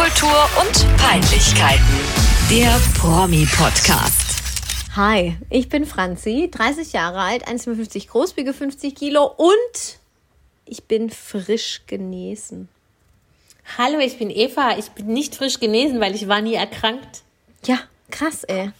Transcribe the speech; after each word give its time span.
Popkultur 0.00 0.48
und 0.58 0.96
Peinlichkeiten. 0.96 1.84
Der 2.48 2.80
Promi-Podcast. 2.98 4.40
Hi, 4.96 5.36
ich 5.50 5.68
bin 5.68 5.84
Franzi, 5.84 6.48
30 6.50 6.94
Jahre 6.94 7.20
alt, 7.20 7.46
1,55 7.46 8.08
groß, 8.08 8.38
wiege 8.38 8.54
50 8.54 8.94
Kilo 8.94 9.26
und 9.36 9.98
ich 10.64 10.84
bin 10.84 11.10
frisch 11.10 11.82
genesen. 11.86 12.70
Hallo, 13.76 13.98
ich 13.98 14.16
bin 14.16 14.30
Eva. 14.30 14.78
Ich 14.78 14.88
bin 14.92 15.08
nicht 15.08 15.34
frisch 15.34 15.60
genesen, 15.60 16.00
weil 16.00 16.14
ich 16.14 16.28
war 16.28 16.40
nie 16.40 16.54
erkrankt. 16.54 17.20
Ja, 17.66 17.80
krass, 18.10 18.44
ey. 18.44 18.70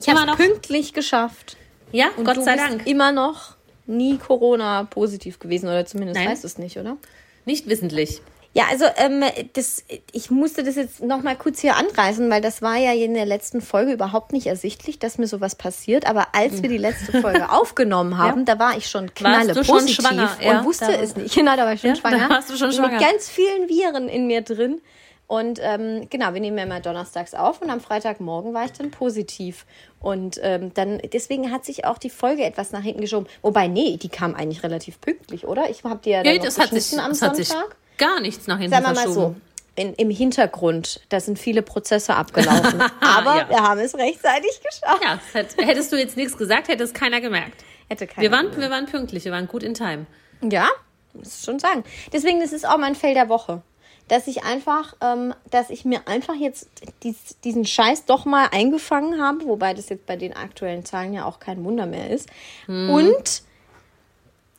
Ich 0.00 0.08
habe 0.08 0.24
noch? 0.24 0.36
pünktlich 0.36 0.92
geschafft. 0.92 1.56
Ja, 1.90 2.10
Und 2.16 2.24
Gott 2.24 2.36
du 2.36 2.44
sei 2.44 2.54
bist 2.54 2.68
Dank. 2.70 2.86
immer 2.86 3.10
noch 3.10 3.56
nie 3.86 4.18
Corona 4.18 4.84
positiv 4.84 5.40
gewesen 5.40 5.66
oder 5.66 5.84
zumindest 5.84 6.20
Nein. 6.20 6.28
weißt 6.28 6.44
du 6.44 6.46
es 6.46 6.58
nicht, 6.58 6.76
oder? 6.76 6.96
Nicht 7.44 7.66
wissentlich. 7.68 8.22
Ja, 8.52 8.64
also 8.68 8.84
ähm, 8.96 9.22
das, 9.52 9.84
ich 10.10 10.30
musste 10.32 10.64
das 10.64 10.74
jetzt 10.74 11.00
noch 11.04 11.22
mal 11.22 11.36
kurz 11.36 11.60
hier 11.60 11.76
anreißen, 11.76 12.28
weil 12.30 12.40
das 12.40 12.62
war 12.62 12.76
ja 12.76 12.92
in 12.92 13.14
der 13.14 13.24
letzten 13.24 13.60
Folge 13.60 13.92
überhaupt 13.92 14.32
nicht 14.32 14.48
ersichtlich, 14.48 14.98
dass 14.98 15.18
mir 15.18 15.28
sowas 15.28 15.54
passiert. 15.54 16.04
Aber 16.04 16.34
als 16.34 16.60
wir 16.60 16.68
die 16.68 16.76
letzte 16.78 17.20
Folge 17.20 17.48
aufgenommen 17.52 18.18
haben, 18.18 18.44
da 18.44 18.58
war 18.58 18.76
ich 18.76 18.88
schon 18.88 19.14
knalle 19.14 19.54
schon 19.54 19.64
positiv 19.64 20.04
schwanger? 20.04 20.36
und 20.38 20.44
Ja, 20.44 20.64
wusste 20.64 20.96
es 20.96 21.14
nicht. 21.14 21.32
Genau, 21.40 21.54
da 21.54 21.64
war 21.64 21.74
ich 21.74 21.80
schon 21.80 21.90
Ja, 21.90 21.96
schwanger. 21.96 22.18
da 22.28 22.34
warst 22.34 22.50
du 22.50 22.56
schon 22.56 22.72
schwanger. 22.72 22.98
Mit 22.98 23.00
ganz 23.08 23.28
vielen 23.28 23.68
Viren 23.68 24.08
in 24.08 24.26
mir 24.26 24.40
drin. 24.42 24.80
Und 25.28 25.60
ähm, 25.62 26.08
genau, 26.10 26.34
wir 26.34 26.40
nehmen 26.40 26.58
ja 26.58 26.64
immer 26.64 26.80
donnerstags 26.80 27.34
auf 27.34 27.62
und 27.62 27.70
am 27.70 27.80
Freitagmorgen 27.80 28.52
war 28.52 28.64
ich 28.64 28.72
dann 28.72 28.90
positiv. 28.90 29.64
Und 30.00 30.40
ähm, 30.42 30.74
dann, 30.74 31.00
deswegen 31.12 31.52
hat 31.52 31.64
sich 31.64 31.84
auch 31.84 31.98
die 31.98 32.10
Folge 32.10 32.42
etwas 32.42 32.72
nach 32.72 32.82
hinten 32.82 33.00
geschoben. 33.00 33.28
Wobei, 33.42 33.68
nee, 33.68 33.96
die 33.96 34.08
kam 34.08 34.34
eigentlich 34.34 34.64
relativ 34.64 35.00
pünktlich, 35.00 35.46
oder? 35.46 35.70
Ich 35.70 35.84
habe 35.84 36.00
die 36.04 36.10
ja 36.10 36.24
dann 36.24 36.32
Ja, 36.32 36.38
noch 36.38 36.46
das 36.46 36.58
hat, 36.58 36.70
sich, 36.70 36.98
am 36.98 37.10
das 37.10 37.22
hat 37.22 37.36
sich 37.36 37.46
Sonntag. 37.46 37.76
Gar 38.00 38.20
nichts 38.20 38.46
nach 38.48 38.58
hinten 38.58 38.72
Sagen 38.72 38.84
wir 38.86 38.94
mal 38.94 39.08
so, 39.12 39.36
in, 39.76 39.94
im 39.94 40.10
Hintergrund, 40.10 41.00
da 41.10 41.20
sind 41.20 41.38
viele 41.38 41.62
Prozesse 41.62 42.14
abgelaufen. 42.16 42.80
Aber 43.00 43.36
Ja. 43.36 43.48
wir 43.48 43.58
haben 43.62 43.78
es 43.80 43.94
rechtzeitig 43.94 44.60
geschafft. 44.60 45.02
Ja, 45.02 45.64
hättest 45.64 45.92
du 45.92 45.96
jetzt 45.96 46.16
nichts 46.16 46.36
gesagt, 46.36 46.66
hätte 46.68 46.82
es 46.82 46.92
keiner 46.92 47.20
gemerkt. 47.20 47.62
Hätte 47.88 48.06
keiner 48.08 48.22
Wir 48.22 48.30
waren, 48.32 48.46
gemerkt. 48.46 48.60
wir 48.62 48.70
waren 48.70 48.86
pünktlich, 48.86 49.24
wir 49.24 49.32
waren 49.32 49.46
gut 49.46 49.62
in 49.62 49.74
Time. 49.74 50.06
Ja, 50.42 50.68
muss 51.14 51.38
ich 51.38 51.44
schon 51.44 51.58
sagen. 51.60 51.84
Deswegen, 52.12 52.40
das 52.40 52.52
ist 52.52 52.66
auch 52.68 52.78
mein 52.78 52.94
Fell 52.96 53.14
der 53.14 53.28
Woche. 53.28 53.62
Dass 54.08 54.26
ich 54.26 54.42
einfach, 54.42 54.96
ähm, 55.00 55.32
dass 55.50 55.70
ich 55.70 55.84
mir 55.84 56.08
einfach 56.08 56.34
jetzt 56.34 56.68
dies, 57.04 57.16
diesen 57.44 57.64
Scheiß 57.64 58.06
doch 58.06 58.24
mal 58.24 58.48
eingefangen 58.50 59.22
habe, 59.22 59.44
wobei 59.46 59.72
das 59.72 59.88
jetzt 59.88 60.04
bei 60.06 60.16
den 60.16 60.34
aktuellen 60.34 60.84
Zahlen 60.84 61.14
ja 61.14 61.24
auch 61.26 61.38
kein 61.38 61.62
Wunder 61.64 61.86
mehr 61.86 62.10
ist. 62.10 62.28
Und 62.66 63.42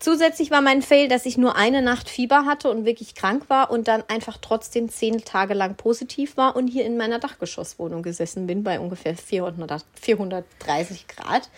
zusätzlich 0.02 0.52
war 0.52 0.62
mein 0.62 0.82
Fail, 0.82 1.08
dass 1.08 1.26
ich 1.26 1.38
nur 1.38 1.56
eine 1.56 1.82
Nacht 1.82 2.10
Fieber 2.10 2.46
hatte 2.46 2.70
und 2.70 2.86
wirklich 2.86 3.16
krank 3.16 3.46
war 3.48 3.72
und 3.72 3.88
dann 3.88 4.04
einfach 4.08 4.38
trotzdem 4.42 4.90
zehn 4.90 5.24
Tage 5.24 5.54
lang 5.54 5.76
positiv 5.76 6.36
war 6.36 6.56
und 6.56 6.68
hier 6.68 6.86
in 6.86 6.98
meiner 6.98 7.20
Dachgeschosswohnung 7.20 8.04
gesessen 8.04 8.48
bin 8.48 8.64
bei 8.64 8.80
ungefähr 8.80 9.16
400, 9.16 9.86
430 10.02 11.08
Grad. 11.08 11.50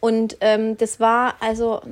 Und 0.00 0.38
ähm, 0.40 0.78
das 0.78 0.98
war 0.98 1.34
also, 1.40 1.82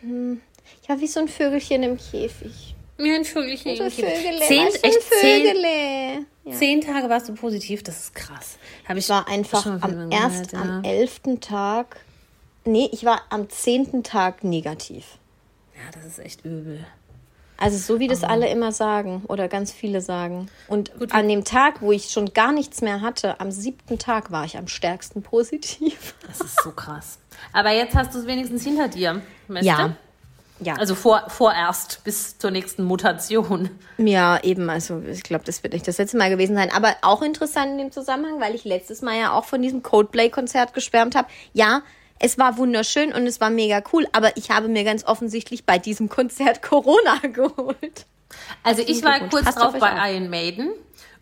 hm, 0.00 0.40
war 0.86 1.00
wie 1.00 1.06
so 1.06 1.20
ein 1.20 1.28
Vögelchen 1.28 1.82
im 1.82 1.98
Käfig. 1.98 2.74
Mir 2.96 3.16
ein 3.16 3.24
Vögelchen. 3.24 3.76
So 3.76 3.84
im 3.84 3.90
Kino. 3.90 4.08
Vögele, 4.08 4.40
zehn, 4.46 4.66
weißt 4.66 4.84
du, 4.84 4.88
echt 4.88 5.02
zehn, 5.20 5.46
Vögele. 5.46 6.26
Ja. 6.44 6.52
zehn 6.52 6.80
Tage 6.80 7.08
warst 7.08 7.28
du 7.28 7.34
positiv, 7.34 7.82
das 7.82 7.98
ist 7.98 8.14
krass. 8.14 8.58
Hab 8.86 8.96
ich 8.96 9.08
war 9.08 9.26
einfach 9.26 9.66
am 9.80 10.10
erst 10.12 10.50
gehört, 10.50 10.68
am 10.68 10.84
ja. 10.84 10.90
elften 10.90 11.40
Tag, 11.40 11.96
nee, 12.64 12.88
ich 12.92 13.04
war 13.04 13.22
am 13.30 13.48
zehnten 13.50 14.02
Tag 14.02 14.44
negativ. 14.44 15.18
Ja, 15.74 15.90
das 15.92 16.04
ist 16.04 16.18
echt 16.18 16.44
übel. 16.44 16.84
Also 17.56 17.78
so 17.78 18.00
wie 18.00 18.08
das 18.08 18.24
alle 18.24 18.48
immer 18.48 18.72
sagen 18.72 19.22
oder 19.28 19.46
ganz 19.48 19.70
viele 19.70 20.00
sagen. 20.00 20.48
Und 20.66 20.92
Gut, 20.98 21.12
an 21.12 21.28
dem 21.28 21.44
Tag, 21.44 21.82
wo 21.82 21.92
ich 21.92 22.10
schon 22.10 22.32
gar 22.32 22.52
nichts 22.52 22.82
mehr 22.82 23.00
hatte, 23.00 23.40
am 23.40 23.52
siebten 23.52 23.98
Tag 23.98 24.32
war 24.32 24.44
ich 24.44 24.58
am 24.58 24.66
stärksten 24.66 25.22
positiv. 25.22 26.14
Das 26.26 26.40
ist 26.40 26.62
so 26.62 26.72
krass. 26.72 27.18
Aber 27.52 27.70
jetzt 27.70 27.94
hast 27.94 28.12
du 28.14 28.18
es 28.18 28.26
wenigstens 28.26 28.64
hinter 28.64 28.88
dir, 28.88 29.22
weißt 29.48 29.64
Ja. 29.64 29.96
Ja, 30.60 30.74
Also 30.74 30.94
vor, 30.94 31.24
vorerst 31.28 32.02
bis 32.04 32.38
zur 32.38 32.50
nächsten 32.52 32.84
Mutation. 32.84 33.70
ja, 33.98 34.40
eben. 34.42 34.70
Also 34.70 35.02
ich 35.02 35.22
glaube, 35.24 35.44
das 35.44 35.62
wird 35.62 35.72
nicht 35.72 35.86
das 35.86 35.98
letzte 35.98 36.16
Mal 36.16 36.30
gewesen 36.30 36.54
sein. 36.54 36.70
Aber 36.72 36.94
auch 37.02 37.22
interessant 37.22 37.72
in 37.72 37.78
dem 37.78 37.92
Zusammenhang, 37.92 38.40
weil 38.40 38.54
ich 38.54 38.64
letztes 38.64 39.02
Mal 39.02 39.18
ja 39.18 39.32
auch 39.32 39.44
von 39.44 39.62
diesem 39.62 39.82
Coldplay-Konzert 39.82 40.72
geschwärmt 40.72 41.16
habe. 41.16 41.28
Ja, 41.52 41.82
es 42.18 42.38
war 42.38 42.56
wunderschön 42.56 43.12
und 43.12 43.26
es 43.26 43.40
war 43.40 43.50
mega 43.50 43.82
cool, 43.92 44.06
aber 44.12 44.36
ich 44.36 44.50
habe 44.50 44.68
mir 44.68 44.84
ganz 44.84 45.04
offensichtlich 45.04 45.64
bei 45.64 45.78
diesem 45.78 46.08
Konzert 46.08 46.62
Corona 46.62 47.18
geholt. 47.32 48.06
Also 48.62 48.82
ich 48.86 49.02
war 49.04 49.20
kurz 49.28 49.44
Passt 49.44 49.58
drauf 49.58 49.74
bei. 49.78 50.12
Iron 50.14 50.28
Maiden. 50.30 50.70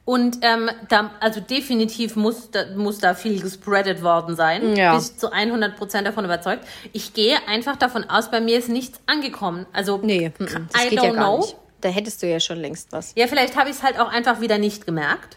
Und 0.05 0.39
ähm, 0.43 0.69
da, 0.89 1.13
also 1.21 1.41
definitiv 1.41 2.17
muss 2.17 2.51
da, 2.51 2.67
muss 2.75 2.99
da 2.99 3.15
viel 3.15 3.41
gespreadet 3.41 4.03
worden 4.03 4.35
sein. 4.35 4.75
Ja. 4.75 4.93
Bin 4.93 5.01
ich 5.01 5.17
zu 5.17 5.31
100 5.31 5.77
Prozent 5.77 6.07
davon 6.09 6.25
überzeugt. 6.25 6.67
Ich 6.93 7.15
gehe 7.15 7.37
einfach 7.47 7.77
davon 7.77 8.05
aus, 8.11 8.29
bei 8.31 8.41
mir 8.41 8.59
ist 8.59 8.69
nichts 8.69 8.99
angekommen. 9.07 9.65
Also 9.73 10.01
Nee, 10.03 10.33
das 10.39 10.51
I 10.85 10.89
geht 10.91 10.99
don't 10.99 11.05
ja 11.05 11.13
know. 11.13 11.39
nicht. 11.39 11.57
Da 11.81 11.89
hättest 11.89 12.23
du 12.23 12.29
ja 12.29 12.41
schon 12.41 12.59
längst 12.59 12.91
was. 12.91 13.13
Ja, 13.15 13.29
vielleicht 13.29 13.57
habe 13.57 13.71
ich 13.71 13.77
es 13.77 13.83
halt 13.83 13.99
auch 14.01 14.09
einfach 14.09 14.41
wieder 14.41 14.59
nicht 14.59 14.87
gemerkt. 14.87 15.37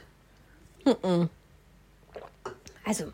Also, 2.85 3.05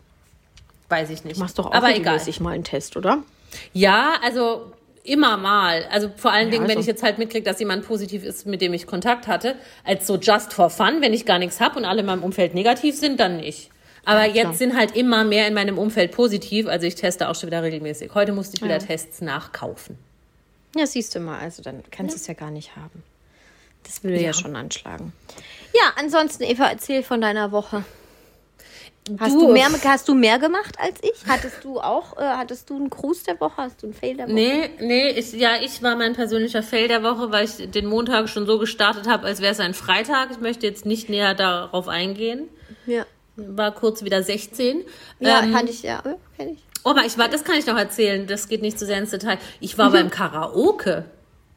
Weiß 0.92 1.10
ich 1.10 1.24
nicht. 1.24 1.38
machst 1.40 1.58
doch 1.58 1.66
auch 1.66 1.72
Aber 1.72 1.88
egal. 1.88 1.96
regelmäßig 2.14 2.40
mal 2.40 2.50
einen 2.52 2.64
Test, 2.64 2.96
oder? 2.96 3.22
Ja, 3.72 4.14
also 4.22 4.72
immer 5.04 5.36
mal. 5.36 5.84
Also 5.90 6.10
vor 6.16 6.30
allen 6.32 6.50
Dingen, 6.50 6.64
wenn 6.64 6.70
also- 6.76 6.80
ich 6.80 6.86
jetzt 6.86 7.02
halt 7.02 7.18
mitkriege, 7.18 7.44
dass 7.44 7.58
jemand 7.58 7.86
positiv 7.86 8.22
ist, 8.24 8.46
mit 8.46 8.60
dem 8.60 8.72
ich 8.72 8.86
Kontakt 8.86 9.26
hatte, 9.26 9.56
als 9.84 10.06
so 10.06 10.16
just 10.16 10.52
for 10.52 10.70
fun, 10.70 11.00
wenn 11.00 11.12
ich 11.12 11.26
gar 11.26 11.38
nichts 11.38 11.60
habe 11.60 11.78
und 11.78 11.84
alle 11.84 12.00
in 12.00 12.06
meinem 12.06 12.22
Umfeld 12.22 12.54
negativ 12.54 12.94
sind, 12.96 13.18
dann 13.18 13.38
nicht. 13.38 13.70
Aber 14.04 14.24
Ja, 14.26 14.44
jetzt 14.48 14.58
sind 14.58 14.76
halt 14.76 14.96
immer 14.96 15.24
mehr 15.24 15.46
in 15.48 15.54
meinem 15.54 15.78
Umfeld 15.78 16.12
positiv, 16.12 16.66
also 16.66 16.86
ich 16.86 16.94
teste 16.96 17.28
auch 17.28 17.34
schon 17.34 17.48
wieder 17.48 17.62
regelmäßig. 17.62 18.12
Heute 18.14 18.32
musste 18.32 18.56
ich 18.56 18.62
wieder 18.62 18.78
Tests 18.80 19.20
nachkaufen. 19.20 19.96
Ja, 20.76 20.86
siehst 20.86 21.14
du 21.14 21.20
mal, 21.20 21.38
also 21.38 21.62
dann 21.62 21.82
kannst 21.90 22.14
du 22.14 22.20
es 22.20 22.26
ja 22.26 22.34
gar 22.34 22.50
nicht 22.50 22.76
haben. 22.76 23.02
Das 23.84 24.02
würde 24.04 24.16
ja. 24.16 24.26
Ja. 24.28 24.32
schon 24.32 24.56
anschlagen. 24.56 25.12
Ja, 25.74 25.92
ansonsten, 25.98 26.42
Eva, 26.44 26.68
erzähl 26.68 27.02
von 27.02 27.20
deiner 27.20 27.50
Woche. 27.52 27.84
Hast 29.18 29.34
Du- 29.34 29.48
du, 29.48 29.52
mehr, 29.52 29.66
hast 29.84 30.08
du 30.08 30.14
mehr 30.14 30.38
gemacht 30.38 30.76
als 30.78 30.94
ich? 31.02 31.26
Hattest 31.26 31.64
du 31.64 31.80
auch, 31.80 32.16
äh, 32.18 32.20
hattest 32.22 32.70
du 32.70 32.76
einen 32.76 32.88
Gruß 32.88 33.24
der 33.24 33.40
Woche? 33.40 33.56
Hast 33.56 33.82
du 33.82 33.86
einen 33.88 33.94
Fail 33.94 34.16
der 34.16 34.26
Woche? 34.26 34.34
Nee, 34.34 34.70
nee, 34.80 35.08
ich, 35.10 35.32
ja, 35.32 35.56
ich 35.60 35.82
war 35.82 35.96
mein 35.96 36.12
persönlicher 36.12 36.62
Fail 36.62 36.86
der 36.86 37.02
Woche, 37.02 37.32
weil 37.32 37.44
ich 37.46 37.68
den 37.70 37.86
Montag 37.86 38.28
schon 38.28 38.46
so 38.46 38.58
gestartet 38.60 39.08
habe, 39.08 39.26
als 39.26 39.40
wäre 39.40 39.50
es 39.52 39.58
ein 39.60 39.74
Freitag. 39.74 40.30
Ich 40.30 40.38
möchte 40.38 40.66
jetzt 40.68 40.86
nicht 40.86 41.08
näher 41.08 41.34
darauf 41.34 41.88
eingehen. 41.88 42.48
Ja, 42.86 43.04
War 43.34 43.72
kurz 43.72 44.04
wieder 44.04 44.22
16. 44.22 44.84
ja 45.18 45.40
Ähm, 45.42 45.54
hatte 45.56 45.70
ich, 45.70 45.82
ja, 45.82 46.00
ja, 46.04 46.14
kenn 46.36 46.50
ich. 46.50 46.58
Oh, 46.84 46.90
aber 46.90 47.04
ich 47.04 47.18
war, 47.18 47.28
das 47.28 47.42
kann 47.42 47.56
ich 47.56 47.66
noch 47.66 47.76
erzählen, 47.78 48.26
das 48.28 48.48
geht 48.48 48.62
nicht 48.62 48.78
zu 48.78 48.86
sehr 48.86 48.98
ins 48.98 49.10
Detail. 49.10 49.38
Ich 49.58 49.78
war 49.78 49.90
beim 49.90 50.10
Karaoke. 50.10 51.06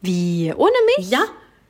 Wie? 0.02 0.52
Ohne 0.56 0.72
mich? 0.98 1.10
Ja, 1.12 1.24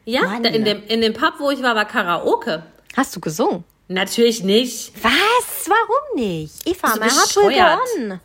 ja, 0.05 0.21
Mann. 0.21 0.43
da 0.43 0.49
in, 0.49 0.63
dem, 0.63 0.83
in 0.87 1.01
dem 1.01 1.13
Pub, 1.13 1.33
wo 1.39 1.51
ich 1.51 1.61
war, 1.63 1.75
war 1.75 1.85
Karaoke. 1.85 2.63
Hast 2.95 3.13
du 3.15 3.19
gesungen? 3.19 3.63
Natürlich 3.87 4.43
nicht. 4.43 4.91
Was? 5.03 5.67
Warum 5.69 6.23
nicht? 6.25 6.67
Eva, 6.67 6.93
du 6.95 7.01
will 7.01 7.07
bescheuert? 7.09 7.79
go 7.97 8.01
on. 8.13 8.19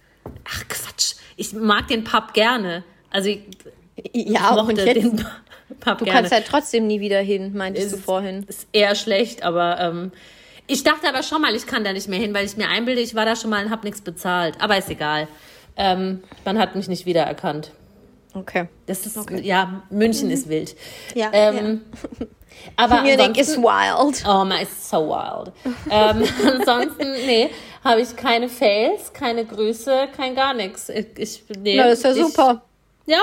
Ach 0.48 0.64
Quatsch, 0.68 1.14
ich 1.36 1.52
mag 1.52 1.88
den 1.88 2.04
Pub 2.04 2.32
gerne. 2.32 2.82
Also 3.10 3.28
ich, 3.28 3.40
Ja, 4.14 4.52
ich 4.54 4.62
und 4.68 4.76
jetzt, 4.78 4.96
den 4.96 5.16
Pub 5.80 5.98
du 5.98 6.04
gerne. 6.04 6.10
kannst 6.20 6.32
ja 6.32 6.40
trotzdem 6.40 6.86
nie 6.86 7.00
wieder 7.00 7.20
hin, 7.20 7.54
meintest 7.54 7.92
du 7.92 7.96
Ist- 7.96 8.04
vorhin. 8.04 8.44
Ist 8.48 8.66
eher 8.72 8.94
schlecht, 8.94 9.42
aber 9.42 9.78
ähm, 9.80 10.12
ich 10.66 10.82
dachte 10.82 11.08
aber 11.08 11.22
schon 11.22 11.42
mal, 11.42 11.54
ich 11.54 11.66
kann 11.66 11.84
da 11.84 11.92
nicht 11.92 12.08
mehr 12.08 12.18
hin, 12.20 12.32
weil 12.32 12.46
ich 12.46 12.56
mir 12.56 12.68
einbilde, 12.68 13.00
ich 13.02 13.14
war 13.14 13.26
da 13.26 13.36
schon 13.36 13.50
mal 13.50 13.64
und 13.64 13.70
habe 13.70 13.84
nichts 13.86 14.00
bezahlt. 14.00 14.54
Aber 14.60 14.78
ist 14.78 14.88
egal. 14.88 15.28
Ähm, 15.76 16.22
man 16.44 16.58
hat 16.58 16.74
mich 16.76 16.88
nicht 16.88 17.06
wiedererkannt. 17.06 17.72
Okay. 18.34 18.68
Das 18.86 19.04
ist, 19.06 19.18
ja, 19.42 19.82
München 19.90 20.30
ist 20.30 20.48
wild. 20.48 20.76
Ja, 21.14 21.30
Ähm, 21.32 21.82
Aber 22.76 23.02
Munich 23.02 23.38
is 23.38 23.56
wild. 23.56 24.24
oh, 24.26 24.44
man 24.44 24.62
ist 24.62 24.88
so 24.90 25.08
wild. 25.08 25.52
ähm, 25.90 26.24
ansonsten, 26.46 27.12
nee, 27.26 27.50
habe 27.82 28.02
ich 28.02 28.14
keine 28.16 28.48
Fails, 28.48 29.12
keine 29.12 29.44
Grüße, 29.44 30.08
kein 30.16 30.34
gar 30.34 30.52
nichts. 30.54 30.88
Ich, 30.90 31.44
nee, 31.58 31.76
Na, 31.76 31.86
ist 31.86 32.04
ja 32.04 32.12
ich, 32.12 32.18
super. 32.18 32.62
Ja, 33.06 33.22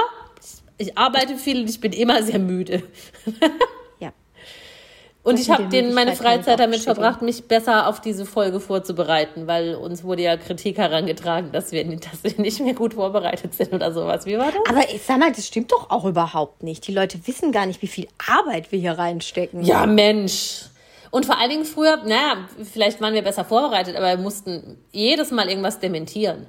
ich 0.78 0.98
arbeite 0.98 1.36
viel 1.36 1.62
und 1.62 1.70
ich 1.70 1.80
bin 1.80 1.94
immer 1.94 2.22
sehr 2.24 2.40
müde. 2.40 2.84
Und 5.28 5.42
ich 5.42 5.50
habe 5.50 5.66
den 5.68 5.94
meine 5.94 6.16
Freizeit 6.16 6.58
damit 6.58 6.80
verbracht, 6.80 7.22
mich 7.22 7.50
besser 7.50 7.88
auf 7.88 8.00
diese 8.00 8.26
Folge 8.26 8.62
vorzubereiten, 8.62 9.46
weil 9.46 9.76
uns 9.76 10.06
wurde 10.06 10.22
ja 10.22 10.38
Kritik 10.38 10.78
herangetragen, 10.78 11.52
dass 11.52 11.74
wir, 11.74 11.84
dass 11.84 12.24
wir 12.24 12.42
nicht 12.42 12.62
mehr 12.62 12.74
gut 12.74 12.94
vorbereitet 12.94 13.54
sind 13.54 13.74
oder 13.74 13.92
sowas. 13.92 14.26
Wie 14.26 14.38
war 14.38 14.54
das? 14.54 14.62
Aber 14.70 14.90
ich 14.90 15.04
sag 15.04 15.20
mal, 15.20 15.30
das 15.34 15.46
stimmt 15.46 15.74
doch 15.74 15.90
auch 15.90 16.06
überhaupt 16.06 16.64
nicht. 16.64 16.88
Die 16.88 16.94
Leute 16.94 17.20
wissen 17.28 17.52
gar 17.52 17.66
nicht, 17.66 17.82
wie 17.82 17.88
viel 17.88 18.08
Arbeit 18.26 18.72
wir 18.72 18.80
hier 18.80 18.94
reinstecken. 18.94 19.64
Ja, 19.64 19.86
Mensch. 19.86 20.62
Und 21.12 21.26
vor 21.26 21.38
allen 21.38 21.50
Dingen 21.50 21.66
früher, 21.66 21.98
naja, 22.06 22.48
vielleicht 22.64 23.02
waren 23.02 23.14
wir 23.14 23.22
besser 23.22 23.44
vorbereitet, 23.44 23.98
aber 23.98 24.08
wir 24.08 24.24
mussten 24.24 24.78
jedes 24.94 25.32
Mal 25.32 25.50
irgendwas 25.50 25.82
dementieren. 25.82 26.46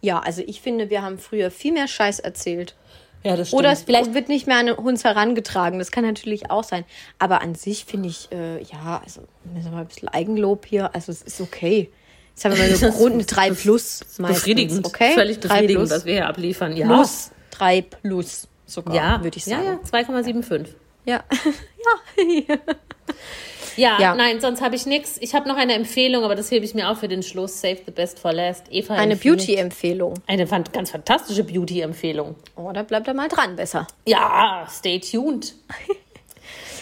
Ja, 0.00 0.20
also 0.20 0.42
ich 0.46 0.60
finde, 0.60 0.90
wir 0.90 1.02
haben 1.02 1.18
früher 1.18 1.50
viel 1.50 1.72
mehr 1.72 1.88
Scheiß 1.88 2.20
erzählt. 2.20 2.76
Ja, 3.24 3.36
das 3.36 3.48
stimmt. 3.48 3.60
Oder 3.60 3.72
es 3.72 3.82
Vielleicht- 3.82 4.12
wird 4.14 4.28
nicht 4.28 4.46
mehr 4.46 4.58
an 4.58 4.70
uns 4.70 5.02
herangetragen. 5.04 5.78
Das 5.78 5.90
kann 5.90 6.04
natürlich 6.04 6.50
auch 6.50 6.64
sein. 6.64 6.84
Aber 7.18 7.40
an 7.40 7.54
sich 7.54 7.84
finde 7.86 8.08
ich, 8.10 8.30
äh, 8.32 8.62
ja, 8.62 9.00
also 9.04 9.22
müssen 9.52 9.66
wir 9.66 9.72
mal 9.72 9.80
ein 9.80 9.86
bisschen 9.86 10.08
Eigenlob 10.08 10.66
hier. 10.66 10.94
Also 10.94 11.10
es 11.10 11.22
ist 11.22 11.40
okay. 11.40 11.90
Jetzt 12.34 12.44
haben 12.44 12.52
wir 12.56 12.62
mal 12.62 12.68
Das 12.78 12.96
Grund, 12.96 13.12
eine 13.12 13.20
ist 13.22 13.26
3 13.28 13.50
plus 13.52 14.00
meistens. 14.18 14.28
Befriedigend. 14.28 14.86
Okay? 14.86 15.14
Völlig 15.14 15.40
3 15.40 15.48
befriedigend, 15.48 15.78
plus. 15.80 15.90
was 15.90 16.04
wir 16.04 16.12
hier 16.14 16.28
abliefern. 16.28 16.76
Ja. 16.76 16.86
Plus 16.86 17.30
3 17.52 17.80
plus 17.82 18.48
sogar, 18.66 18.94
ja, 18.94 19.22
würde 19.22 19.38
ich 19.38 19.46
Ja, 19.46 19.56
sagen. 19.62 19.78
ja, 19.82 20.00
2,75. 20.00 20.66
Ja. 21.06 21.22
ja. 22.48 22.56
Ja, 23.76 23.98
Ja. 24.00 24.14
nein, 24.14 24.40
sonst 24.40 24.60
habe 24.62 24.76
ich 24.76 24.86
nichts. 24.86 25.16
Ich 25.20 25.34
habe 25.34 25.48
noch 25.48 25.56
eine 25.56 25.74
Empfehlung, 25.74 26.24
aber 26.24 26.34
das 26.34 26.50
hebe 26.50 26.64
ich 26.64 26.74
mir 26.74 26.88
auf 26.90 26.98
für 27.00 27.08
den 27.08 27.22
Schluss. 27.22 27.60
Save 27.60 27.78
the 27.86 27.90
best 27.92 28.18
for 28.18 28.32
last. 28.32 28.66
Eva 28.70 28.94
Eine 28.94 29.16
Beauty-Empfehlung. 29.16 30.14
Eine 30.26 30.46
ganz 30.46 30.90
fantastische 30.90 31.44
Beauty-Empfehlung. 31.44 32.36
Oh, 32.56 32.70
da 32.72 32.82
bleibt 32.82 33.08
er 33.08 33.14
mal 33.14 33.28
dran, 33.28 33.56
besser. 33.56 33.86
Ja, 34.06 34.66
stay 34.70 34.98
tuned. 35.00 35.54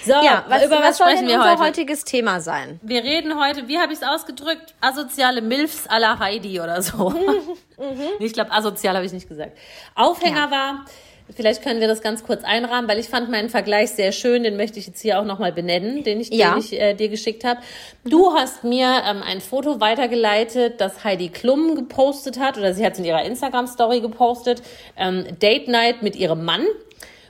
So, 0.05 0.11
Ja, 0.15 0.44
was, 0.49 0.65
über 0.65 0.79
was, 0.81 0.83
was, 0.83 0.99
soll 0.99 1.06
sprechen 1.11 1.29
denn 1.29 1.29
wir 1.29 1.37
unser 1.37 1.50
heute? 1.53 1.62
heutiges 1.62 2.05
Thema 2.05 2.41
sein? 2.41 2.81
Wir 2.83 3.05
reden 3.05 3.41
heute, 3.41 3.69
wie 3.69 3.79
habe 3.79 3.93
ich 3.93 4.00
es 4.00 4.05
ausgedrückt? 4.05 4.75
Asoziale 4.81 5.41
Milfs 5.43 5.88
à 5.88 6.00
la 6.00 6.19
Heidi 6.19 6.61
oder 6.61 6.83
so. 6.83 7.15
Nee, 8.19 8.27
ich 8.27 8.33
glaube, 8.33 8.50
asozial 8.50 8.97
habe 8.97 9.06
ich 9.06 9.12
nicht 9.12 9.29
gesagt. 9.29 9.56
Aufhänger 9.95 10.47
Ja. 10.47 10.50
war, 10.50 10.85
vielleicht 11.34 11.62
können 11.62 11.81
wir 11.81 11.88
das 11.88 12.00
ganz 12.02 12.25
kurz 12.25 12.44
einrahmen, 12.44 12.88
weil 12.88 12.99
ich 12.99 13.08
fand 13.08 13.31
meinen 13.31 13.49
Vergleich 13.49 13.90
sehr 13.93 14.12
schön, 14.12 14.43
den 14.43 14.56
möchte 14.56 14.79
ich 14.79 14.87
jetzt 14.87 15.00
hier 15.00 15.19
auch 15.20 15.25
nochmal 15.25 15.52
benennen, 15.52 16.05
den 16.05 16.20
ich, 16.20 16.31
Ja. 16.31 16.52
den 16.55 16.58
ich 16.61 16.73
äh, 16.81 16.94
dir 16.94 17.08
geschickt 17.08 17.44
habe. 17.44 17.61
Du 18.05 18.32
hast 18.34 18.64
mir 18.64 19.02
ähm, 19.06 19.23
ein 19.23 19.40
Foto 19.40 19.81
weitergeleitet, 19.81 20.81
das 20.81 21.05
Heidi 21.05 21.29
Klum 21.29 21.75
gepostet 21.75 22.38
hat, 22.38 22.58
oder 22.58 22.75
sie 22.75 22.84
hat 22.84 22.94
es 22.94 22.99
in 22.99 23.05
ihrer 23.05 23.25
Instagram-Story 23.25 24.00
gepostet, 24.00 24.62
ähm, 24.96 25.25
Date 25.40 25.69
Night 25.69 26.02
mit 26.02 26.17
ihrem 26.17 26.44
Mann. 26.44 26.67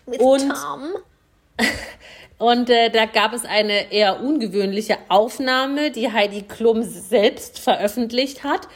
Und 0.06 0.40
Tom. 0.48 0.94
und 2.42 2.70
äh, 2.70 2.90
da 2.90 3.04
gab 3.04 3.34
es 3.34 3.44
eine 3.44 3.92
eher 3.92 4.20
ungewöhnliche 4.20 4.98
Aufnahme, 5.08 5.92
die 5.92 6.10
Heidi 6.10 6.42
Klum 6.42 6.82
selbst 6.82 7.60
veröffentlicht 7.60 8.42
hat, 8.42 8.66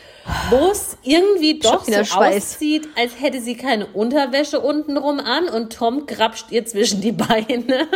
wo 0.50 0.70
es 0.70 0.96
irgendwie 1.02 1.58
doch 1.58 1.82
so 1.82 2.04
Schweiß. 2.04 2.54
aussieht, 2.54 2.88
als 2.94 3.20
hätte 3.20 3.40
sie 3.40 3.56
keine 3.56 3.86
Unterwäsche 3.86 4.60
untenrum 4.60 5.18
an 5.18 5.48
und 5.48 5.72
Tom 5.72 6.06
grapscht 6.06 6.52
ihr 6.52 6.64
zwischen 6.64 7.00
die 7.00 7.10
Beine. 7.26 7.88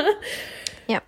Ja. 0.89 1.03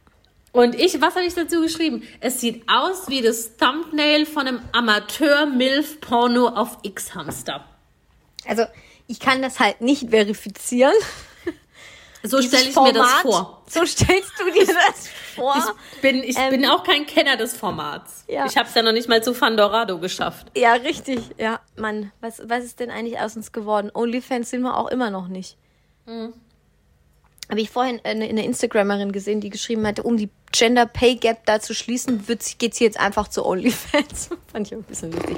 Und 0.52 0.76
ich, 0.76 1.00
was 1.00 1.16
habe 1.16 1.24
ich 1.26 1.34
dazu 1.34 1.60
geschrieben? 1.60 2.04
Es 2.20 2.40
sieht 2.40 2.62
aus 2.68 3.08
wie 3.08 3.20
das 3.20 3.56
Thumbnail 3.56 4.26
von 4.26 4.46
einem 4.46 4.60
Amateur-Milf-Porno 4.70 6.46
auf 6.46 6.78
X-Hamster. 6.84 7.64
Also, 8.46 8.62
ich 9.08 9.18
kann 9.18 9.42
das 9.42 9.58
halt 9.58 9.80
nicht 9.80 10.10
verifizieren. 10.10 10.94
So 12.24 12.40
stelle 12.40 12.68
ich 12.68 12.76
mir 12.76 12.92
das 12.92 13.10
Format, 13.10 13.22
vor. 13.22 13.62
So 13.68 13.84
stellst 13.84 14.32
du 14.38 14.50
dir 14.50 14.66
das 14.66 15.08
vor. 15.34 15.56
Ich 15.94 16.00
bin, 16.00 16.22
ich 16.22 16.36
Ähm, 16.38 16.50
bin 16.50 16.66
auch 16.66 16.84
kein 16.84 17.06
Kenner 17.06 17.36
des 17.36 17.56
Formats. 17.56 18.24
Ja. 18.28 18.46
Ich 18.46 18.56
habe 18.56 18.68
es 18.68 18.74
ja 18.74 18.82
noch 18.82 18.92
nicht 18.92 19.08
mal 19.08 19.22
zu 19.22 19.34
Fandorado 19.34 19.98
geschafft. 19.98 20.46
Ja, 20.56 20.74
richtig. 20.74 21.20
Ja, 21.38 21.60
Mann, 21.76 22.12
was, 22.20 22.40
was 22.46 22.64
ist 22.64 22.80
denn 22.80 22.90
eigentlich 22.90 23.18
aus 23.18 23.36
uns 23.36 23.52
geworden? 23.52 23.90
Onlyfans 23.92 24.50
sind 24.50 24.62
wir 24.62 24.76
auch 24.76 24.88
immer 24.88 25.10
noch 25.10 25.28
nicht. 25.28 25.56
Mhm. 26.06 26.32
Habe 27.50 27.60
ich 27.60 27.70
vorhin 27.70 28.00
eine, 28.04 28.24
eine 28.26 28.44
Instagramerin 28.44 29.12
gesehen, 29.12 29.40
die 29.40 29.50
geschrieben 29.50 29.86
hatte, 29.86 30.04
um 30.04 30.16
die 30.16 30.30
Gender 30.52 30.86
Pay 30.86 31.16
Gap 31.16 31.44
da 31.44 31.60
zu 31.60 31.74
schließen, 31.74 32.24
geht 32.58 32.74
sie 32.74 32.84
jetzt 32.84 32.98
einfach 33.00 33.28
zu 33.28 33.44
OnlyFans. 33.44 34.30
fand 34.52 34.66
ich 34.68 34.74
auch 34.74 34.78
ein 34.78 34.84
bisschen 34.84 35.12
lustig. 35.12 35.36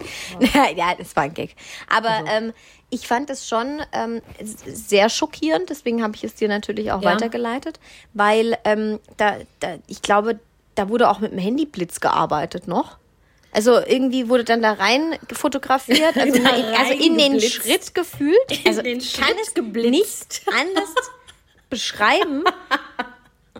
Ja, 0.55 0.69
ja 0.77 0.95
das 0.97 1.17
war 1.17 1.25
ein 1.25 1.35
Gag. 1.35 1.57
Aber 1.89 2.11
Also. 2.11 2.27
ähm, 2.27 2.53
ich 2.95 3.07
fand 3.09 3.29
es 3.31 3.49
schon 3.49 3.83
ähm, 3.93 4.23
sehr 4.41 5.09
schockierend, 5.09 5.69
deswegen 5.71 6.03
habe 6.03 6.15
ich 6.17 6.25
es 6.25 6.35
dir 6.35 6.49
natürlich 6.49 6.93
auch 6.93 7.03
Ja. 7.03 7.13
weitergeleitet, 7.13 7.81
weil 8.13 8.57
ähm, 8.65 9.01
da, 9.17 9.37
da, 9.61 9.77
ich 9.87 10.01
glaube, 10.03 10.39
da 10.75 10.89
wurde 10.89 11.09
auch 11.11 11.19
mit 11.21 11.33
dem 11.33 11.39
Handyblitz 11.39 12.01
gearbeitet 12.01 12.67
noch. 12.69 12.97
Also 13.53 13.79
irgendwie 13.79 14.29
wurde 14.29 14.43
dann 14.45 14.63
da 14.63 14.73
rein 14.73 15.17
fotografiert, 15.33 16.17
also, 16.17 16.35
in, 16.39 16.47
also 16.47 16.93
in 16.93 17.17
den. 17.19 17.41
Schritt 17.41 17.95
gefühlt. 17.95 18.37
Also 18.67 18.83
den 18.83 18.99
ich 18.99 19.13
kann 19.15 19.29
Schritt 19.29 19.39
es 19.47 19.55
geblitzt. 19.55 20.43
nicht 20.47 20.57
anders 20.59 20.93
beschreiben. 21.71 22.43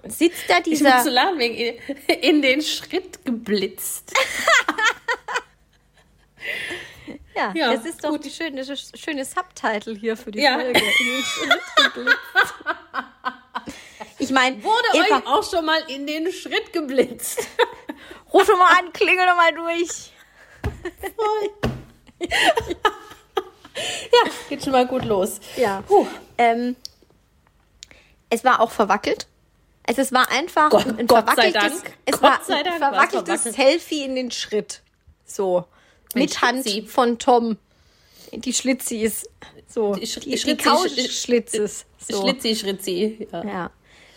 Sitzt 0.09 0.43
da 0.49 0.59
Ich 0.59 0.67
muss 0.67 0.79
dieser 0.81 1.03
zu 1.03 1.11
lachen, 1.11 1.39
wegen 1.39 1.79
in 2.21 2.43
den 2.43 2.61
Schritt 2.63 3.25
geblitzt. 3.25 4.13
Ja, 7.35 7.53
Ja, 7.55 7.75
das 7.75 7.85
ist 7.85 8.05
doch 8.05 8.17
die 8.19 8.31
schöne, 8.31 8.65
schöne 8.65 9.25
Subtitle 9.25 9.95
hier 9.95 10.17
für 10.17 10.31
die 10.31 10.41
Ja. 10.41 10.59
Folge. 10.59 10.81
Ich 14.19 14.31
meine, 14.31 14.63
Wurde 14.63 14.87
Eva, 14.95 15.17
euch 15.19 15.27
auch 15.27 15.43
schon 15.51 15.65
mal 15.67 15.81
in 15.89 16.07
den 16.07 16.33
Schritt 16.33 16.73
geblitzt? 16.73 17.47
ruf 18.33 18.47
schon 18.47 18.59
mal 18.59 18.79
an, 18.79 18.93
klingel 18.93 19.27
doch 19.27 19.37
mal 19.37 19.53
durch. 19.53 20.13
ja, 24.13 24.31
geht 24.49 24.63
schon 24.63 24.73
mal 24.73 24.87
gut 24.87 25.05
los. 25.05 25.41
Ja. 25.57 25.83
Puh. 25.87 26.07
Ähm, 26.39 26.77
es 28.31 28.45
war 28.45 28.61
auch 28.61 28.71
verwackelt. 28.71 29.27
Also 29.87 30.01
es 30.01 30.13
war 30.13 30.31
einfach 30.31 30.71
Gott- 30.71 30.87
ein 30.87 31.07
Gott 31.07 31.25
verwackeltes, 31.27 31.83
es 32.07 32.13
Gott 32.13 32.23
war 32.23 32.33
ein 32.57 32.65
verwackeltes 32.79 33.43
verwackelt. 33.43 33.55
Selfie 33.55 34.05
in 34.05 34.15
den 34.15 34.31
Schritt. 34.31 34.81
So. 35.27 35.67
Mit 36.15 36.43
Hand 36.43 36.63
Schlitzi. 36.63 36.83
von 36.87 37.19
Tom. 37.19 37.57
Die 38.33 38.53
Schlitzis. 38.53 39.29
So. 39.69 39.95
Die 39.95 40.01
Die, 40.01 40.07
Sch- 40.07 40.21
die, 40.21 40.31
die 40.31 40.39
Schritzi- 40.39 40.57
Couchschlitzes. 40.65 41.87
So. 41.99 42.23
Schlitzi, 42.23 42.55
Schritzi. 42.57 43.29
Ja. 43.33 43.45
Ja. 43.45 43.71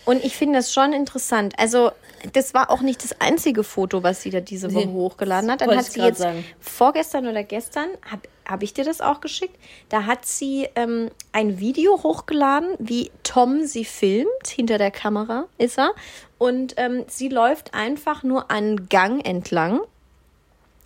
Und 0.05 0.23
ich 0.23 0.37
finde 0.37 0.59
das 0.59 0.73
schon 0.73 0.93
interessant. 0.93 1.53
Also, 1.59 1.91
das 2.31 2.53
war 2.53 2.69
auch 2.71 2.79
nicht 2.81 3.03
das 3.03 3.19
einzige 3.19 3.63
Foto, 3.65 4.03
was 4.03 4.21
sie 4.21 4.29
da 4.29 4.39
diese 4.39 4.73
Woche 4.73 4.87
Nee, 4.87 4.93
hochgeladen 4.93 5.51
hat. 5.51 5.59
Dann 5.59 5.67
wollte 5.67 5.81
hat 5.83 5.91
sie 5.91 5.99
jetzt 5.99 6.19
sagen. 6.19 6.45
vorgestern 6.61 7.27
oder 7.27 7.43
gestern, 7.43 7.89
habe 8.09 8.21
hab 8.47 8.63
ich 8.63 8.73
dir 8.73 8.85
das 8.85 9.01
auch 9.01 9.19
geschickt, 9.19 9.57
da 9.89 10.05
hat 10.05 10.25
sie 10.25 10.69
ähm, 10.75 11.11
ein 11.33 11.59
Video 11.59 12.01
hochgeladen, 12.03 12.69
wie 12.79 13.11
Tom 13.23 13.65
sie 13.65 13.83
filmt. 13.83 14.47
Hinter 14.47 14.77
der 14.77 14.91
Kamera 14.91 15.45
ist 15.57 15.77
er. 15.77 15.91
Und 16.37 16.75
ähm, 16.77 17.03
sie 17.07 17.27
läuft 17.27 17.73
einfach 17.73 18.23
nur 18.23 18.49
einen 18.49 18.87
Gang 18.87 19.27
entlang 19.27 19.81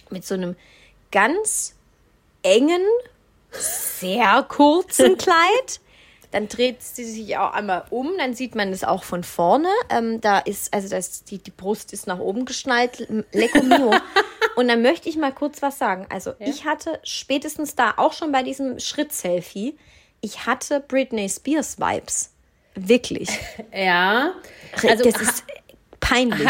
mit 0.09 0.25
so 0.25 0.33
einem 0.33 0.55
ganz 1.11 1.75
engen, 2.43 2.81
sehr 3.51 4.43
kurzen 4.47 5.17
Kleid. 5.17 5.79
Dann 6.31 6.47
dreht 6.47 6.81
sie 6.81 7.03
sich 7.03 7.37
auch 7.37 7.51
einmal 7.51 7.83
um, 7.89 8.13
dann 8.17 8.33
sieht 8.33 8.55
man 8.55 8.71
es 8.71 8.85
auch 8.85 9.03
von 9.03 9.23
vorne. 9.23 9.67
Ähm, 9.89 10.21
da 10.21 10.39
ist, 10.39 10.73
also 10.73 10.87
das, 10.87 11.25
die, 11.25 11.39
die 11.39 11.51
Brust 11.51 11.91
ist 11.91 12.07
nach 12.07 12.19
oben 12.19 12.45
geschnallt, 12.45 13.05
lecco 13.33 13.61
mio. 13.63 13.93
Und 14.55 14.67
dann 14.69 14.81
möchte 14.81 15.09
ich 15.09 15.17
mal 15.17 15.33
kurz 15.33 15.61
was 15.61 15.77
sagen. 15.77 16.07
Also 16.09 16.33
ich 16.39 16.65
hatte 16.65 16.99
spätestens 17.03 17.75
da 17.75 17.95
auch 17.97 18.13
schon 18.13 18.31
bei 18.31 18.43
diesem 18.43 18.79
Schritt-Selfie, 18.79 19.77
ich 20.21 20.45
hatte 20.45 20.79
Britney 20.79 21.27
Spears 21.27 21.79
Vibes. 21.79 22.31
Wirklich. 22.75 23.29
ja. 23.73 24.33
Also 24.87 25.03
das 25.03 25.21
ist 25.21 25.43
peinlich. 25.99 26.49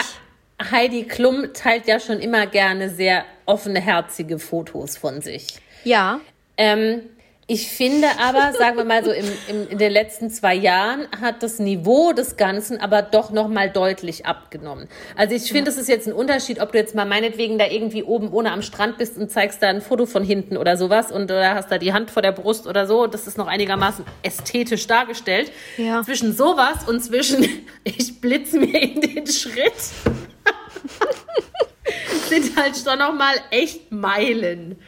Heidi 0.70 1.04
Klum 1.04 1.54
teilt 1.54 1.88
ja 1.88 2.00
schon 2.00 2.20
immer 2.20 2.46
gerne 2.46 2.90
sehr 2.90 3.26
offene, 3.46 3.80
herzige 3.80 4.38
Fotos 4.38 4.98
von 4.98 5.22
sich. 5.22 5.48
Ja. 5.84 6.20
Ähm, 6.58 7.02
ich 7.48 7.68
finde 7.68 8.08
aber, 8.18 8.54
sagen 8.58 8.78
wir 8.78 8.86
mal 8.86 9.04
so, 9.04 9.12
im, 9.12 9.26
im, 9.50 9.68
in 9.72 9.78
den 9.78 9.92
letzten 9.92 10.30
zwei 10.30 10.56
Jahren 10.56 11.08
hat 11.20 11.44
das 11.44 11.60
Niveau 11.60 12.14
des 12.14 12.38
Ganzen 12.38 12.80
aber 12.80 13.02
doch 13.02 13.32
nochmal 13.32 13.70
deutlich 13.70 14.26
abgenommen. 14.26 14.88
Also 15.18 15.36
ich 15.36 15.52
finde, 15.52 15.70
es 15.70 15.78
ist 15.78 15.90
jetzt 15.90 16.08
ein 16.08 16.14
Unterschied, 16.14 16.62
ob 16.62 16.72
du 16.72 16.78
jetzt 16.78 16.96
mal 16.96 17.06
meinetwegen 17.06 17.58
da 17.58 17.68
irgendwie 17.68 18.04
oben 18.04 18.32
ohne 18.32 18.54
am 18.54 18.62
Strand 18.62 18.98
bist 18.98 19.18
und 19.18 19.32
zeigst 19.32 19.62
da 19.62 19.68
ein 19.68 19.82
Foto 19.82 20.06
von 20.06 20.24
hinten 20.24 20.56
oder 20.56 20.78
sowas 20.78 21.12
und 21.12 21.26
oder 21.26 21.56
hast 21.56 21.70
da 21.70 21.78
die 21.78 21.92
Hand 21.92 22.10
vor 22.10 22.22
der 22.22 22.32
Brust 22.32 22.68
oder 22.68 22.88
so. 22.88 23.06
Das 23.08 23.28
ist 23.28 23.38
noch 23.38 23.48
einigermaßen 23.48 24.06
ästhetisch 24.24 24.88
dargestellt. 24.88 25.52
Ja. 25.76 26.04
Zwischen 26.04 26.34
sowas 26.34 26.88
und 26.88 27.02
zwischen 27.02 27.46
ich 27.84 28.22
blitze 28.22 28.60
mir 28.60 28.82
in 28.82 29.02
den 29.02 29.28
Schritt 29.28 29.74
sind 32.30 32.56
halt 32.58 32.78
schon 32.78 33.00
nochmal 33.00 33.36
echt 33.52 33.92
Meilen. 33.92 34.80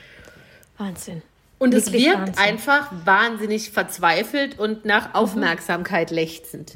Wahnsinn. 0.78 1.22
Und 1.60 1.74
es 1.74 1.88
Wirklich 1.88 2.06
wirkt 2.06 2.20
Wahnsinn. 2.20 2.38
einfach 2.44 2.92
wahnsinnig 3.06 3.72
verzweifelt 3.72 4.60
und 4.60 4.86
nach 4.86 5.14
Aufmerksamkeit 5.14 6.12
lechzend. 6.12 6.74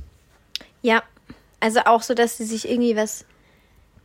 Ja, 0.82 1.04
also 1.60 1.82
auch 1.86 2.02
so, 2.04 2.14
dass 2.14 2.38
sie 2.38 2.46
sich 2.46 2.70
irgendwie 2.70 2.96
was 2.96 3.26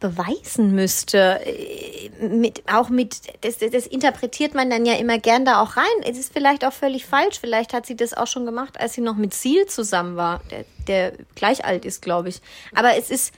beweisen 0.01 0.75
müsste. 0.75 1.41
Äh, 1.47 2.11
Mit, 2.27 2.65
auch 2.69 2.89
mit, 2.89 3.17
das, 3.43 3.59
das 3.59 3.87
interpretiert 3.87 4.55
man 4.55 4.69
dann 4.69 4.85
ja 4.85 4.95
immer 4.95 5.19
gern 5.19 5.45
da 5.45 5.63
auch 5.63 5.77
rein. 5.77 5.85
Es 6.05 6.19
ist 6.19 6.33
vielleicht 6.33 6.65
auch 6.65 6.73
völlig 6.73 7.07
falsch. 7.07 7.39
Vielleicht 7.39 7.73
hat 7.73 7.87
sie 7.87 7.95
das 7.95 8.13
auch 8.13 8.27
schon 8.27 8.45
gemacht, 8.45 8.81
als 8.81 8.95
sie 8.95 9.01
noch 9.01 9.15
mit 9.17 9.33
Seal 9.33 9.67
zusammen 9.67 10.17
war, 10.17 10.41
der, 10.51 10.65
der 10.89 11.13
gleich 11.37 11.65
alt 11.65 11.85
ist, 11.85 12.03
glaube 12.03 12.31
ich. 12.31 12.41
Aber 12.75 12.97
es 12.97 13.11
ist 13.11 13.33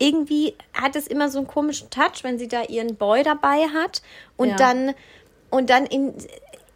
irgendwie, 0.00 0.56
hat 0.72 0.96
es 0.96 1.06
immer 1.06 1.28
so 1.30 1.38
einen 1.38 1.46
komischen 1.46 1.90
Touch, 1.90 2.22
wenn 2.24 2.38
sie 2.38 2.48
da 2.48 2.62
ihren 2.64 2.96
Boy 2.96 3.22
dabei 3.22 3.68
hat 3.68 4.02
und 4.36 4.48
Ja. 4.48 4.56
dann, 4.56 4.94
und 5.50 5.70
dann 5.70 5.86
in, 5.86 6.14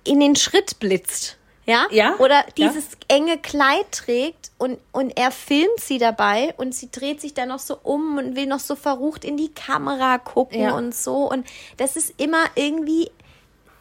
in 0.04 0.21
den 0.21 0.37
Schritt 0.37 0.78
blitzt. 0.78 1.38
Ja? 1.66 1.87
Ja, 1.90 2.14
Oder 2.19 2.45
ja. 2.57 2.69
dieses 2.69 2.88
enge 3.09 3.38
Kleid 3.38 3.90
trägt 3.90 4.50
und, 4.59 4.78
und 4.93 5.16
er 5.19 5.31
filmt 5.31 5.81
sie 5.81 5.97
dabei 5.97 6.52
und 6.59 6.75
sie 6.75 6.90
dreht 6.90 7.23
sich 7.23 7.33
dann 7.33 7.49
noch 7.49 7.59
so 7.59 7.78
um 7.83 8.19
und 8.19 8.37
will 8.37 8.45
noch 8.47 8.61
so 8.61 8.76
verrucht 8.76 9.25
in 9.25 9.38
die 9.38 9.49
Kamera 9.52 10.19
gucken 10.19 10.61
Ja. 10.61 10.76
und 10.76 10.95
so. 10.95 11.31
Und 11.31 11.47
das 11.78 11.97
ist 11.97 12.12
immer 12.19 12.45
irgendwie 12.54 13.11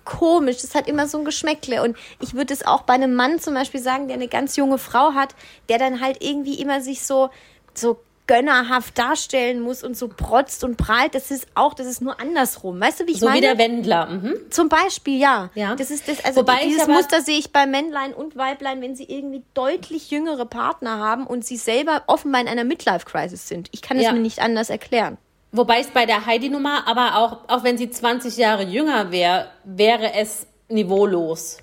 komisch. 0.05 0.61
Das 0.61 0.75
hat 0.75 0.87
immer 0.87 1.07
so 1.07 1.17
ein 1.17 1.25
Geschmäckle. 1.25 1.83
Und 1.83 1.97
ich 2.21 2.33
würde 2.33 2.53
es 2.53 2.65
auch 2.65 2.83
bei 2.83 2.93
einem 2.93 3.15
Mann 3.15 3.39
zum 3.39 3.53
Beispiel 3.53 3.81
sagen, 3.81 4.07
der 4.07 4.15
eine 4.15 4.29
ganz 4.29 4.55
junge 4.55 4.77
Frau 4.77 5.13
hat, 5.13 5.35
der 5.67 5.77
dann 5.77 5.99
halt 5.99 6.23
irgendwie 6.23 6.61
immer 6.61 6.79
sich 6.79 7.01
so, 7.03 7.29
so 7.73 7.99
gönnerhaft 8.27 8.97
darstellen 8.97 9.59
muss 9.59 9.83
und 9.83 9.97
so 9.97 10.07
protzt 10.07 10.63
und 10.63 10.77
prahlt. 10.77 11.13
Das 11.15 11.29
ist 11.31 11.45
auch, 11.55 11.73
das 11.73 11.87
ist 11.87 12.01
nur 12.01 12.19
andersrum. 12.19 12.79
Weißt 12.79 13.01
du, 13.01 13.07
wie 13.07 13.11
ich 13.11 13.19
So 13.19 13.25
meine? 13.25 13.37
wie 13.37 13.41
der 13.41 13.57
Wendler. 13.57 14.05
Mhm. 14.07 14.35
Zum 14.49 14.69
Beispiel, 14.69 15.19
ja. 15.19 15.49
Ja. 15.55 15.75
Das 15.75 15.91
ist 15.91 16.07
das, 16.07 16.23
also 16.23 16.41
Wobei 16.41 16.63
dieses 16.63 16.83
aber- 16.83 16.93
Muster 16.93 17.21
sehe 17.21 17.37
ich 17.37 17.51
bei 17.51 17.65
Männlein 17.65 18.13
und 18.13 18.35
Weiblein, 18.37 18.81
wenn 18.81 18.95
sie 18.95 19.03
irgendwie 19.03 19.43
deutlich 19.53 20.09
jüngere 20.11 20.45
Partner 20.45 20.99
haben 20.99 21.27
und 21.27 21.45
sie 21.45 21.57
selber 21.57 22.03
offenbar 22.07 22.41
in 22.41 22.47
einer 22.47 22.63
Midlife-Crisis 22.63 23.47
sind. 23.47 23.67
Ich 23.71 23.81
kann 23.81 23.97
es 23.97 24.03
Ja. 24.03 24.13
mir 24.13 24.19
nicht 24.19 24.39
anders 24.39 24.69
erklären. 24.69 25.17
Wobei 25.51 25.81
es 25.81 25.87
bei 25.87 26.05
der 26.05 26.25
Heidi-Nummer, 26.25 26.87
aber 26.87 27.17
auch, 27.17 27.37
auch 27.49 27.63
wenn 27.63 27.77
sie 27.77 27.89
20 27.89 28.37
Jahre 28.37 28.63
jünger 28.63 29.11
wäre, 29.11 29.49
wäre 29.65 30.13
es 30.13 30.47
niveaulos. 30.69 31.57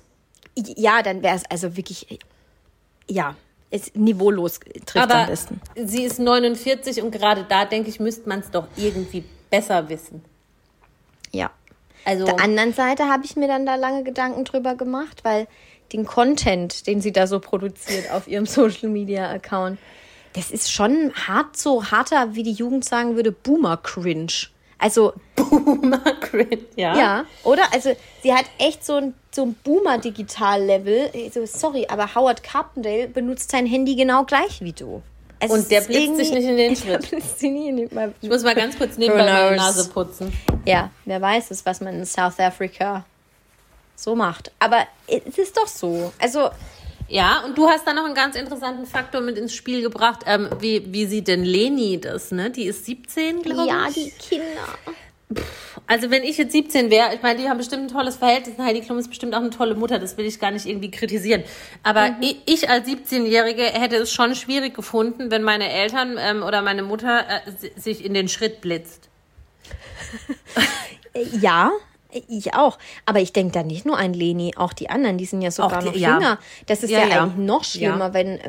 Ja, 0.55 1.01
dann 1.01 1.23
wäre 1.23 1.35
es 1.35 1.43
also 1.49 1.75
wirklich, 1.75 2.19
ja, 3.09 3.35
ist 3.71 3.95
niveaulos 3.95 4.59
trifft 4.85 4.97
am 4.97 5.09
Aber 5.09 5.27
besten. 5.27 5.61
sie 5.75 6.03
ist 6.03 6.19
49 6.19 7.01
und 7.01 7.11
gerade 7.11 7.45
da, 7.47 7.65
denke 7.65 7.89
ich, 7.89 7.99
müsste 7.99 8.29
man 8.29 8.41
es 8.41 8.51
doch 8.51 8.67
irgendwie 8.75 9.23
besser 9.49 9.89
wissen. 9.89 10.23
Ja. 11.31 11.51
Also, 12.03 12.25
Auf 12.25 12.35
der 12.35 12.43
anderen 12.43 12.73
Seite 12.73 13.05
habe 13.05 13.25
ich 13.25 13.35
mir 13.35 13.47
dann 13.47 13.65
da 13.65 13.75
lange 13.75 14.03
Gedanken 14.03 14.43
drüber 14.43 14.75
gemacht, 14.75 15.23
weil 15.23 15.47
den 15.93 16.05
Content, 16.05 16.87
den 16.87 17.01
sie 17.01 17.11
da 17.11 17.27
so 17.27 17.39
produziert 17.39 18.11
auf 18.11 18.27
ihrem 18.27 18.45
Social 18.47 18.89
Media 18.89 19.29
Account, 19.29 19.79
das 20.33 20.51
ist 20.51 20.71
schon 20.71 21.13
hart 21.13 21.57
so 21.57 21.91
harter, 21.91 22.35
wie 22.35 22.43
die 22.43 22.53
Jugend 22.53 22.85
sagen 22.85 23.15
würde, 23.15 23.31
Boomer 23.31 23.77
Cringe. 23.77 24.31
Also, 24.81 25.13
Margaret, 25.83 26.67
ja. 26.75 26.97
ja, 26.97 27.25
oder? 27.43 27.71
Also, 27.71 27.95
sie 28.23 28.33
hat 28.33 28.45
echt 28.57 28.83
so 28.83 28.95
ein, 28.95 29.13
so 29.29 29.43
ein 29.43 29.53
Boomer-Digital-Level. 29.63 31.11
Also, 31.13 31.45
sorry, 31.45 31.85
aber 31.87 32.15
Howard 32.15 32.41
Carpendale 32.41 33.07
benutzt 33.07 33.51
sein 33.51 33.67
Handy 33.67 33.95
genau 33.95 34.23
gleich 34.23 34.59
wie 34.61 34.73
du. 34.73 35.03
Es 35.39 35.51
Und 35.51 35.69
der 35.69 35.81
blitzt 35.87 36.17
sich 36.17 36.31
nicht 36.31 36.45
in 36.45 36.57
den 36.57 36.75
Schritt. 36.75 37.13
Ich 37.13 38.29
muss 38.29 38.43
mal 38.43 38.55
ganz 38.55 38.75
kurz 38.75 38.97
nebenbei 38.97 39.23
meine? 39.23 39.55
Nase 39.55 39.87
putzen. 39.87 40.33
Ja, 40.65 40.89
wer 41.05 41.21
weiß 41.21 41.51
es, 41.51 41.63
was 41.63 41.79
man 41.79 41.99
in 41.99 42.05
South 42.05 42.39
Africa 42.39 43.05
so 43.95 44.15
macht. 44.15 44.51
Aber 44.57 44.87
es 45.05 45.37
ist 45.37 45.57
doch 45.57 45.67
so. 45.67 46.11
Also, 46.17 46.49
Ja, 47.11 47.43
und 47.45 47.57
du 47.57 47.67
hast 47.67 47.85
da 47.85 47.93
noch 47.93 48.05
einen 48.05 48.15
ganz 48.15 48.35
interessanten 48.37 48.85
Faktor 48.85 49.19
mit 49.19 49.37
ins 49.37 49.53
Spiel 49.53 49.81
gebracht, 49.81 50.21
ähm, 50.25 50.47
wie, 50.59 50.93
wie 50.93 51.05
sieht 51.05 51.27
denn 51.27 51.43
Leni 51.43 51.99
das, 51.99 52.31
ne? 52.31 52.49
Die 52.49 52.63
ist 52.63 52.85
17, 52.85 53.41
glaube 53.41 53.67
ja, 53.67 53.87
ich. 53.89 53.95
die 53.95 54.11
Kinder. 54.11 55.43
Also 55.87 56.09
wenn 56.09 56.23
ich 56.23 56.37
jetzt 56.37 56.53
17 56.53 56.89
wäre, 56.89 57.13
ich 57.13 57.21
meine, 57.21 57.41
die 57.41 57.49
haben 57.49 57.57
bestimmt 57.57 57.83
ein 57.83 57.87
tolles 57.89 58.15
Verhältnis. 58.15 58.57
Heidi 58.57 58.79
Klum 58.79 58.97
ist 58.97 59.09
bestimmt 59.09 59.33
auch 59.35 59.39
eine 59.41 59.49
tolle 59.49 59.75
Mutter, 59.75 59.99
das 59.99 60.15
will 60.17 60.25
ich 60.25 60.39
gar 60.39 60.51
nicht 60.51 60.65
irgendwie 60.65 60.89
kritisieren. 60.91 61.43
Aber 61.83 62.15
ich, 62.21 62.37
ich 62.45 62.69
als 62.69 62.87
17-Jährige 62.87 63.63
hätte 63.63 63.97
es 63.97 64.13
schon 64.13 64.33
schwierig 64.35 64.73
gefunden, 64.73 65.31
wenn 65.31 65.43
meine 65.43 65.69
Eltern 65.69 66.15
ähm, 66.17 66.43
oder 66.43 66.61
meine 66.61 66.83
Mutter 66.83 67.25
äh, 67.29 67.51
si- 67.59 67.71
sich 67.75 68.05
in 68.05 68.13
den 68.13 68.29
Schritt 68.29 68.61
blitzt. 68.61 69.09
Äh, 71.13 71.25
Ja, 71.41 71.71
ich 72.27 72.53
auch. 72.53 72.77
Aber 73.05 73.19
ich 73.19 73.33
denke 73.33 73.53
da 73.53 73.63
nicht 73.63 73.85
nur 73.85 73.97
an 73.97 74.13
Leni, 74.13 74.53
auch 74.57 74.73
die 74.73 74.89
anderen, 74.89 75.17
die 75.17 75.25
sind 75.25 75.41
ja 75.41 75.51
sogar 75.51 75.79
die- 75.79 75.85
noch 75.87 75.95
ja. 75.95 76.13
jünger. 76.15 76.39
Das 76.67 76.83
ist 76.83 76.89
Ja, 76.89 76.99
ja, 77.01 77.07
ja. 77.07 77.23
eigentlich 77.23 77.45
noch 77.47 77.63
schlimmer, 77.63 78.13
wenn, 78.13 78.39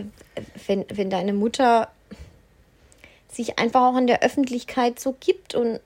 wenn, 0.66 0.84
wenn 0.92 1.10
deine 1.10 1.32
Mutter 1.32 1.88
sich 3.30 3.58
einfach 3.58 3.82
auch 3.82 3.96
in 3.96 4.06
der 4.06 4.22
Öffentlichkeit 4.22 5.00
so 5.00 5.16
gibt 5.18 5.54
und 5.54 5.80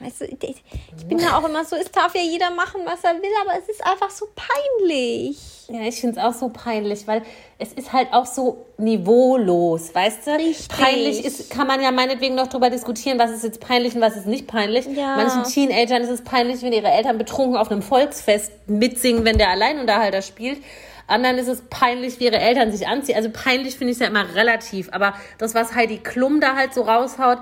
weißt 0.00 0.22
du, 0.22 0.24
ich 0.24 1.06
bin 1.06 1.18
da 1.18 1.38
auch 1.38 1.48
immer 1.48 1.64
so, 1.64 1.76
es 1.76 1.90
darf 1.90 2.14
ja 2.14 2.22
jeder 2.22 2.50
machen, 2.50 2.80
was 2.84 3.04
er 3.04 3.14
will, 3.14 3.30
aber 3.42 3.58
es 3.58 3.68
ist 3.68 3.84
einfach 3.84 4.10
so 4.10 4.26
peinlich. 4.34 5.38
Ja, 5.68 5.82
ich 5.82 6.00
finde 6.00 6.18
es 6.18 6.24
auch 6.26 6.32
so 6.32 6.48
peinlich, 6.48 7.06
weil 7.06 7.22
es 7.58 7.72
ist 7.74 7.92
halt 7.92 8.12
auch 8.12 8.26
so 8.26 8.66
niveaulos, 8.76 9.94
weißt 9.94 10.26
du? 10.26 10.30
Richtig. 10.32 10.68
Peinlich 10.68 11.24
ist, 11.24 11.50
kann 11.50 11.66
man 11.66 11.80
ja 11.80 11.92
meinetwegen 11.92 12.34
noch 12.34 12.48
drüber 12.48 12.70
diskutieren, 12.70 13.18
was 13.18 13.30
ist 13.30 13.44
jetzt 13.44 13.60
peinlich 13.60 13.94
und 13.94 14.00
was 14.00 14.16
ist 14.16 14.26
nicht 14.26 14.46
peinlich. 14.46 14.86
Ja. 14.86 15.16
Manchen 15.16 15.44
Teenagern 15.44 16.02
ist 16.02 16.10
es 16.10 16.22
peinlich, 16.22 16.62
wenn 16.62 16.72
ihre 16.72 16.88
Eltern 16.88 17.18
betrunken 17.18 17.56
auf 17.56 17.70
einem 17.70 17.82
Volksfest 17.82 18.50
mitsingen, 18.66 19.24
wenn 19.24 19.38
der 19.38 19.50
Alleinunterhalter 19.50 20.22
spielt. 20.22 20.60
Anderen 21.06 21.38
ist 21.38 21.48
es 21.48 21.62
peinlich, 21.68 22.20
wie 22.20 22.24
ihre 22.24 22.38
Eltern 22.38 22.72
sich 22.72 22.86
anziehen. 22.86 23.16
Also 23.16 23.30
peinlich 23.32 23.76
finde 23.76 23.92
ich 23.92 23.96
es 23.96 24.00
ja 24.00 24.06
immer 24.06 24.34
relativ. 24.34 24.88
Aber 24.92 25.14
das, 25.38 25.54
was 25.54 25.74
Heidi 25.74 25.98
Klum 25.98 26.40
da 26.40 26.54
halt 26.56 26.72
so 26.72 26.82
raushaut, 26.82 27.38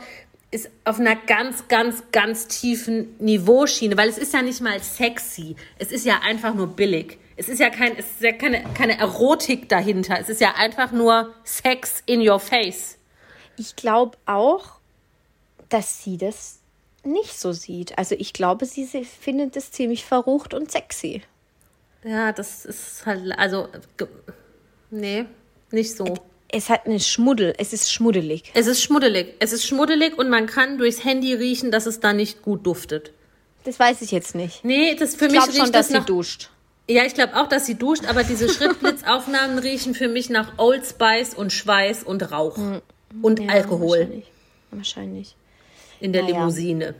ist 0.51 0.71
auf 0.85 0.99
einer 0.99 1.17
ganz, 1.17 1.69
ganz, 1.69 2.03
ganz 2.11 2.49
tiefen 2.49 3.15
Niveauschiene, 3.19 3.97
weil 3.97 4.09
es 4.09 4.19
ist 4.19 4.33
ja 4.33 4.43
nicht 4.43 4.61
mal 4.61 4.83
sexy. 4.83 5.57
Es 5.79 5.93
ist 5.93 6.07
ja 6.07 6.21
einfach 6.21 6.55
nur 6.55 6.69
billig. 6.69 7.19
Es 7.37 7.49
ist 7.49 7.61
ja, 7.61 7.71
kein, 7.71 7.97
es 7.97 8.07
ist 8.07 8.23
ja 8.23 8.33
keine, 8.33 8.65
keine 8.75 8.99
Erotik 8.99 9.69
dahinter. 9.69 10.19
Es 10.19 10.29
ist 10.29 10.41
ja 10.41 10.55
einfach 10.57 10.91
nur 10.91 11.35
Sex 11.45 12.03
in 12.07 12.27
your 12.27 12.41
face. 12.41 12.97
Ich 13.57 13.77
glaube 13.77 14.17
auch, 14.27 14.79
dass 15.69 16.03
sie 16.03 16.17
das 16.17 16.61
nicht 17.05 17.39
so 17.39 17.53
sieht. 17.53 17.97
Also 17.99 18.15
ich 18.19 18.33
glaube, 18.33 18.67
sie, 18.67 18.85
sie 18.85 19.05
findet 19.05 19.57
es 19.57 19.71
ziemlich 19.71 20.05
verrucht 20.05 20.55
und 20.55 20.71
sexy. 20.71 21.23
Ja, 22.05 22.33
das 22.33 22.65
ist 22.65 23.05
halt, 23.07 23.33
also, 23.39 23.69
nee, 24.91 25.27
nicht 25.71 25.95
so. 25.95 26.15
Es 26.51 26.71
hat 26.71 26.87
eine 26.87 26.99
Schmuddel, 27.01 27.55
es 27.59 27.73
ist 27.73 27.93
schmuddelig. 27.93 28.45
Es 28.55 28.67
ist 28.67 28.83
schmuddelig. 28.83 29.35
Es 29.39 29.53
ist 29.53 29.67
schmuddelig 29.67 30.17
und 30.17 30.31
man 30.31 30.47
kann 30.47 30.79
durchs 30.79 31.05
Handy 31.05 31.35
riechen, 31.35 31.71
dass 31.71 31.85
es 31.87 32.01
da 32.01 32.13
nicht 32.15 32.41
gut 32.43 32.67
duftet. 32.67 33.13
Das 33.65 33.79
weiß 33.79 34.01
ich 34.03 34.13
jetzt 34.13 34.35
nicht. 34.35 34.65
Nee, 34.65 34.95
das 34.95 35.15
für 35.15 35.27
Ich 35.27 35.33
mich 35.33 35.41
glaube 35.41 35.53
riecht 35.53 35.59
schon, 35.65 35.73
dass 35.73 35.87
das 35.87 35.89
sie 35.89 35.95
nach, 35.95 36.07
duscht. 36.07 36.51
Ja, 36.89 37.05
ich 37.05 37.13
glaube 37.13 37.37
auch, 37.37 37.49
dass 37.49 37.67
sie 37.67 37.75
duscht, 37.75 38.07
aber 38.07 38.25
diese 38.25 38.49
Schrittblitzaufnahmen 38.53 39.59
riechen 39.59 39.95
für 39.95 40.09
mich 40.09 40.31
nach 40.31 40.53
Old 40.57 40.87
Spice 40.87 41.35
und 41.35 41.53
Schweiß 41.53 42.03
und 42.05 42.31
Rauch. 42.33 42.57
Und 43.21 43.41
Ja, 43.41 43.49
Alkohol 43.51 43.99
Wahrscheinlich. 43.99 44.25
wahrscheinlich. 44.71 45.37
in 46.01 46.13
der 46.15 46.23
Naja. 46.23 46.37
Limousine. 46.39 46.95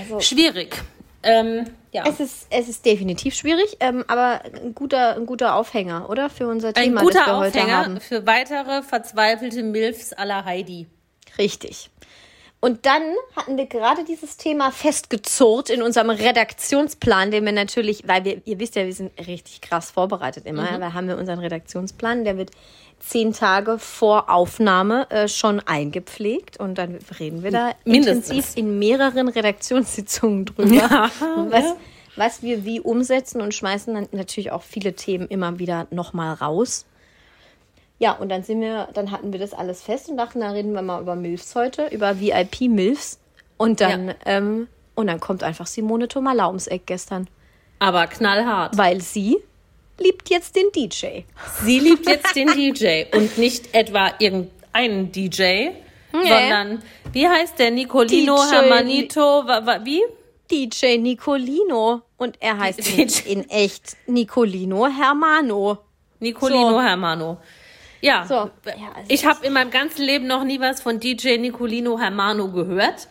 Also, 0.00 0.18
Schwierig. 0.20 0.82
Ähm, 1.22 1.66
ja. 1.92 2.04
es 2.06 2.20
ist, 2.20 2.46
es 2.50 2.68
ist 2.68 2.86
definitiv 2.86 3.34
schwierig, 3.34 3.76
ähm, 3.80 4.04
aber 4.08 4.42
ein 4.44 4.74
guter, 4.74 5.16
ein 5.16 5.26
guter 5.26 5.54
Aufhänger, 5.54 6.08
oder? 6.08 6.30
Für 6.30 6.46
unser 6.48 6.68
Ein 6.68 6.74
Thema, 6.74 7.00
das 7.00 7.04
guter 7.04 7.26
wir 7.26 7.36
heute 7.38 7.58
Aufhänger 7.58 7.84
haben. 7.84 8.00
für 8.00 8.26
weitere 8.26 8.82
verzweifelte 8.82 9.62
Milfs 9.62 10.14
la 10.16 10.44
Heidi. 10.44 10.86
Richtig. 11.38 11.90
Und 12.62 12.84
dann 12.84 13.02
hatten 13.34 13.56
wir 13.56 13.64
gerade 13.66 14.04
dieses 14.04 14.36
Thema 14.36 14.70
festgezurrt 14.70 15.70
in 15.70 15.80
unserem 15.80 16.10
Redaktionsplan, 16.10 17.30
den 17.30 17.44
wir 17.46 17.52
natürlich, 17.52 18.06
weil 18.06 18.24
wir, 18.24 18.42
ihr 18.44 18.58
wisst 18.58 18.76
ja, 18.76 18.84
wir 18.84 18.92
sind 18.92 19.12
richtig 19.26 19.62
krass 19.62 19.90
vorbereitet 19.90 20.44
immer, 20.44 20.70
Mhm. 20.72 20.80
da 20.80 20.92
haben 20.92 21.08
wir 21.08 21.16
unseren 21.16 21.38
Redaktionsplan, 21.38 22.24
der 22.24 22.36
wird 22.36 22.50
zehn 22.98 23.32
Tage 23.32 23.78
vor 23.78 24.28
Aufnahme 24.28 25.10
äh, 25.10 25.26
schon 25.26 25.60
eingepflegt 25.60 26.58
und 26.60 26.76
dann 26.76 26.98
reden 27.18 27.42
wir 27.42 27.50
da 27.50 27.70
Mindestens. 27.86 28.28
intensiv 28.28 28.56
in 28.56 28.78
mehreren 28.78 29.28
Redaktionssitzungen 29.28 30.44
drüber, 30.44 30.74
Ja, 30.74 31.10
was, 31.48 31.64
was 32.16 32.42
wir 32.42 32.66
wie 32.66 32.78
umsetzen 32.80 33.40
und 33.40 33.54
schmeißen 33.54 33.94
dann 33.94 34.08
natürlich 34.12 34.52
auch 34.52 34.62
viele 34.62 34.92
Themen 34.92 35.26
immer 35.28 35.58
wieder 35.58 35.86
nochmal 35.90 36.34
raus. 36.34 36.84
Ja, 38.00 38.12
und 38.12 38.30
dann 38.30 38.42
sind 38.42 38.60
wir, 38.62 38.88
dann 38.94 39.10
hatten 39.10 39.30
wir 39.32 39.38
das 39.38 39.52
alles 39.52 39.82
fest 39.82 40.08
und 40.08 40.16
dachten, 40.16 40.40
da 40.40 40.50
reden 40.50 40.72
wir 40.72 40.80
mal 40.82 41.02
über 41.02 41.14
Milfs 41.14 41.54
heute, 41.54 41.86
über 41.88 42.18
VIP-Milfs. 42.18 43.18
Und 43.58 43.80
dann, 43.82 44.08
Ja. 44.08 44.14
ähm, 44.24 44.68
und 44.94 45.06
dann 45.06 45.20
kommt 45.20 45.42
einfach 45.42 45.66
Simone 45.66 46.08
Tomala 46.08 46.46
ums 46.48 46.66
Eck 46.66 46.86
gestern. 46.86 47.28
Aber 47.78 48.06
knallhart. 48.06 48.76
Weil 48.78 49.02
sie 49.02 49.36
liebt 49.98 50.30
jetzt 50.30 50.56
den 50.56 50.72
DJ. 50.74 51.24
Sie 51.62 51.78
liebt 51.78 52.08
jetzt 52.08 52.34
den 52.34 52.48
DJ 52.48 53.04
und 53.14 53.36
nicht 53.36 53.74
etwa 53.74 54.12
irgendeinen 54.18 55.12
DJ, 55.12 55.68
sondern 56.12 56.82
wie 57.12 57.28
heißt 57.28 57.58
der? 57.58 57.70
Nicolino 57.70 58.36
DJ. 58.36 58.50
Hermanito, 58.54 59.44
wie? 59.84 60.02
DJ 60.50 60.96
Nicolino. 60.98 62.00
Und 62.16 62.36
er 62.40 62.58
heißt 62.58 62.80
in 63.26 63.48
echt 63.50 63.96
Nicolino 64.06 64.86
Hermano. 64.86 65.78
Nicolino 66.18 66.70
So. 66.70 66.82
Hermano. 66.82 67.38
Ja, 68.00 68.24
So. 68.26 68.34
Ja, 68.34 68.50
also 68.96 69.08
ich 69.08 69.26
habe 69.26 69.44
in 69.46 69.52
meinem 69.52 69.70
ganzen 69.70 70.02
Leben 70.04 70.26
noch 70.26 70.44
nie 70.44 70.60
was 70.60 70.80
von 70.80 71.00
DJ 71.00 71.36
Nicolino 71.38 71.98
Hermano 71.98 72.48
gehört. 72.50 73.08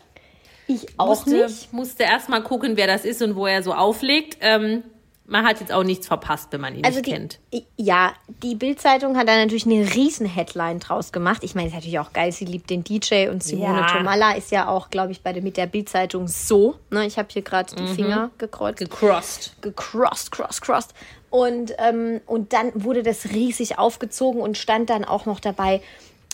Ich 0.68 0.86
auch 0.98 1.08
musste, 1.08 1.32
nicht. 1.48 1.74
Musste 1.74 2.04
erst 2.04 2.30
mal 2.30 2.42
gucken, 2.44 2.78
wer 2.78 2.88
das 2.88 3.06
ist 3.06 3.22
und 3.22 3.36
wo 3.36 3.48
er 3.48 3.64
so 3.64 3.74
auflegt. 3.74 4.38
Ähm, 4.42 4.84
man 5.26 5.46
hat 5.46 5.60
jetzt 5.60 5.72
auch 5.72 5.84
nichts 5.84 6.08
verpasst, 6.08 6.48
wenn 6.52 6.62
man 6.62 6.74
ihn 6.76 6.84
Also 6.84 6.98
nicht 7.00 7.06
die, 7.08 7.12
kennt. 7.12 7.40
ja, 7.78 8.14
die 8.42 8.56
Bildzeitung 8.56 9.16
hat 9.16 9.28
da 9.28 9.36
natürlich 9.36 9.68
eine 9.68 9.94
riesen 9.94 10.26
Headline 10.26 10.80
draus 10.80 11.12
gemacht. 11.12 11.44
Ich 11.44 11.54
meine, 11.54 11.68
ist 11.68 11.74
natürlich 11.76 12.00
auch 12.00 12.14
geil, 12.14 12.32
sie 12.32 12.46
liebt 12.46 12.70
den 12.72 12.84
DJ 12.84 13.30
und 13.30 13.44
Simone 13.44 13.82
Ja. 13.82 13.88
Tomalla 13.98 14.32
ist 14.32 14.52
ja 14.52 14.68
auch, 14.68 14.90
glaube 14.90 15.12
ich, 15.12 15.22
bei 15.22 15.32
der, 15.32 15.44
mit 15.44 15.56
der 15.58 15.68
Bildzeitung 15.68 16.28
so. 16.28 16.80
Ne, 16.90 17.06
ich 17.06 17.20
habe 17.20 17.28
hier 17.32 17.44
gerade 17.44 17.72
Mhm. 17.76 17.86
die 17.88 17.94
Finger 17.94 18.32
gekreuzt. 18.40 18.80
Gecrossed. 18.80 19.62
gecrossed, 19.62 20.32
cross, 20.32 20.62
crossed. 20.62 20.94
Und, 21.30 21.76
ähm, 21.78 22.22
und 22.26 22.54
dann 22.54 22.72
wurde 22.74 23.04
das 23.04 23.32
riesig 23.32 23.78
aufgezogen 23.78 24.42
und 24.42 24.58
stand 24.58 24.90
dann 24.90 25.06
auch 25.06 25.26
noch 25.26 25.40
dabei, 25.40 25.82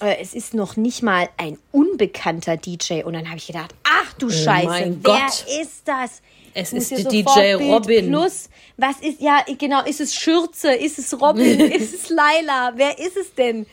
äh, 0.01 0.17
es 0.21 0.33
ist 0.33 0.53
noch 0.53 0.77
nicht 0.77 1.03
mal 1.03 1.29
ein 1.37 1.57
unbekannter 1.71 2.57
DJ. 2.57 3.03
Und 3.03 3.13
dann 3.13 3.27
habe 3.27 3.37
ich 3.37 3.47
gedacht, 3.47 3.73
ach 3.83 4.13
du 4.13 4.29
Scheiße, 4.29 4.65
Oh 4.65 4.69
mein 4.69 5.03
wer 5.03 5.13
Gott. 5.13 5.45
ist 5.61 5.81
das? 5.85 6.21
Es 6.53 6.71
ist 6.71 6.91
die 6.91 7.03
DJ 7.03 7.57
Bild 7.57 7.61
Robin. 7.61 8.07
Plus. 8.07 8.49
Was 8.77 9.01
ist, 9.01 9.19
ja, 9.19 9.43
genau, 9.57 9.83
ist 9.83 9.99
es 9.99 10.15
Schürze? 10.15 10.73
Ist 10.73 10.97
es 10.97 11.19
Robin? 11.19 11.59
ist 11.71 11.93
es 11.93 12.09
Laila? 12.09 12.73
Wer 12.75 12.97
ist 12.97 13.17
es 13.17 13.35
denn? 13.35 13.65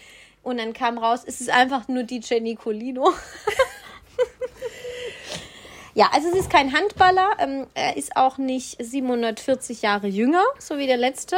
Und 0.42 0.58
dann 0.58 0.72
kam 0.72 0.98
raus, 0.98 1.22
ist 1.24 1.40
es 1.40 1.48
einfach 1.48 1.86
nur 1.86 2.02
DJ 2.02 2.40
Nicolino. 2.40 3.12
ja, 5.94 6.08
also 6.12 6.28
es 6.28 6.34
ist 6.36 6.50
kein 6.50 6.72
Handballer. 6.72 7.30
Ähm, 7.38 7.66
er 7.74 7.96
ist 7.96 8.16
auch 8.16 8.38
nicht 8.38 8.76
740 8.84 9.82
Jahre 9.82 10.06
jünger, 10.06 10.42
so 10.58 10.78
wie 10.78 10.86
der 10.86 10.96
letzte. 10.96 11.36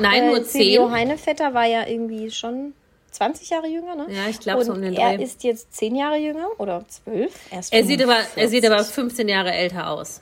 Nein, 0.00 0.26
nur 0.26 0.38
Äh, 0.38 0.44
Silvio 0.44 0.86
10. 0.88 0.90
Heinevetter 0.92 1.54
war 1.54 1.64
ja 1.66 1.86
irgendwie 1.86 2.30
schon 2.30 2.74
20 3.12 3.50
Jahre 3.50 3.68
jünger, 3.68 3.94
ne? 3.94 4.06
Ja, 4.10 4.28
ich 4.28 4.40
glaub, 4.40 4.62
so 4.62 4.72
um 4.72 4.82
den 4.82 4.94
Er 4.94 5.16
Dreh. 5.16 5.22
ist 5.24 5.42
jetzt 5.44 5.72
10 5.74 5.94
Jahre 5.96 6.16
jünger 6.18 6.48
oder 6.58 6.84
12. 6.88 7.32
Er, 7.50 7.60
Er 7.70 7.84
sieht, 7.84 8.02
aber, 8.02 8.16
er 8.16 8.48
45. 8.48 8.50
sieht 8.50 8.66
aber 8.70 8.84
15 8.84 9.28
Jahre 9.28 9.52
älter 9.52 9.88
aus. 9.90 10.20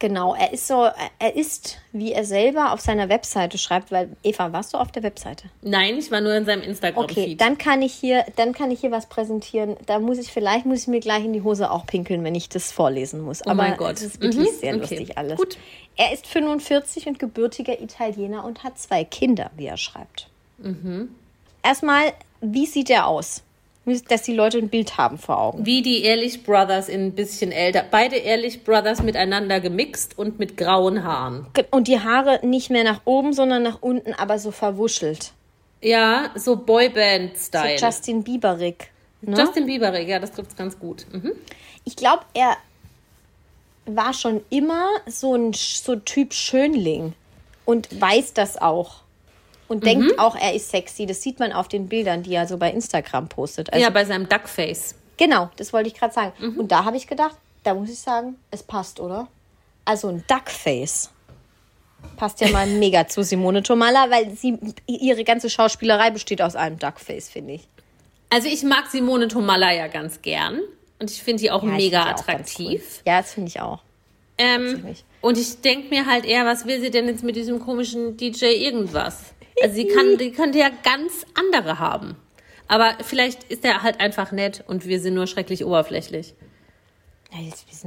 Genau, 0.00 0.32
er 0.34 0.52
ist 0.52 0.68
so, 0.68 0.88
er 1.18 1.34
ist, 1.34 1.78
wie 1.92 2.12
er 2.12 2.24
selber 2.24 2.72
auf 2.72 2.80
seiner 2.80 3.08
Webseite 3.08 3.58
schreibt, 3.58 3.90
weil 3.90 4.10
Eva, 4.22 4.52
warst 4.52 4.72
du 4.72 4.78
auf 4.78 4.92
der 4.92 5.02
Webseite? 5.02 5.48
Nein, 5.62 5.96
ich 5.98 6.12
war 6.12 6.20
nur 6.20 6.34
in 6.36 6.44
seinem 6.44 6.62
Instagram-Feed. 6.62 7.18
Okay, 7.18 7.34
dann 7.34 7.58
kann 7.58 7.82
ich 7.82 7.94
hier, 7.94 8.24
dann 8.36 8.52
kann 8.52 8.70
ich 8.70 8.78
hier 8.80 8.92
was 8.92 9.06
präsentieren. 9.06 9.76
Da 9.86 9.98
muss 9.98 10.18
ich, 10.18 10.30
vielleicht 10.30 10.66
muss 10.66 10.82
ich 10.82 10.86
mir 10.86 11.00
gleich 11.00 11.24
in 11.24 11.32
die 11.32 11.42
Hose 11.42 11.70
auch 11.72 11.84
pinkeln, 11.84 12.22
wenn 12.22 12.36
ich 12.36 12.48
das 12.48 12.70
vorlesen 12.70 13.22
muss. 13.22 13.42
Aber 13.42 13.52
Oh 13.52 13.54
mein 13.56 13.76
Gott. 13.76 13.92
das 13.96 14.02
ist 14.02 14.20
wirklich 14.22 14.48
Mhm, 14.52 14.54
sehr 14.60 14.74
okay. 14.76 14.80
lustig 14.80 15.18
alles. 15.18 15.36
Gut. 15.36 15.58
Er 15.96 16.12
ist 16.12 16.28
45 16.28 17.08
und 17.08 17.18
gebürtiger 17.18 17.80
Italiener 17.80 18.44
und 18.44 18.62
hat 18.62 18.78
zwei 18.78 19.02
Kinder, 19.02 19.50
wie 19.56 19.66
er 19.66 19.76
schreibt. 19.76 20.28
Mhm. 20.58 21.08
Erstmal, 21.64 22.12
wie 22.40 22.66
sieht 22.66 22.88
er 22.88 23.08
aus? 23.08 23.42
Dass 24.08 24.22
die 24.22 24.34
Leute 24.34 24.58
ein 24.58 24.68
Bild 24.68 24.98
haben 24.98 25.18
vor 25.18 25.40
Augen. 25.40 25.66
Wie 25.66 25.82
die 25.82 26.02
Ehrlich 26.04 26.44
Brothers 26.44 26.88
in 26.88 27.06
ein 27.06 27.12
bisschen 27.12 27.52
älter. 27.52 27.84
Beide 27.90 28.16
Ehrlich 28.16 28.64
Brothers 28.64 29.02
miteinander 29.02 29.60
gemixt 29.60 30.18
und 30.18 30.38
mit 30.38 30.56
grauen 30.56 31.04
Haaren. 31.04 31.46
Und 31.70 31.88
die 31.88 32.00
Haare 32.00 32.40
nicht 32.46 32.70
mehr 32.70 32.84
nach 32.84 33.02
oben, 33.04 33.32
sondern 33.32 33.62
nach 33.62 33.78
unten, 33.80 34.14
aber 34.14 34.38
so 34.38 34.50
verwuschelt. 34.50 35.32
Ja, 35.80 36.30
so 36.34 36.54
So 36.54 36.56
Boyband-Style. 36.56 37.76
Justin 37.78 38.24
Bieberig. 38.24 38.90
Ne? 39.20 39.36
Justin 39.36 39.66
Bieber, 39.66 39.98
ja, 40.00 40.18
das 40.18 40.32
trifft 40.32 40.56
ganz 40.56 40.78
gut. 40.78 41.06
Mhm. 41.12 41.32
ich 41.84 41.96
glaube, 41.96 42.22
er 42.34 42.56
war 43.86 44.12
schon 44.12 44.42
immer 44.50 44.86
so 45.06 45.34
ein 45.34 45.52
so 45.54 45.96
Typ 45.96 46.34
Schönling 46.34 47.14
und 47.64 48.00
weiß 48.00 48.34
das 48.34 48.60
auch. 48.60 49.02
Und 49.68 49.78
Mhm. 49.82 49.86
denkt 49.86 50.18
auch, 50.18 50.34
er 50.34 50.54
ist 50.54 50.70
sexy. 50.70 51.04
Das 51.06 51.22
sieht 51.22 51.38
man 51.38 51.52
auf 51.52 51.68
den 51.68 51.88
Bildern, 51.88 52.22
die 52.22 52.34
er 52.34 52.46
so 52.48 52.56
bei 52.56 52.70
Instagram 52.72 53.28
postet. 53.28 53.72
Also, 53.72 53.82
ja, 53.84 53.90
bei 53.90 54.04
seinem 54.04 54.28
Duckface. 54.28 54.94
Genau, 55.18 55.50
das 55.56 55.72
wollte 55.72 55.88
ich 55.88 55.94
gerade 55.94 56.14
sagen. 56.14 56.32
Mhm. 56.38 56.58
Und 56.60 56.72
da 56.72 56.84
habe 56.84 56.96
ich 56.96 57.06
gedacht, 57.06 57.36
da 57.64 57.74
muss 57.74 57.90
ich 57.90 57.98
sagen, 57.98 58.36
es 58.50 58.62
passt, 58.62 58.98
oder? 59.00 59.28
Also 59.84 60.08
ein 60.08 60.24
Duckface. 60.26 61.10
Passt 62.16 62.40
ja 62.40 62.48
mal 62.50 62.66
mega 62.78 63.06
zu 63.08 63.22
Simone 63.22 63.62
Tomalla, 63.62 64.08
weil 64.10 64.30
sie 64.36 64.58
ihre 64.86 65.24
ganze 65.24 65.50
Schauspielerei 65.50 66.10
besteht 66.10 66.40
aus 66.40 66.56
einem 66.56 66.78
Duckface, 66.78 67.28
finde 67.28 67.54
ich. 67.54 67.68
Also 68.30 68.48
ich 68.48 68.62
mag 68.62 68.86
Simone 68.90 69.28
Tomalla 69.28 69.72
ja 69.72 69.86
ganz 69.88 70.22
gern. 70.22 70.60
Und 71.00 71.10
ich 71.10 71.22
finde 71.22 71.42
die 71.42 71.50
auch 71.50 71.62
Ja, 71.62 71.70
mega 71.70 72.02
die 72.04 72.08
auch 72.08 72.18
attraktiv. 72.20 72.82
cool. 72.82 73.02
Ja, 73.06 73.20
das 73.20 73.34
finde 73.34 73.48
ich 73.48 73.60
auch. 73.60 73.80
Ähm, 74.38 74.94
und 75.20 75.36
ich 75.36 75.60
denke 75.60 75.88
mir 75.88 76.06
halt 76.06 76.24
eher, 76.24 76.44
was 76.46 76.64
will 76.66 76.80
sie 76.80 76.90
denn 76.90 77.06
jetzt 77.08 77.24
mit 77.24 77.34
diesem 77.36 77.58
komischen 77.60 78.16
DJ 78.16 78.46
irgendwas? 78.46 79.34
Also 79.62 79.74
sie 79.74 79.86
kann, 79.88 80.18
die 80.18 80.32
könnte 80.32 80.58
ja 80.58 80.70
ganz 80.82 81.26
andere 81.34 81.78
haben. 81.78 82.16
Aber 82.68 82.96
vielleicht 83.02 83.44
ist 83.44 83.64
er 83.64 83.82
halt 83.82 84.00
einfach 84.00 84.30
nett 84.30 84.62
und 84.66 84.86
wir 84.86 85.00
sind 85.00 85.14
nur 85.14 85.26
schrecklich 85.26 85.64
oberflächlich. 85.64 86.34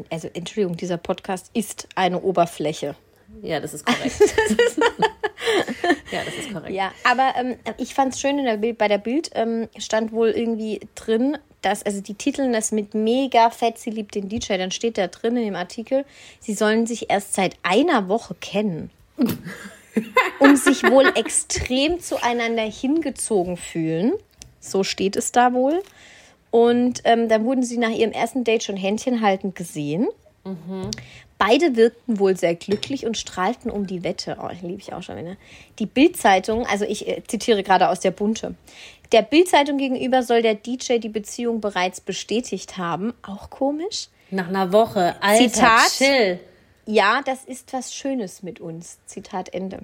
Also, 0.10 0.30
Entschuldigung, 0.34 0.78
dieser 0.78 0.98
Podcast 0.98 1.50
ist 1.54 1.88
eine 1.96 2.22
Oberfläche. 2.22 2.96
Ja, 3.42 3.60
das 3.60 3.74
ist 3.74 3.86
korrekt. 3.86 4.20
ja, 6.12 6.24
das 6.24 6.36
ist 6.36 6.54
korrekt. 6.54 6.76
Ja, 6.76 6.92
aber 7.04 7.34
ähm, 7.38 7.56
ich 7.78 7.94
fand 7.94 8.14
es 8.14 8.20
schön, 8.20 8.38
in 8.38 8.46
der 8.46 8.58
Bild, 8.58 8.78
bei 8.78 8.88
der 8.88 8.98
Bild 8.98 9.32
ähm, 9.34 9.68
stand 9.78 10.12
wohl 10.12 10.30
irgendwie 10.30 10.82
drin, 10.96 11.38
dass, 11.62 11.84
also 11.84 12.02
die 12.02 12.14
titeln 12.14 12.54
das 12.54 12.72
mit 12.72 12.94
mega 12.94 13.50
fett, 13.50 13.78
sie 13.78 13.90
liebt 13.90 14.16
den 14.16 14.30
DJ, 14.30 14.58
dann 14.58 14.72
steht 14.72 14.98
da 14.98 15.08
drin 15.08 15.38
in 15.38 15.46
dem 15.46 15.56
Artikel, 15.56 16.06
sie 16.40 16.54
sollen 16.54 16.86
sich 16.86 17.10
erst 17.10 17.34
seit 17.34 17.56
einer 17.64 18.10
Woche 18.10 18.36
kennen. 18.36 18.92
um 20.40 20.56
sich 20.56 20.84
wohl 20.84 21.06
extrem 21.16 22.00
zueinander 22.00 22.64
hingezogen 22.64 23.58
fühlen. 23.58 24.14
So 24.60 24.84
steht 24.84 25.16
es 25.16 25.32
da 25.32 25.54
wohl. 25.54 25.82
Und 26.52 27.02
ähm, 27.06 27.30
dann 27.30 27.46
wurden 27.46 27.64
sie 27.64 27.78
nach 27.78 27.90
ihrem 27.90 28.12
ersten 28.12 28.44
Date 28.44 28.64
schon 28.64 28.78
Händchen 28.78 29.22
haltend 29.22 29.56
gesehen. 29.56 30.08
Beide 31.38 31.76
wirkten 31.76 32.20
wohl 32.20 32.36
sehr 32.36 32.56
glücklich 32.56 33.06
und 33.06 33.18
strahlten 33.18 33.72
um 33.72 33.88
die 33.88 34.04
Wette. 34.04 34.38
Oh, 34.42 34.50
liebe 34.62 34.80
ich 34.80 34.94
auch 34.94 35.02
schon 35.02 35.18
wieder. 35.18 35.38
Die 35.80 35.86
Bild-Zeitung, 35.86 36.66
also 36.66 36.86
ich 36.86 37.08
äh, 37.08 37.24
zitiere 37.26 37.64
gerade 37.64 37.90
aus 37.90 38.00
der 38.00 38.12
Bunte. 38.12 38.56
Der 39.12 39.22
Bild-Zeitung 39.22 39.78
gegenüber 39.78 40.24
soll 40.24 40.42
der 40.42 40.56
DJ 40.56 40.98
die 40.98 41.10
Beziehung 41.10 41.62
bereits 41.62 42.00
bestätigt 42.02 42.78
haben. 42.78 43.14
Auch 43.24 43.50
komisch. 43.50 44.08
Nach 44.30 44.48
einer 44.48 44.72
Woche. 44.72 45.16
Alter, 45.22 45.52
Zitat. 45.52 45.92
chill. 45.98 46.40
Ja, 46.86 47.22
das 47.26 47.44
ist 47.46 47.74
was 47.74 47.94
Schönes 47.94 48.44
mit 48.44 48.60
uns. 48.60 49.00
Zitat 49.06 49.54
Ende. 49.54 49.80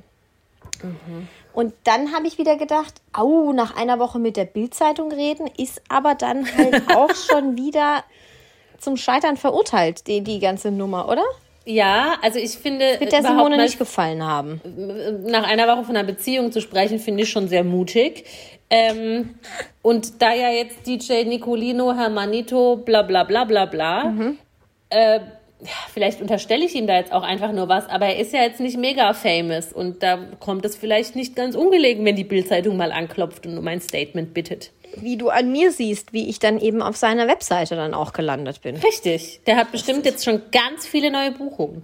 Und 1.54 1.74
dann 1.84 2.14
habe 2.14 2.28
ich 2.28 2.38
wieder 2.38 2.58
gedacht, 2.58 2.96
au, 3.14 3.52
nach 3.54 3.76
einer 3.76 4.00
Woche 4.00 4.20
mit 4.20 4.38
der 4.38 4.46
Bild-Zeitung 4.46 5.12
reden, 5.12 5.50
ist 5.58 5.82
aber 5.90 6.16
dann 6.16 6.46
halt 6.58 6.84
auch 6.96 7.16
schon 7.16 7.58
wieder 7.58 8.04
zum 8.80 8.98
Scheitern 8.98 9.38
verurteilt, 9.38 10.08
die, 10.08 10.22
die 10.22 10.40
ganze 10.40 10.72
Nummer, 10.72 11.10
oder? 11.10 11.24
Ja, 11.66 12.14
also 12.22 12.40
ich 12.40 12.52
finde, 12.52 13.00
Wird 13.00 13.12
der 13.12 13.24
Simone 13.24 13.58
nicht 13.58 13.78
gefallen 13.78 14.24
haben. 14.24 14.62
nach 15.26 15.44
einer 15.44 15.68
Woche 15.68 15.84
von 15.84 15.98
einer 15.98 16.08
Beziehung 16.08 16.52
zu 16.52 16.62
sprechen, 16.62 16.98
finde 16.98 17.24
ich 17.24 17.30
schon 17.30 17.50
sehr 17.50 17.66
mutig. 17.66 18.26
Ähm, 18.70 19.36
und 19.82 20.22
da 20.22 20.34
ja 20.34 20.50
jetzt 20.50 20.88
DJ 20.88 21.24
Nicolino, 21.24 21.94
Hermanito, 21.94 22.78
bla 22.78 23.02
bla 23.02 23.26
bla 23.26 23.44
bla 23.44 23.66
bla, 23.66 24.14
äh, 24.90 25.20
ja, 25.62 25.70
vielleicht 25.92 26.22
unterstelle 26.22 26.64
ich 26.66 26.76
ihm 26.76 26.86
da 26.86 26.98
jetzt 26.98 27.12
auch 27.12 27.24
einfach 27.24 27.52
nur 27.52 27.68
was, 27.68 27.88
aber 27.90 28.08
er 28.08 28.20
ist 28.20 28.32
ja 28.32 28.42
jetzt 28.42 28.60
nicht 28.60 28.78
mega 28.78 29.14
famous 29.14 29.74
und 29.74 30.04
da 30.04 30.20
kommt 30.40 30.66
es 30.66 30.76
vielleicht 30.76 31.16
nicht 31.16 31.36
ganz 31.36 31.56
ungelegen, 31.56 32.06
wenn 32.06 32.16
die 32.16 32.24
Bildzeitung 32.24 32.78
mal 32.78 32.92
anklopft 32.92 33.48
und 33.48 33.58
um 33.58 33.68
ein 33.68 33.82
Statement 33.82 34.34
bittet. 34.34 34.72
Wie 34.98 35.18
du 35.18 35.30
an 35.30 35.52
mir 35.52 35.72
siehst, 35.72 36.14
wie 36.14 36.30
ich 36.30 36.40
dann 36.40 36.60
eben 36.60 36.82
auf 36.82 36.96
seiner 36.96 37.28
Webseite 37.28 37.76
dann 37.76 37.94
auch 37.94 38.14
gelandet 38.14 38.62
bin. 38.62 38.78
Richtig, 38.78 39.42
der 39.48 39.58
hat 39.58 39.72
bestimmt 39.72 40.06
jetzt 40.06 40.24
schon 40.24 40.42
ganz 40.52 40.86
viele 40.86 41.12
neue 41.12 41.32
Buchungen. 41.32 41.84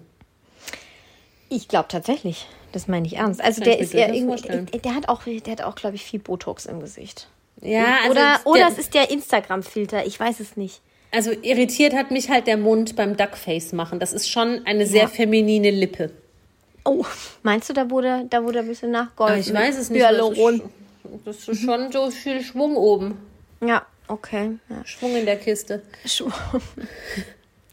Ich 1.50 1.68
glaube 1.68 1.88
tatsächlich. 1.90 2.48
Das 2.72 2.88
meine 2.88 3.06
ich 3.06 3.18
ernst. 3.18 3.40
Also 3.40 3.62
Kann 3.62 3.70
der 3.70 3.80
ist 3.80 3.94
ja 3.94 4.08
irgendwie, 4.08 4.26
vorstellen. 4.26 4.66
der 4.84 4.96
hat 4.96 5.08
auch, 5.08 5.22
der 5.24 5.52
hat 5.52 5.62
auch, 5.62 5.76
glaube 5.76 5.96
ich, 5.96 6.04
viel 6.04 6.20
Botox 6.20 6.66
im 6.66 6.80
Gesicht. 6.80 7.28
Ja, 7.62 7.98
also 8.02 8.12
oder 8.12 8.40
oder 8.46 8.60
der, 8.60 8.68
es 8.70 8.78
ist 8.80 8.96
der 8.96 9.12
Instagram-Filter, 9.12 10.06
ich 10.08 10.20
weiß 10.20 10.40
es 10.40 10.58
nicht. 10.58 10.82
Also 11.14 11.32
irritiert 11.32 11.94
hat 11.94 12.12
mich 12.12 12.30
halt 12.30 12.48
der 12.48 12.58
Mund 12.58 12.96
beim 12.96 13.16
Duckface 13.16 13.72
machen. 13.74 14.00
Das 14.00 14.12
ist 14.14 14.30
schon 14.30 14.66
eine 14.66 14.86
sehr 14.86 15.08
feminine 15.08 15.70
Lippe. 15.72 16.12
Oh, 16.86 17.06
meinst 17.44 17.70
du, 17.70 17.74
da 17.74 17.90
wurde, 17.90 18.26
da 18.30 18.44
wurde 18.44 18.60
ein 18.60 18.68
bisschen 18.68 18.92
nachgeholfen? 18.92 19.40
Ich 19.40 19.54
weiß 19.54 19.78
es 19.78 19.90
nicht. 19.90 20.02
Hyaluron. 20.02 20.62
Das 21.26 21.38
ist, 21.38 21.48
das 21.48 21.56
ist 21.58 21.64
schon 21.64 21.92
so 21.92 22.12
viel 22.12 22.42
Schwung 22.42 22.76
oben. 22.76 23.18
Ja, 23.66 23.86
okay. 24.10 24.52
Ja. 24.70 24.86
Schwung 24.86 25.16
in 25.16 25.26
der 25.26 25.38
Kiste. 25.38 25.82
Schu- 26.06 26.30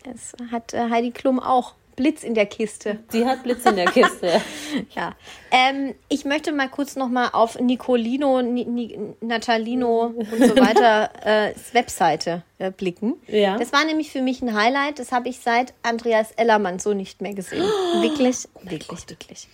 Das 0.04 0.32
hat 0.52 0.72
äh, 0.74 0.88
Heidi 0.90 1.10
Klum 1.10 1.40
auch. 1.40 1.74
Blitz 2.00 2.22
in 2.22 2.32
der 2.32 2.46
Kiste. 2.46 3.00
Die 3.12 3.26
hat 3.26 3.42
Blitz 3.42 3.66
in 3.66 3.76
der 3.76 3.84
Kiste. 3.84 4.40
Ja. 4.94 5.14
Ähm, 5.50 5.94
ich 6.08 6.24
möchte 6.24 6.52
mal 6.52 6.68
kurz 6.68 6.96
nochmal 6.96 7.30
auf 7.32 7.58
Nicolino, 7.58 8.40
Ni, 8.40 8.64
Ni, 8.64 8.98
Natalino 9.20 10.14
und 10.16 10.46
so 10.46 10.56
weiter 10.56 11.10
äh, 11.24 11.54
Webseite 11.72 12.42
äh, 12.58 12.70
blicken. 12.70 13.16
Ja. 13.26 13.58
Das 13.58 13.72
war 13.72 13.84
nämlich 13.84 14.10
für 14.10 14.22
mich 14.22 14.40
ein 14.40 14.54
Highlight. 14.54 14.98
Das 14.98 15.12
habe 15.12 15.28
ich 15.28 15.40
seit 15.40 15.74
Andreas 15.82 16.30
Ellermann 16.32 16.78
so 16.78 16.94
nicht 16.94 17.20
mehr 17.20 17.34
gesehen. 17.34 17.62
wirklich, 18.00 18.48
wirklich, 18.62 19.08
wirklich. 19.08 19.48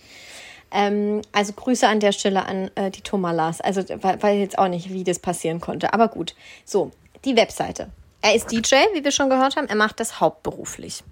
Ähm, 0.71 1.21
also 1.33 1.51
Grüße 1.51 1.87
an 1.87 1.99
der 1.99 2.13
Stelle 2.13 2.45
an 2.45 2.71
äh, 2.75 2.91
die 2.91 3.01
Tomalas. 3.01 3.59
Also 3.59 3.83
weil, 4.01 4.21
weil 4.23 4.37
jetzt 4.37 4.57
auch 4.57 4.69
nicht, 4.69 4.93
wie 4.93 5.03
das 5.03 5.19
passieren 5.19 5.59
konnte. 5.59 5.93
Aber 5.93 6.07
gut. 6.07 6.35
So, 6.63 6.91
die 7.25 7.35
Webseite. 7.35 7.89
Er 8.21 8.35
ist 8.35 8.51
DJ, 8.51 8.75
wie 8.93 9.03
wir 9.03 9.11
schon 9.11 9.29
gehört 9.29 9.57
haben. 9.57 9.67
Er 9.67 9.75
macht 9.75 9.99
das 9.99 10.21
hauptberuflich. 10.21 11.03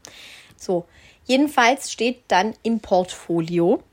So, 0.58 0.86
jedenfalls 1.26 1.92
steht 1.92 2.24
dann 2.28 2.54
im 2.64 2.80
Portfolio, 2.80 3.84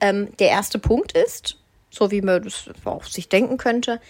ähm, 0.00 0.28
der 0.38 0.48
erste 0.48 0.78
Punkt 0.78 1.12
ist, 1.12 1.56
so 1.90 2.10
wie 2.10 2.20
man 2.20 2.42
das 2.42 2.68
auch 2.84 3.04
sich 3.04 3.28
denken 3.28 3.56
könnte, 3.56 4.00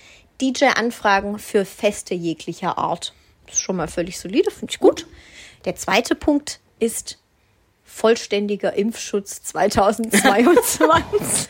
DJ-Anfragen 0.41 1.39
für 1.39 1.65
Feste 1.65 2.15
jeglicher 2.15 2.79
Art. 2.79 3.15
Das 3.47 3.57
ist 3.57 3.63
schon 3.63 3.77
mal 3.77 3.89
völlig 3.89 4.19
solide, 4.19 4.51
finde 4.51 4.73
ich 4.73 4.81
gut. 4.81 5.07
Der 5.65 5.77
zweite 5.77 6.15
Punkt 6.15 6.61
ist 6.79 7.19
vollständiger 7.85 8.75
Impfschutz 8.75 9.43
2022. 9.45 11.49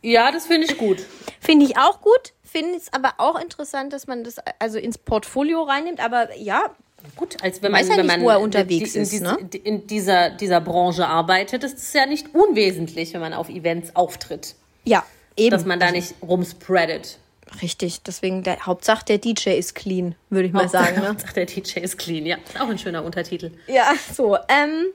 Ja, 0.00 0.30
das 0.30 0.46
finde 0.46 0.68
ich 0.68 0.78
gut. 0.78 1.04
Finde 1.40 1.66
ich 1.66 1.76
auch 1.76 2.00
gut. 2.00 2.32
Finde 2.44 2.76
es 2.76 2.92
aber 2.92 3.14
auch 3.18 3.38
interessant, 3.38 3.92
dass 3.92 4.06
man 4.06 4.24
das 4.24 4.36
also 4.58 4.78
ins 4.78 4.96
Portfolio 4.96 5.62
reinnimmt. 5.62 6.00
Aber 6.00 6.34
ja, 6.36 6.74
Gut, 7.16 7.42
als 7.42 7.62
wenn 7.62 7.72
man, 7.72 7.80
weiß 7.80 7.88
ja 7.88 7.96
wenn 7.96 8.06
nicht, 8.06 8.16
man 8.16 8.24
wo 8.24 8.30
er 8.30 8.40
unterwegs 8.40 8.94
in, 8.94 9.02
ist, 9.02 9.12
dies- 9.12 9.20
ne? 9.20 9.36
in 9.64 9.86
dieser, 9.86 10.30
dieser 10.30 10.60
Branche 10.60 11.06
arbeitet, 11.06 11.64
ist 11.64 11.78
es 11.78 11.92
ja 11.92 12.06
nicht 12.06 12.34
unwesentlich, 12.34 13.12
wenn 13.14 13.20
man 13.20 13.34
auf 13.34 13.48
Events 13.48 13.94
auftritt, 13.94 14.54
ja, 14.84 15.04
eben. 15.36 15.50
dass 15.50 15.64
man 15.64 15.80
da 15.80 15.90
nicht 15.90 16.14
rumspreadet. 16.22 17.18
Richtig, 17.62 18.02
deswegen 18.02 18.42
der 18.42 18.66
Hauptsache 18.66 19.04
der 19.04 19.18
DJ 19.18 19.50
ist 19.50 19.74
clean, 19.74 20.14
würde 20.28 20.48
ich 20.48 20.52
mal 20.52 20.68
sagen. 20.68 21.00
Ne? 21.00 21.16
Sagt 21.18 21.36
der 21.36 21.46
DJ 21.46 21.80
ist 21.80 21.98
clean, 21.98 22.26
ja. 22.26 22.36
Ist 22.36 22.60
auch 22.60 22.68
ein 22.68 22.78
schöner 22.78 23.04
Untertitel. 23.04 23.52
Ja, 23.66 23.94
so. 24.14 24.36
Ähm, 24.48 24.86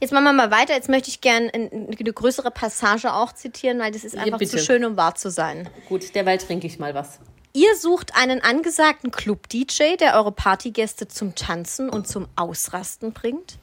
jetzt 0.00 0.12
machen 0.12 0.24
wir 0.24 0.32
mal 0.32 0.50
weiter. 0.50 0.74
Jetzt 0.74 0.88
möchte 0.88 1.08
ich 1.08 1.20
gerne 1.20 1.50
eine 1.54 2.12
größere 2.12 2.50
Passage 2.50 3.14
auch 3.14 3.32
zitieren, 3.32 3.78
weil 3.78 3.92
das 3.92 4.04
ist 4.04 4.16
einfach 4.16 4.38
bitte. 4.38 4.52
zu 4.52 4.58
schön, 4.58 4.84
um 4.84 4.96
wahr 4.96 5.14
zu 5.14 5.30
sein. 5.30 5.68
Gut, 5.88 6.14
derweil 6.14 6.38
trinke 6.38 6.66
ich 6.66 6.78
mal 6.78 6.94
was. 6.94 7.18
Ihr 7.56 7.74
sucht 7.74 8.14
einen 8.14 8.42
angesagten 8.42 9.10
Club-DJ, 9.10 9.96
der 9.98 10.16
eure 10.16 10.30
Partygäste 10.30 11.08
zum 11.08 11.34
Tanzen 11.34 11.88
und 11.88 12.06
zum 12.06 12.28
Ausrasten 12.36 13.14
bringt. 13.14 13.58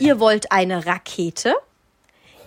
Ihr 0.00 0.20
wollt 0.20 0.52
eine 0.52 0.84
Rakete. 0.84 1.54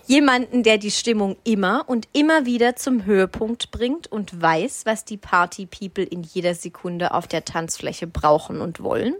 Jemanden, 0.06 0.62
der 0.62 0.78
die 0.78 0.92
Stimmung 0.92 1.36
immer 1.42 1.82
und 1.88 2.06
immer 2.12 2.46
wieder 2.46 2.76
zum 2.76 3.04
Höhepunkt 3.04 3.72
bringt 3.72 4.12
und 4.12 4.40
weiß, 4.40 4.86
was 4.86 5.04
die 5.04 5.16
Party-People 5.16 6.04
in 6.04 6.22
jeder 6.22 6.54
Sekunde 6.54 7.12
auf 7.14 7.26
der 7.26 7.44
Tanzfläche 7.44 8.06
brauchen 8.06 8.60
und 8.60 8.80
wollen. 8.80 9.16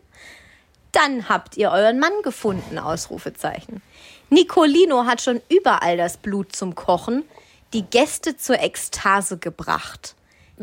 Dann 0.93 1.29
habt 1.29 1.57
ihr 1.57 1.73
euren 1.73 1.99
Mann 1.99 2.13
gefunden, 2.23 2.79
Ausrufezeichen. 2.79 3.83
Nicolino 4.31 5.07
hat 5.07 5.21
schon 5.21 5.41
überall 5.49 5.97
das 5.97 6.17
Blut 6.17 6.55
zum 6.55 6.77
Kochen, 6.77 7.25
die 7.73 7.83
Gäste 7.83 8.37
zur 8.37 8.61
Ekstase 8.61 9.37
gebracht. 9.37 10.15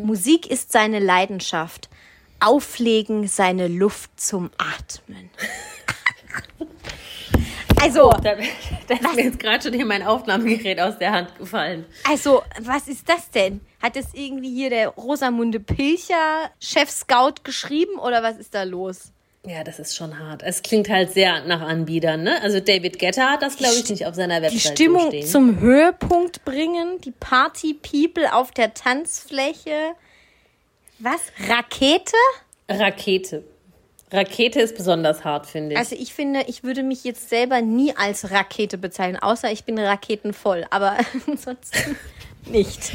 Musik 0.04 0.48
ist 0.50 0.72
seine 0.72 1.00
Leidenschaft. 1.00 1.90
Auflegen 2.40 3.28
seine 3.28 3.68
Luft 3.68 4.20
zum 4.20 4.50
Atmen. 4.58 5.30
Also, 7.82 8.10
Da, 8.10 8.36
da 8.88 8.96
ist 8.96 9.16
mir 9.16 9.24
jetzt 9.24 9.40
gerade 9.40 9.64
schon 9.64 9.74
hier 9.74 9.86
mein 9.86 10.04
Aufnahmegerät 10.04 10.82
aus 10.82 10.98
der 10.98 11.12
Hand 11.14 11.38
gefallen. 11.38 11.86
also, 12.06 12.44
was 12.60 12.90
ist 12.90 13.08
das 13.08 13.30
denn? 13.30 13.62
Hat 13.82 13.96
das 13.96 14.14
irgendwie 14.14 14.54
hier 14.54 14.70
der 14.70 14.90
Rosamunde 14.90 15.62
Pilcher 15.62 16.52
Chef-Scout 16.60 17.36
geschrieben 17.46 17.98
oder 17.98 18.22
was 18.22 18.38
ist 18.38 18.54
da 18.54 18.64
los? 18.64 19.14
Ja, 19.46 19.64
das 19.64 19.80
ist 19.80 19.96
schon 19.96 20.20
hart. 20.20 20.44
Es 20.44 20.62
klingt 20.62 20.90
halt 20.90 21.14
sehr 21.14 21.46
nach 21.46 21.62
Anbietern, 21.62 22.24
ne? 22.24 22.42
Also 22.42 22.60
David 22.60 23.00
Guetta 23.00 23.32
hat 23.32 23.42
das, 23.42 23.56
glaube 23.56 23.76
ich, 23.76 23.90
nicht 23.90 24.06
auf 24.06 24.14
seiner 24.16 24.40
Die 24.42 24.48
Website 24.48 24.62
so 24.62 24.70
Stimmung 24.72 25.08
stehen. 25.08 25.28
zum 25.28 25.60
Höhepunkt 25.60 26.44
bringen, 26.44 27.00
die 27.02 27.12
Party-People 27.12 28.34
auf 28.34 28.52
der 28.52 28.74
Tanzfläche. 28.74 29.94
Was? 31.00 31.22
Rakete? 31.48 32.18
Rakete. 32.68 33.44
Rakete 34.12 34.60
ist 34.60 34.76
besonders 34.76 35.24
hart, 35.24 35.46
finde 35.46 35.74
ich. 35.74 35.80
Also 35.80 35.96
ich 35.96 36.14
finde, 36.14 36.44
ich 36.48 36.64
würde 36.64 36.84
mich 36.84 37.04
jetzt 37.04 37.30
selber 37.30 37.62
nie 37.62 37.96
als 37.96 38.32
Rakete 38.32 38.78
bezeichnen, 38.78 39.18
außer 39.18 39.52
ich 39.52 39.64
bin 39.64 39.80
raketenvoll, 39.80 40.66
aber 40.70 40.98
ansonsten 41.28 41.96
nicht. 42.50 42.92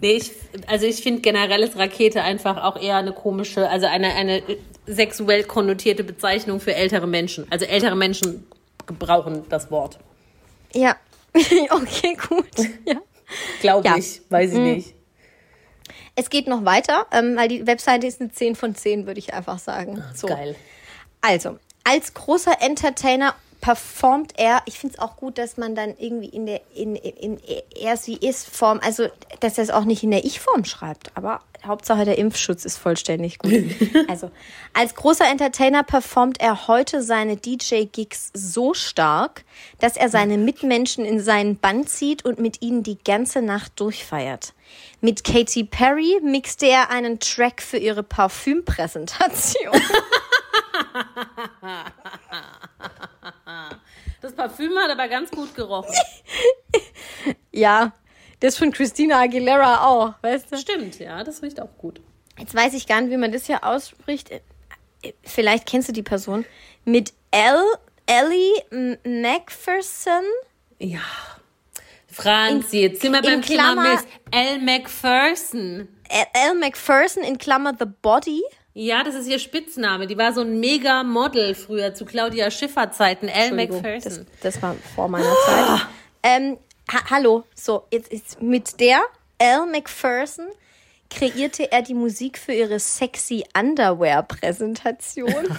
Nee, 0.00 0.12
ich, 0.12 0.32
also 0.66 0.86
ich 0.86 1.02
finde 1.02 1.20
generell 1.22 1.62
ist 1.62 1.76
Rakete 1.76 2.22
einfach 2.22 2.62
auch 2.62 2.80
eher 2.80 2.96
eine 2.96 3.12
komische, 3.12 3.68
also 3.68 3.86
eine, 3.86 4.14
eine 4.14 4.42
sexuell 4.86 5.44
konnotierte 5.44 6.04
Bezeichnung 6.04 6.60
für 6.60 6.74
ältere 6.74 7.06
Menschen. 7.06 7.46
Also 7.50 7.64
ältere 7.66 7.96
Menschen 7.96 8.46
gebrauchen 8.86 9.44
das 9.48 9.70
Wort. 9.70 9.98
Ja, 10.72 10.96
okay, 11.70 12.16
gut. 12.28 12.46
Ja. 12.86 12.96
Glaube 13.60 13.88
Ja. 13.88 13.96
ich, 13.96 14.20
weiß 14.30 14.52
ich 14.52 14.58
nicht. 14.58 14.94
Es 16.14 16.30
geht 16.30 16.48
noch 16.48 16.64
weiter, 16.64 17.06
ähm, 17.12 17.36
weil 17.36 17.48
die 17.48 17.66
Webseite 17.66 18.06
ist 18.06 18.20
eine 18.20 18.32
10 18.32 18.56
von 18.56 18.74
10, 18.74 19.06
würde 19.06 19.20
ich 19.20 19.34
einfach 19.34 19.58
sagen. 19.58 20.02
So. 20.14 20.26
Geil. 20.26 20.56
Also, 21.20 21.58
als 21.84 22.14
großer 22.14 22.60
Entertainer 22.60 23.34
performt 23.60 24.34
er, 24.36 24.62
ich 24.66 24.78
finde 24.78 24.94
es 24.94 25.00
auch 25.00 25.16
gut, 25.16 25.38
dass 25.38 25.56
man 25.56 25.74
dann 25.74 25.94
irgendwie 25.98 26.28
in 26.28 26.46
der, 26.46 26.60
in, 26.74 26.96
in, 26.96 27.38
in 27.38 27.58
er, 27.80 27.96
sie 27.96 28.14
ist 28.14 28.48
Form, 28.48 28.80
also, 28.82 29.08
dass 29.40 29.58
er 29.58 29.64
es 29.64 29.70
auch 29.70 29.84
nicht 29.84 30.02
in 30.02 30.10
der 30.10 30.24
Ich-Form 30.24 30.64
schreibt, 30.64 31.10
aber 31.16 31.40
Hauptsache 31.64 32.04
der 32.04 32.18
Impfschutz 32.18 32.64
ist 32.64 32.78
vollständig 32.78 33.38
gut. 33.38 33.52
also, 34.08 34.30
als 34.74 34.94
großer 34.94 35.26
Entertainer 35.26 35.82
performt 35.82 36.40
er 36.40 36.68
heute 36.68 37.02
seine 37.02 37.36
DJ-Gigs 37.36 38.30
so 38.32 38.74
stark, 38.74 39.44
dass 39.80 39.96
er 39.96 40.08
seine 40.08 40.38
Mitmenschen 40.38 41.04
in 41.04 41.20
seinen 41.20 41.58
Bann 41.58 41.86
zieht 41.86 42.24
und 42.24 42.38
mit 42.38 42.62
ihnen 42.62 42.84
die 42.84 42.98
ganze 43.02 43.42
Nacht 43.42 43.72
durchfeiert. 43.80 44.54
Mit 45.00 45.24
Katy 45.24 45.64
Perry 45.64 46.20
mixte 46.22 46.66
er 46.66 46.90
einen 46.90 47.18
Track 47.18 47.60
für 47.62 47.78
ihre 47.78 48.02
Parfümpräsentation. 48.02 49.72
Das 54.20 54.32
Parfüm 54.34 54.76
hat 54.78 54.90
aber 54.90 55.08
ganz 55.08 55.30
gut 55.30 55.54
gerochen. 55.54 55.94
Ja, 57.50 57.92
das 58.40 58.56
von 58.56 58.70
Christina 58.70 59.20
Aguilera 59.20 59.86
auch, 59.86 60.14
weißt 60.22 60.52
du? 60.52 60.56
Stimmt, 60.58 60.98
ja, 61.00 61.24
das 61.24 61.42
riecht 61.42 61.60
auch 61.60 61.76
gut. 61.76 62.00
Jetzt 62.38 62.54
weiß 62.54 62.74
ich 62.74 62.86
gar 62.86 63.00
nicht, 63.00 63.10
wie 63.10 63.16
man 63.16 63.32
das 63.32 63.46
hier 63.46 63.64
ausspricht. 63.64 64.30
Vielleicht 65.24 65.66
kennst 65.66 65.88
du 65.88 65.92
die 65.92 66.04
Person. 66.04 66.44
Mit 66.84 67.12
L, 67.32 67.60
Ellie 68.06 68.98
Macpherson. 69.04 70.22
Ja. 70.78 71.00
Franzi, 72.06 72.80
jetzt 72.82 73.00
sind 73.02 73.12
wir 73.12 73.22
beim 73.22 73.42
Thema 73.42 73.72
Klammer- 73.72 73.82
Mills. 73.82 74.06
L. 74.30 74.58
McPherson. 74.60 75.88
L, 76.08 76.26
L 76.32 76.54
Macpherson 76.54 77.24
in 77.24 77.38
Klammer 77.38 77.72
The 77.78 77.86
Body. 78.02 78.42
Ja, 78.80 79.02
das 79.02 79.16
ist 79.16 79.26
ihr 79.26 79.40
Spitzname. 79.40 80.06
Die 80.06 80.16
war 80.16 80.32
so 80.32 80.42
ein 80.42 80.60
Mega-Model 80.60 81.56
früher 81.56 81.94
zu 81.94 82.04
Claudia 82.04 82.48
Schiffer 82.48 82.92
Zeiten. 82.92 83.26
L. 83.26 83.48
Entschuldigung, 83.48 83.82
McPherson. 83.82 84.26
Das, 84.40 84.54
das 84.54 84.62
war 84.62 84.76
vor 84.94 85.08
meiner 85.08 85.34
Zeit. 85.46 85.88
Ähm, 86.22 86.58
ha 86.88 87.10
hallo, 87.10 87.42
so, 87.56 87.88
jetzt 87.90 88.12
ist 88.12 88.40
mit 88.40 88.78
der 88.78 89.00
L 89.38 89.66
Macpherson 89.66 90.46
kreierte 91.10 91.72
er 91.72 91.82
die 91.82 91.94
Musik 91.94 92.38
für 92.38 92.52
ihre 92.52 92.78
sexy 92.78 93.44
Underwear-Präsentation. 93.58 95.34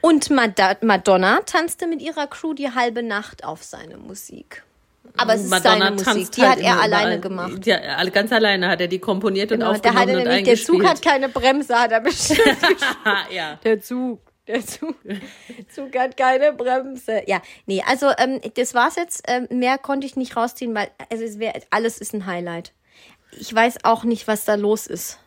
Und 0.00 0.30
Mada 0.30 0.76
Madonna 0.80 1.40
tanzte 1.40 1.88
mit 1.88 2.00
ihrer 2.00 2.28
Crew 2.28 2.54
die 2.54 2.70
halbe 2.70 3.02
Nacht 3.02 3.42
auf 3.42 3.64
seine 3.64 3.96
Musik. 3.96 4.62
Aber 5.16 5.34
es 5.34 5.44
ist 5.44 5.62
seine 5.62 5.90
Musik, 5.92 6.32
die 6.32 6.42
hat 6.42 6.56
halt 6.56 6.60
er 6.60 6.72
immer 6.72 6.82
alleine 6.82 7.20
gemacht. 7.20 7.66
Ja, 7.66 8.04
ganz 8.10 8.32
alleine 8.32 8.68
hat 8.68 8.80
er 8.80 8.88
die 8.88 8.98
komponiert 8.98 9.50
Genau, 9.50 9.70
und 9.70 9.84
da 9.84 9.90
hat 9.90 10.02
aufgenommen 10.02 10.26
er 10.26 10.32
nämlich, 10.36 10.44
der 10.44 10.56
Zug 10.56 10.84
hat 10.84 11.02
keine 11.02 11.28
Bremse, 11.28 11.78
hat 11.78 11.92
er 11.92 12.00
bestimmt 12.00 12.40
ja. 13.30 13.58
Der 13.62 13.80
Zug. 13.80 14.20
Der 14.46 14.64
Zug. 14.66 14.96
Zug 15.74 15.96
hat 15.96 16.16
keine 16.16 16.52
Bremse. 16.52 17.22
Ja, 17.26 17.40
nee, 17.66 17.82
also 17.86 18.10
ähm, 18.18 18.40
das 18.56 18.74
war's 18.74 18.96
jetzt. 18.96 19.22
Ähm, 19.26 19.46
mehr 19.50 19.78
konnte 19.78 20.06
ich 20.06 20.16
nicht 20.16 20.36
rausziehen, 20.36 20.74
weil 20.74 20.88
also 21.10 21.24
es 21.24 21.38
wär, 21.38 21.54
alles 21.70 21.98
ist 21.98 22.12
ein 22.12 22.26
Highlight. 22.26 22.72
Ich 23.38 23.54
weiß 23.54 23.84
auch 23.84 24.04
nicht, 24.04 24.28
was 24.28 24.44
da 24.44 24.54
los 24.54 24.86
ist 24.86 25.18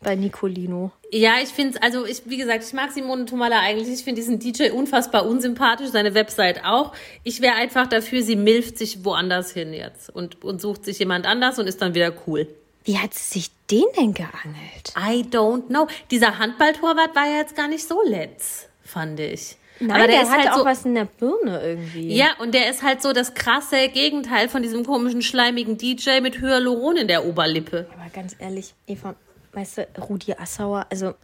bei 0.00 0.14
Nicolino. 0.14 0.92
Ja, 1.10 1.34
ich 1.42 1.50
finde 1.50 1.82
also 1.82 2.04
ich, 2.04 2.22
wie 2.26 2.36
gesagt, 2.36 2.64
ich 2.64 2.72
mag 2.72 2.92
Simone 2.92 3.26
Tomala 3.26 3.60
eigentlich. 3.60 3.88
Ich 3.88 4.04
finde 4.04 4.20
diesen 4.20 4.38
DJ 4.38 4.70
unfassbar 4.70 5.26
unsympathisch, 5.26 5.88
seine 5.88 6.14
Website 6.14 6.64
auch. 6.64 6.92
Ich 7.24 7.40
wäre 7.40 7.54
einfach 7.54 7.86
dafür, 7.86 8.22
sie 8.22 8.36
milft 8.36 8.78
sich 8.78 9.04
woanders 9.04 9.52
hin 9.52 9.72
jetzt 9.72 10.10
und, 10.14 10.44
und 10.44 10.60
sucht 10.60 10.84
sich 10.84 10.98
jemand 10.98 11.26
anders 11.26 11.58
und 11.58 11.66
ist 11.66 11.80
dann 11.82 11.94
wieder 11.94 12.12
cool. 12.26 12.46
Wie 12.84 12.98
hat 12.98 13.14
sie 13.14 13.40
sich 13.40 13.50
den 13.70 13.84
denn 13.98 14.14
geangelt? 14.14 14.94
I 14.96 15.22
don't 15.22 15.66
know. 15.66 15.88
Dieser 16.10 16.38
Handballtorwart 16.38 17.16
war 17.16 17.26
ja 17.26 17.38
jetzt 17.38 17.56
gar 17.56 17.66
nicht 17.66 17.86
so 17.86 18.00
letz, 18.06 18.68
fand 18.84 19.18
ich. 19.18 19.56
Nein, 19.78 20.08
der, 20.08 20.30
hat 20.30 20.52
auch 20.52 20.58
so, 20.58 20.64
was 20.64 20.84
in 20.84 20.94
der 20.94 21.04
Birne 21.04 21.60
irgendwie. 21.62 22.14
Ja, 22.14 22.28
und 22.38 22.54
der 22.54 22.70
ist 22.70 22.82
halt 22.82 23.02
so 23.02 23.12
das 23.12 23.34
krasse 23.34 23.88
Gegenteil 23.88 24.48
von 24.48 24.62
diesem 24.62 24.86
komischen, 24.86 25.20
schleimigen 25.20 25.76
DJ 25.76 26.20
mit 26.22 26.40
Hyaluron 26.40 26.96
in 26.96 27.08
der 27.08 27.26
Oberlippe. 27.26 27.86
Aber 27.92 28.08
ganz 28.10 28.36
ehrlich, 28.38 28.72
Eva, 28.86 29.14
weißt 29.56 29.78
du, 29.78 29.88
Rudi 30.08 30.34
Assauer, 30.34 30.86
also 30.90 31.14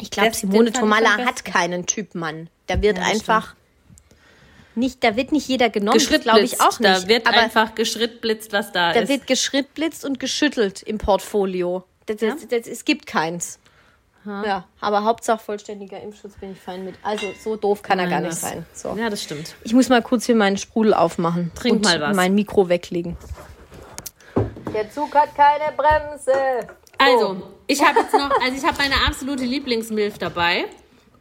ich 0.00 0.10
glaube, 0.10 0.34
Simone 0.34 0.72
am 0.74 0.92
hat 1.26 1.44
keinen 1.44 1.86
Typ 1.86 2.14
Mann. 2.14 2.48
Da 2.66 2.82
wird 2.82 2.98
Ja, 2.98 3.04
einfach 3.04 3.54
nicht, 4.74 5.02
da 5.04 5.16
wird 5.16 5.32
nicht 5.32 5.46
jeder 5.48 5.68
genommen, 5.70 5.98
das 5.98 6.20
glaube 6.22 6.40
ich 6.40 6.60
auch 6.60 6.78
nicht. 6.80 7.02
Da 7.02 7.08
wird 7.08 7.26
aber 7.26 7.38
einfach 7.38 7.74
geschrittblitzt, 7.74 8.52
was 8.52 8.72
da, 8.72 8.92
da 8.92 9.00
ist. 9.00 9.08
wird 9.08 9.26
geschrittblitzt 9.26 10.04
und 10.04 10.18
geschüttelt 10.20 10.82
im 10.82 10.98
Portfolio. 10.98 11.84
Das, 12.06 12.16
das, 12.18 12.48
das, 12.48 12.66
es 12.66 12.84
gibt 12.84 13.06
keins. 13.06 13.58
Ja, 14.24 14.66
aber 14.80 15.04
Hauptsache 15.04 15.42
vollständiger 15.42 16.00
Impfschutz 16.00 16.34
bin 16.34 16.52
ich 16.52 16.58
fein 16.60 16.84
mit. 16.84 16.94
Also 17.02 17.32
so 17.42 17.56
doof 17.56 17.82
kann 17.82 17.98
er 17.98 18.04
gar 18.06 18.20
Nein, 18.20 18.28
nicht 18.30 18.34
das- 18.34 18.50
sein. 18.50 18.66
So. 18.74 18.94
Ja, 18.96 19.08
das 19.08 19.22
stimmt. 19.22 19.54
Ich 19.64 19.72
muss 19.72 19.88
mal 19.88 20.02
kurz 20.02 20.26
hier 20.26 20.34
meinen 20.34 20.58
Sprudel 20.58 20.92
aufmachen. 20.92 21.50
Trink 21.54 21.76
und 21.76 21.84
mal 21.84 22.00
was. 22.00 22.14
mein 22.16 22.34
Mikro 22.34 22.68
weglegen. 22.68 23.16
Der 24.74 24.90
Zug 24.90 25.14
hat 25.14 25.34
keine 25.34 25.72
Bremse. 25.76 26.68
Also, 27.00 27.42
ich 27.66 27.82
habe 27.82 28.00
jetzt 28.00 28.12
noch, 28.12 28.30
also 28.42 28.56
ich 28.56 28.64
habe 28.64 28.76
meine 28.78 28.94
absolute 29.06 29.44
Lieblingsmilf 29.44 30.18
dabei. 30.18 30.64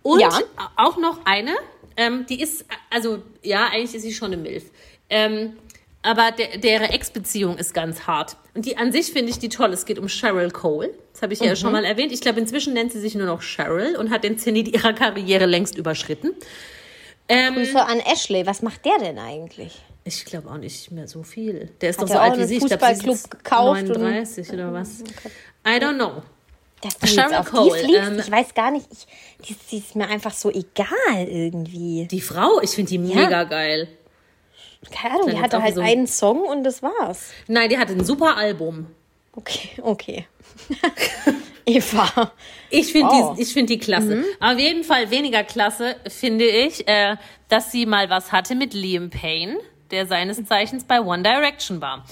Und 0.02 0.20
Ja. 0.22 0.30
auch 0.78 0.98
noch 0.98 1.20
eine, 1.26 1.56
ähm, 1.98 2.26
die 2.28 2.42
ist, 2.42 2.66
also 2.90 3.20
ja, 3.44 3.68
eigentlich 3.68 3.96
ist 3.96 4.04
sie 4.04 4.14
schon 4.14 4.28
eine 4.34 4.38
Milf. 4.42 4.64
Ähm, 5.10 5.54
aber 6.02 6.32
der, 6.32 6.58
deren 6.58 6.90
Ex-Beziehung 6.90 7.58
ist 7.58 7.74
ganz 7.74 8.08
hart. 8.08 8.38
Und 8.56 8.66
die 8.66 8.78
an 8.78 8.92
sich 8.94 9.12
finde 9.12 9.30
ich 9.32 9.40
die 9.40 9.50
toll. 9.50 9.74
Es 9.74 9.86
geht 9.86 10.00
um 10.00 10.08
Cheryl 10.08 10.50
Cole. 10.52 10.92
Das 11.12 11.22
habe 11.22 11.34
ich 11.34 11.42
ja 11.42 11.56
schon 11.58 11.74
mal 11.74 11.84
erwähnt. 11.84 12.14
Ich 12.14 12.22
glaube, 12.22 12.40
inzwischen 12.40 12.74
nennt 12.74 12.94
sie 12.94 13.02
sich 13.02 13.16
nur 13.16 13.26
noch 13.28 13.42
Cheryl 13.42 13.98
und 13.98 14.10
hat 14.10 14.24
den 14.24 14.38
Zenit 14.38 14.70
ihrer 14.70 14.94
Karriere 14.94 15.46
längst 15.46 15.78
überschritten. 15.78 16.32
Ähm, 17.28 17.56
Grüße 17.56 17.86
an 17.86 18.00
Ashley. 18.00 18.46
Was 18.46 18.62
macht 18.62 18.86
der 18.86 18.98
denn 19.00 19.20
eigentlich? 19.20 19.82
ich 20.06 20.26
glaube 20.26 20.50
auch 20.50 20.58
nicht 20.58 20.90
mehr 20.92 21.08
so 21.08 21.22
viel. 21.22 21.70
Der 21.82 21.92
ist 21.92 22.00
Hat 22.00 22.10
doch 22.10 22.14
so 22.14 22.20
alt 22.20 22.38
wie 22.40 22.46
sie. 22.46 22.58
Ich 22.58 22.66
glaube, 22.66 22.96
gekauft 23.30 23.82
und- 23.84 23.90
39 23.90 24.52
oder 24.54 24.74
was. 24.74 25.04
I 25.66 25.72
don't 25.80 25.96
know. 25.96 26.24
Dass 26.82 26.98
du 26.98 27.08
Cheryl 27.08 27.32
jetzt 27.32 27.40
auf 27.40 27.52
Cole, 27.52 27.86
die 27.88 27.96
ähm, 27.96 28.20
ich 28.20 28.32
weiß 28.32 28.54
gar 28.54 28.72
nicht. 28.72 28.86
Ich, 28.92 29.06
die, 29.48 29.56
die 29.72 29.78
ist 29.80 29.96
mir 29.96 30.08
einfach 30.08 30.32
so 30.34 30.50
egal 30.50 31.28
irgendwie. 31.28 32.08
Die 32.10 32.22
Frau, 32.22 32.62
ich 32.62 32.70
finde 32.72 32.90
die 32.92 32.98
mega 33.00 33.44
geil. 33.44 33.90
Keine 34.90 35.16
Ahnung, 35.16 35.30
die 35.32 35.42
hatte 35.42 35.62
halt 35.62 35.76
so- 35.76 35.82
einen 35.82 36.08
Song 36.08 36.42
und 36.44 36.64
das 36.64 36.82
war's. 36.82 37.32
Nein, 37.48 37.70
die 37.70 37.78
hat 37.78 37.90
ein 37.90 38.06
super 38.06 38.38
Album. 38.38 38.88
Okay, 39.34 39.70
okay. 39.82 40.26
Eva. 41.66 42.32
Ich 42.70 42.92
finde 42.92 43.10
Oh. 43.12 43.34
die, 43.36 43.42
ich 43.44 43.54
find 43.54 43.70
die 43.70 43.78
klasse. 43.78 44.24
Auf 44.40 44.58
jeden 44.58 44.84
Fall 44.84 45.12
weniger 45.12 45.44
klasse 45.44 45.96
finde 46.08 46.46
ich, 46.46 46.88
äh, 46.88 47.16
dass 47.48 47.72
sie 47.72 47.86
mal 47.86 48.10
was 48.10 48.32
hatte 48.32 48.56
mit 48.56 48.74
Liam 48.74 49.10
Payne, 49.10 49.58
der 49.92 50.06
seines 50.08 50.44
Zeichens 50.46 50.84
bei 50.86 51.02
One 51.02 51.24
Direction 51.24 51.82
war. 51.82 52.06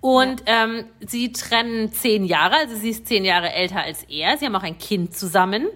Und 0.00 0.42
ähm, 0.46 0.86
sie 1.06 1.30
trennen 1.32 1.92
zehn 1.92 2.24
Jahre, 2.24 2.56
also 2.56 2.74
sie 2.74 2.90
ist 2.90 3.06
zehn 3.06 3.24
Jahre 3.24 3.52
älter 3.52 3.82
als 3.82 4.04
er. 4.04 4.38
Sie 4.38 4.46
haben 4.46 4.56
auch 4.56 4.62
ein 4.62 4.78
Kind 4.78 5.14
zusammen. 5.14 5.66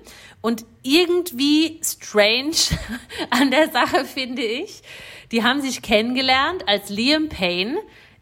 Und 0.40 0.64
irgendwie 0.82 1.80
strange 1.82 2.52
an 3.30 3.50
der 3.50 3.70
Sache 3.70 4.04
finde 4.04 4.42
ich, 4.42 4.82
die 5.32 5.42
haben 5.42 5.60
sich 5.60 5.82
kennengelernt 5.82 6.66
als 6.68 6.88
Liam 6.90 7.28
Payne. 7.28 7.78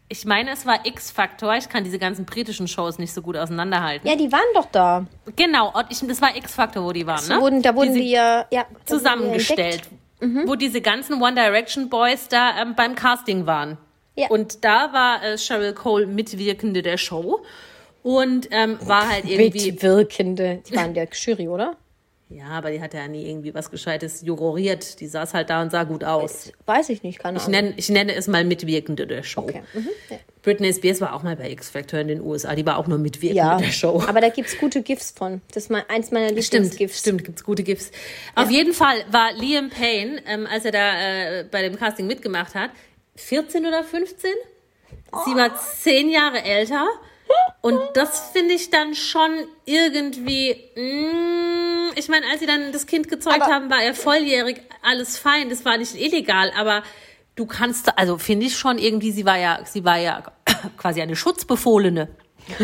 Ich 0.09 0.25
meine, 0.25 0.51
es 0.51 0.65
war 0.65 0.85
X-Factor. 0.85 1.55
Ich 1.55 1.69
kann 1.69 1.83
diese 1.83 1.99
ganzen 1.99 2.25
britischen 2.25 2.67
Shows 2.67 2.99
nicht 2.99 3.13
so 3.13 3.21
gut 3.21 3.35
auseinanderhalten. 3.37 4.07
Ja, 4.07 4.15
die 4.15 4.31
waren 4.31 4.41
doch 4.53 4.67
da. 4.71 5.05
Genau, 5.35 5.73
ich, 5.89 5.99
das 6.05 6.21
war 6.21 6.35
X-Factor, 6.35 6.83
wo 6.83 6.91
die 6.91 7.07
waren, 7.07 7.27
Da 7.27 7.35
ne? 7.35 7.41
wurden, 7.41 7.61
da 7.61 7.73
wurden 7.75 7.93
die 7.95 8.11
ja, 8.11 8.45
ja 8.51 8.61
wurden 8.69 8.75
die 8.81 8.85
zusammengestellt, 8.85 9.89
entdeckt. 10.19 10.47
wo 10.47 10.55
diese 10.55 10.81
ganzen 10.81 11.21
One 11.21 11.33
Direction 11.35 11.89
Boys 11.89 12.27
da 12.27 12.61
ähm, 12.61 12.75
beim 12.75 12.95
Casting 12.95 13.45
waren. 13.45 13.77
Ja. 14.15 14.27
Und 14.29 14.63
da 14.63 14.93
war 14.93 15.23
äh, 15.23 15.37
Cheryl 15.37 15.73
Cole 15.73 16.05
Mitwirkende 16.07 16.81
der 16.81 16.97
Show 16.97 17.41
und 18.03 18.47
ähm, 18.51 18.77
war 18.81 19.09
halt 19.09 19.25
irgendwie. 19.25 19.71
Mitwirkende. 19.71 20.61
Die 20.69 20.75
waren 20.75 20.93
der 20.93 21.07
Jury, 21.13 21.47
oder? 21.47 21.77
Ja, 22.29 22.45
aber 22.47 22.71
die 22.71 22.81
hat 22.81 22.95
ja 22.95 23.07
nie 23.07 23.29
irgendwie 23.29 23.53
was 23.53 23.69
Gescheites 23.69 24.23
juroriert. 24.23 24.99
Die 24.99 25.05
saß 25.07 25.35
halt 25.35 25.51
da 25.51 25.61
und 25.61 25.69
sah 25.71 25.83
gut 25.83 26.03
aus. 26.03 26.51
Weiß 26.65 26.89
ich 26.89 27.03
nicht, 27.03 27.19
keine 27.19 27.37
Ich 27.37 27.43
Ahnung. 27.43 27.51
nenne, 27.61 27.73
ich 27.77 27.89
nenne 27.89 28.15
es 28.15 28.25
mal 28.27 28.43
Mitwirkende 28.43 29.05
der 29.05 29.21
Show. 29.21 29.41
Okay. 29.41 29.61
Mhm. 29.73 29.89
Ja. 30.09 30.17
Britney 30.41 30.73
Spears 30.73 30.99
war 30.99 31.13
auch 31.13 31.21
mal 31.21 31.35
bei 31.35 31.51
X-Factor 31.51 31.99
in 31.99 32.07
den 32.07 32.21
USA. 32.21 32.55
Die 32.55 32.65
war 32.65 32.77
auch 32.77 32.87
nur 32.87 32.97
Mitwirkende 32.97 33.37
Ja, 33.37 33.57
der 33.57 33.71
Show. 33.71 34.01
aber 34.07 34.19
da 34.19 34.29
gibt's 34.29 34.57
gute 34.57 34.81
GIFs 34.81 35.11
von. 35.11 35.41
Das 35.53 35.63
ist 35.65 35.69
mal 35.69 35.85
eins 35.89 36.09
meiner 36.09 36.29
Stimmt, 36.29 36.51
Lieblingsgifs. 36.51 36.99
stimmt, 36.99 37.23
gibt's 37.23 37.43
gute 37.43 37.61
GIFs. 37.61 37.91
Auf 38.35 38.49
jeden 38.49 38.73
Fall 38.73 38.97
war 39.11 39.31
Liam 39.33 39.69
Payne, 39.69 40.19
ähm, 40.25 40.47
als 40.51 40.65
er 40.65 40.71
da 40.71 40.99
äh, 41.01 41.45
bei 41.49 41.61
dem 41.61 41.77
Casting 41.77 42.07
mitgemacht 42.07 42.55
hat, 42.55 42.71
14 43.15 43.65
oder 43.65 43.83
15. 43.83 44.31
Sie 45.25 45.35
war 45.35 45.55
zehn 45.59 46.09
Jahre 46.09 46.43
älter. 46.43 46.87
Und 47.61 47.79
das 47.93 48.31
finde 48.31 48.53
ich 48.53 48.69
dann 48.69 48.93
schon 48.95 49.31
irgendwie. 49.65 50.51
Mm, 50.75 51.91
ich 51.95 52.09
meine, 52.09 52.25
als 52.29 52.39
sie 52.41 52.45
dann 52.45 52.71
das 52.71 52.85
Kind 52.85 53.09
gezeugt 53.09 53.41
Aber- 53.41 53.51
haben, 53.51 53.69
war 53.69 53.81
er 53.81 53.93
volljährig, 53.95 54.61
alles 54.81 55.17
fein, 55.17 55.49
das 55.49 55.63
war 55.65 55.77
nicht 55.77 55.95
illegal, 55.95 56.51
aber 56.57 56.83
du 57.35 57.45
kannst, 57.45 57.97
also 57.97 58.17
finde 58.17 58.47
ich 58.47 58.57
schon 58.57 58.77
irgendwie, 58.77 59.11
sie 59.11 59.25
war 59.25 59.37
ja, 59.37 59.59
sie 59.65 59.83
war 59.85 59.97
ja 59.97 60.23
quasi 60.77 61.01
eine 61.01 61.15
Schutzbefohlene. 61.15 62.09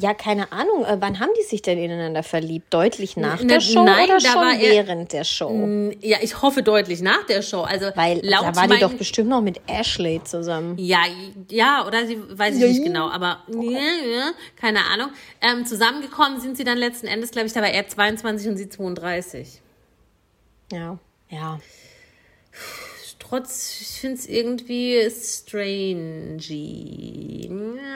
Ja, 0.00 0.14
keine 0.14 0.50
Ahnung. 0.52 0.84
Äh, 0.84 0.96
wann 1.00 1.20
haben 1.20 1.30
die 1.38 1.44
sich 1.44 1.62
denn 1.62 1.78
ineinander 1.78 2.22
verliebt? 2.22 2.72
Deutlich 2.72 3.16
nach 3.16 3.40
Ne, 3.40 3.46
der 3.46 3.60
Show 3.60 3.84
nein, 3.84 4.04
oder 4.04 4.14
da 4.18 4.20
schon 4.20 4.40
war 4.40 4.54
er- 4.54 4.70
während 4.72 5.12
der 5.12 5.24
Show? 5.24 5.90
Ja, 6.00 6.18
ich 6.22 6.40
hoffe 6.42 6.62
deutlich 6.62 7.02
nach 7.02 7.24
der 7.26 7.42
Show. 7.42 7.60
Also 7.62 7.86
Weil 7.94 8.20
laut 8.24 8.42
da 8.44 8.56
war 8.56 8.62
die 8.64 8.68
meinen- 8.70 8.80
doch 8.80 8.92
bestimmt 8.94 9.28
noch 9.28 9.40
mit 9.42 9.60
Ashley 9.66 10.20
zusammen. 10.24 10.76
Ja, 10.78 11.00
ja, 11.50 11.86
oder 11.86 12.06
sie 12.06 12.18
weiß 12.30 12.54
ich 12.56 12.62
Ja, 12.62 12.68
nicht 12.68 12.82
genau, 12.84 13.08
aber 13.10 13.40
ja, 13.48 13.70
ja, 13.70 14.30
keine 14.60 14.80
Ahnung. 14.86 15.10
Ähm, 15.42 15.66
zusammengekommen 15.66 16.40
sind 16.40 16.56
sie 16.56 16.64
dann 16.64 16.78
letzten 16.78 17.06
Endes, 17.06 17.30
glaube 17.30 17.46
ich, 17.46 17.52
da 17.52 17.60
war 17.60 17.70
er 17.70 17.86
22 17.86 18.48
und 18.48 18.56
sie 18.56 18.68
32. 18.68 19.60
Ja. 20.72 20.98
Ja. 21.28 21.60
Trotz, 23.30 23.78
ich 23.80 24.00
finde 24.00 24.16
es 24.16 24.26
irgendwie 24.26 25.08
strange. 25.08 26.36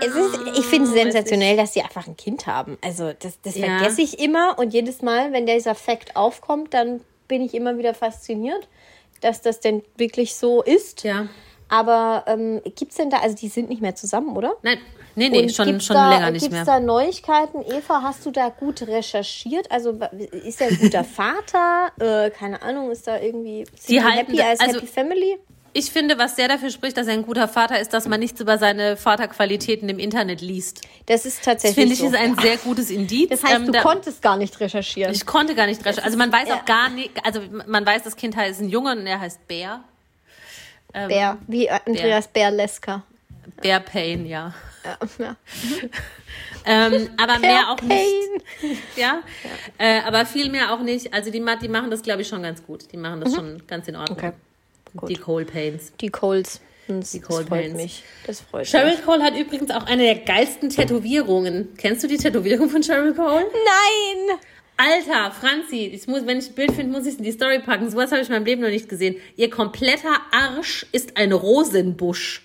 Es 0.01 0.15
ist, 0.15 0.59
ich 0.59 0.65
finde 0.67 0.89
es 0.89 0.95
sensationell, 0.95 1.57
dass 1.57 1.75
sie 1.75 1.83
einfach 1.83 2.07
ein 2.07 2.17
Kind 2.17 2.47
haben. 2.47 2.79
Also 2.83 3.13
das, 3.19 3.41
das 3.43 3.57
Ja. 3.57 3.79
vergesse 3.79 4.03
ich 4.03 4.21
immer 4.21 4.57
und 4.59 4.73
jedes 4.73 5.03
Mal, 5.03 5.33
wenn 5.33 5.45
dieser 5.47 5.75
Fakt 5.75 6.15
aufkommt, 6.15 6.73
dann 6.73 7.01
bin 7.27 7.43
ich 7.43 7.53
immer 7.55 7.79
wieder 7.79 7.95
fasziniert, 7.95 8.69
dass 9.23 9.43
das 9.43 9.59
denn 9.61 9.83
wirklich 9.97 10.37
so 10.37 10.63
ist. 10.63 11.03
Ja. 11.03 11.27
Aber 11.69 12.25
ähm, 12.29 12.61
gibt 12.77 12.93
es 12.93 12.99
denn 12.99 13.11
da, 13.11 13.19
also 13.19 13.35
die 13.35 13.49
sind 13.49 13.69
nicht 13.71 13.83
mehr 13.83 13.97
zusammen, 13.97 14.37
oder? 14.37 14.55
Nein, 14.63 14.79
nee, 15.17 15.29
nee, 15.29 15.43
Und 15.43 15.53
schon, 15.55 15.67
gibt's 15.67 15.87
schon 15.87 15.97
da, 15.97 16.09
länger 16.11 16.31
nicht 16.31 16.43
gibt's 16.43 16.55
mehr. 16.57 16.65
da 16.65 16.81
Neuigkeiten? 16.81 17.63
Eva, 17.63 18.03
hast 18.03 18.25
du 18.27 18.31
da 18.31 18.49
gut 18.49 18.83
recherchiert? 18.83 19.71
Also 19.71 19.99
ist 20.31 20.61
er 20.61 20.69
ein 20.69 20.79
guter 20.79 21.05
Vater? 21.05 21.93
Äh, 21.99 22.31
keine 22.31 22.63
Ahnung, 22.63 22.91
ist 22.91 23.07
da 23.07 23.19
irgendwie 23.21 23.65
Die 23.89 24.03
halten 24.03 24.33
happy 24.33 24.41
als 24.43 24.61
also- 24.61 24.77
Happy 24.77 24.87
Family? 24.87 25.39
Ich 25.77 25.91
finde, 25.91 26.19
was 26.19 26.37
sehr 26.37 26.47
dafür 26.47 26.71
spricht, 26.71 26.97
dass 26.97 27.09
er 27.09 27.15
ein 27.15 27.25
guter 27.27 27.49
Vater 27.49 27.81
ist, 27.81 27.93
dass 27.93 28.07
man 28.07 28.21
nichts 28.21 28.41
über 28.41 28.59
seine 28.59 28.97
Vaterqualitäten 28.97 29.89
im 29.89 29.99
Internet 29.99 30.41
liest. 30.41 30.83
Das 31.07 31.27
ist 31.27 31.43
tatsächlich 31.45 31.75
finde 31.75 31.95
ich 31.95 31.99
so. 31.99 32.07
ist 32.07 32.15
ein 32.15 32.37
sehr 32.39 32.59
gutes 32.59 32.91
Indiz. 32.91 33.29
Das 33.31 33.43
heißt, 33.43 33.57
Ähm, 33.57 33.67
du 33.67 33.73
da- 33.73 33.81
konntest 33.83 34.23
gar 34.23 34.37
nicht 34.37 34.61
recherchieren. 34.61 35.13
Ich 35.13 35.27
konnte 35.27 35.57
gar 35.57 35.67
nicht 35.67 35.81
recherchieren. 35.81 36.05
Also 36.05 36.17
man 36.17 36.31
weiß 36.33 36.49
ja. 36.49 36.55
auch 36.61 36.65
gar 36.65 36.91
nicht, 36.91 37.11
also 37.27 37.41
man 37.67 37.85
weiß, 37.85 38.05
das 38.05 38.15
Kind 38.15 38.37
heißt 38.37 38.61
ein 38.61 38.69
Junge 38.69 38.93
und 38.93 39.05
er 39.09 39.19
heißt 39.19 39.49
Bär. 39.49 39.81
Bär, 40.93 41.39
wie 41.49 41.69
Andreas 41.69 42.29
Bärleska. 42.29 42.93
Bär 42.99 43.03
Payne, 43.63 44.27
ja. 44.29 44.55
Ja. 45.19 45.37
Ähm, 46.67 47.09
aber 47.17 47.39
mehr 47.39 47.71
auch 47.71 47.81
nicht. 47.81 47.89
Pain. 48.61 48.77
Ja. 48.97 49.23
Äh, 49.79 50.01
aber 50.03 50.27
viel 50.27 50.51
mehr 50.51 50.73
auch 50.75 50.81
nicht. 50.81 51.13
Also 51.15 51.31
die, 51.31 51.43
die 51.63 51.69
machen 51.69 51.91
das, 51.91 52.03
glaube 52.03 52.23
ich, 52.23 52.29
schon 52.29 52.43
ganz 52.43 52.63
gut. 52.65 52.93
Die 52.93 52.97
machen 52.97 53.21
das 53.23 53.35
schon 53.35 53.63
ganz 53.67 53.89
in 53.89 53.97
Ordnung. 53.97 54.19
Mhm. 54.19 54.25
Okay. 54.27 54.33
Gut. 54.97 55.09
Die 55.11 55.17
Cole 55.17 55.45
Pains. 55.45 55.93
Die 56.01 56.11
Coles. 56.11 56.61
Das, 56.87 57.13
Die 57.13 57.21
das 57.21 57.29
Cole 57.29 57.47
freut 57.47 57.61
Pains. 57.63 57.77
mich. 57.77 58.03
Das 58.27 58.41
freut 58.43 58.67
Cheryl 58.67 58.93
mich. 58.97 59.05
Cole 59.05 59.23
hat 59.23 59.35
übrigens 59.37 59.71
auch 59.71 59.87
eine 59.87 60.03
der 60.03 60.17
geilsten 60.17 60.69
Tätowierungen. 60.69 61.75
Kennst 61.79 62.05
du 62.05 62.09
die 62.09 62.19
Tätowierung 62.19 62.69
von 62.69 62.83
Cheryl 62.83 63.15
Cole? 63.15 63.47
Nein! 63.53 64.39
Alter, 64.77 65.31
Franzi, 65.33 65.87
ich 65.87 66.07
muss, 66.09 66.27
wenn 66.27 66.39
ich 66.39 66.49
ein 66.49 66.55
Bild 66.55 66.73
finde, 66.73 66.93
muss 66.93 67.07
ich 67.07 67.13
es 67.15 67.19
in 67.19 67.25
die 67.25 67.33
Story 67.33 67.61
packen. 67.61 67.89
Sowas 67.91 68.11
habe 68.11 68.23
ich 68.23 68.29
in 68.29 68.35
meinem 68.35 68.45
Leben 68.45 68.61
noch 68.63 68.69
nicht 68.69 68.89
gesehen. 68.89 69.17
Ihr 69.37 69.49
kompletter 69.49 70.17
Arsch 70.33 70.85
ist 70.93 71.17
ein 71.17 71.33
Rosenbusch. 71.33 72.44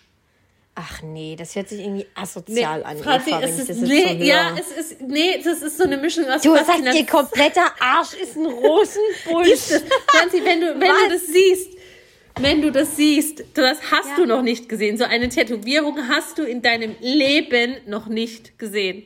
Ach 0.82 1.02
nee, 1.02 1.36
das 1.38 1.58
hört 1.58 1.68
sich 1.68 1.82
irgendwie 1.82 2.06
asozial 2.16 2.86
an, 2.86 2.98
Franzi, 3.00 3.32
Eva, 3.32 3.42
es 3.42 3.60
ist, 3.60 3.70
das 3.70 3.78
nee, 3.80 4.18
so 4.18 4.24
ja, 4.24 4.56
es 4.58 4.72
ist, 4.92 5.02
nee, 5.02 5.42
das 5.44 5.62
ist 5.62 5.78
so 5.78 5.84
eine 5.84 5.98
Mischung 5.98 6.24
aus 6.26 6.42
du 6.42 6.56
sagst, 6.56 6.96
ihr 6.96 7.06
kompletter 7.06 7.66
Arsch 7.82 8.14
ist 8.14 8.38
ein 8.38 8.46
Rosenbusch. 8.46 9.82
Franzi, 10.08 10.42
wenn 10.46 10.62
du, 10.62 10.80
wenn 10.80 10.90
Was? 10.90 11.04
du 11.04 11.10
das 11.10 11.28
siehst, 11.28 11.72
wenn 12.40 12.62
du 12.62 12.72
das 12.72 12.96
siehst, 12.96 13.44
das 13.56 13.92
hast 13.92 14.12
Ja. 14.12 14.16
du 14.16 14.26
noch 14.26 14.42
nicht 14.42 14.70
gesehen. 14.70 14.98
So 14.98 15.04
eine 15.04 15.28
Tätowierung 15.28 16.08
hast 16.08 16.38
du 16.38 16.44
in 16.44 16.62
deinem 16.62 16.96
Leben 17.02 17.76
noch 17.86 18.08
nicht 18.08 18.58
gesehen. 18.58 19.04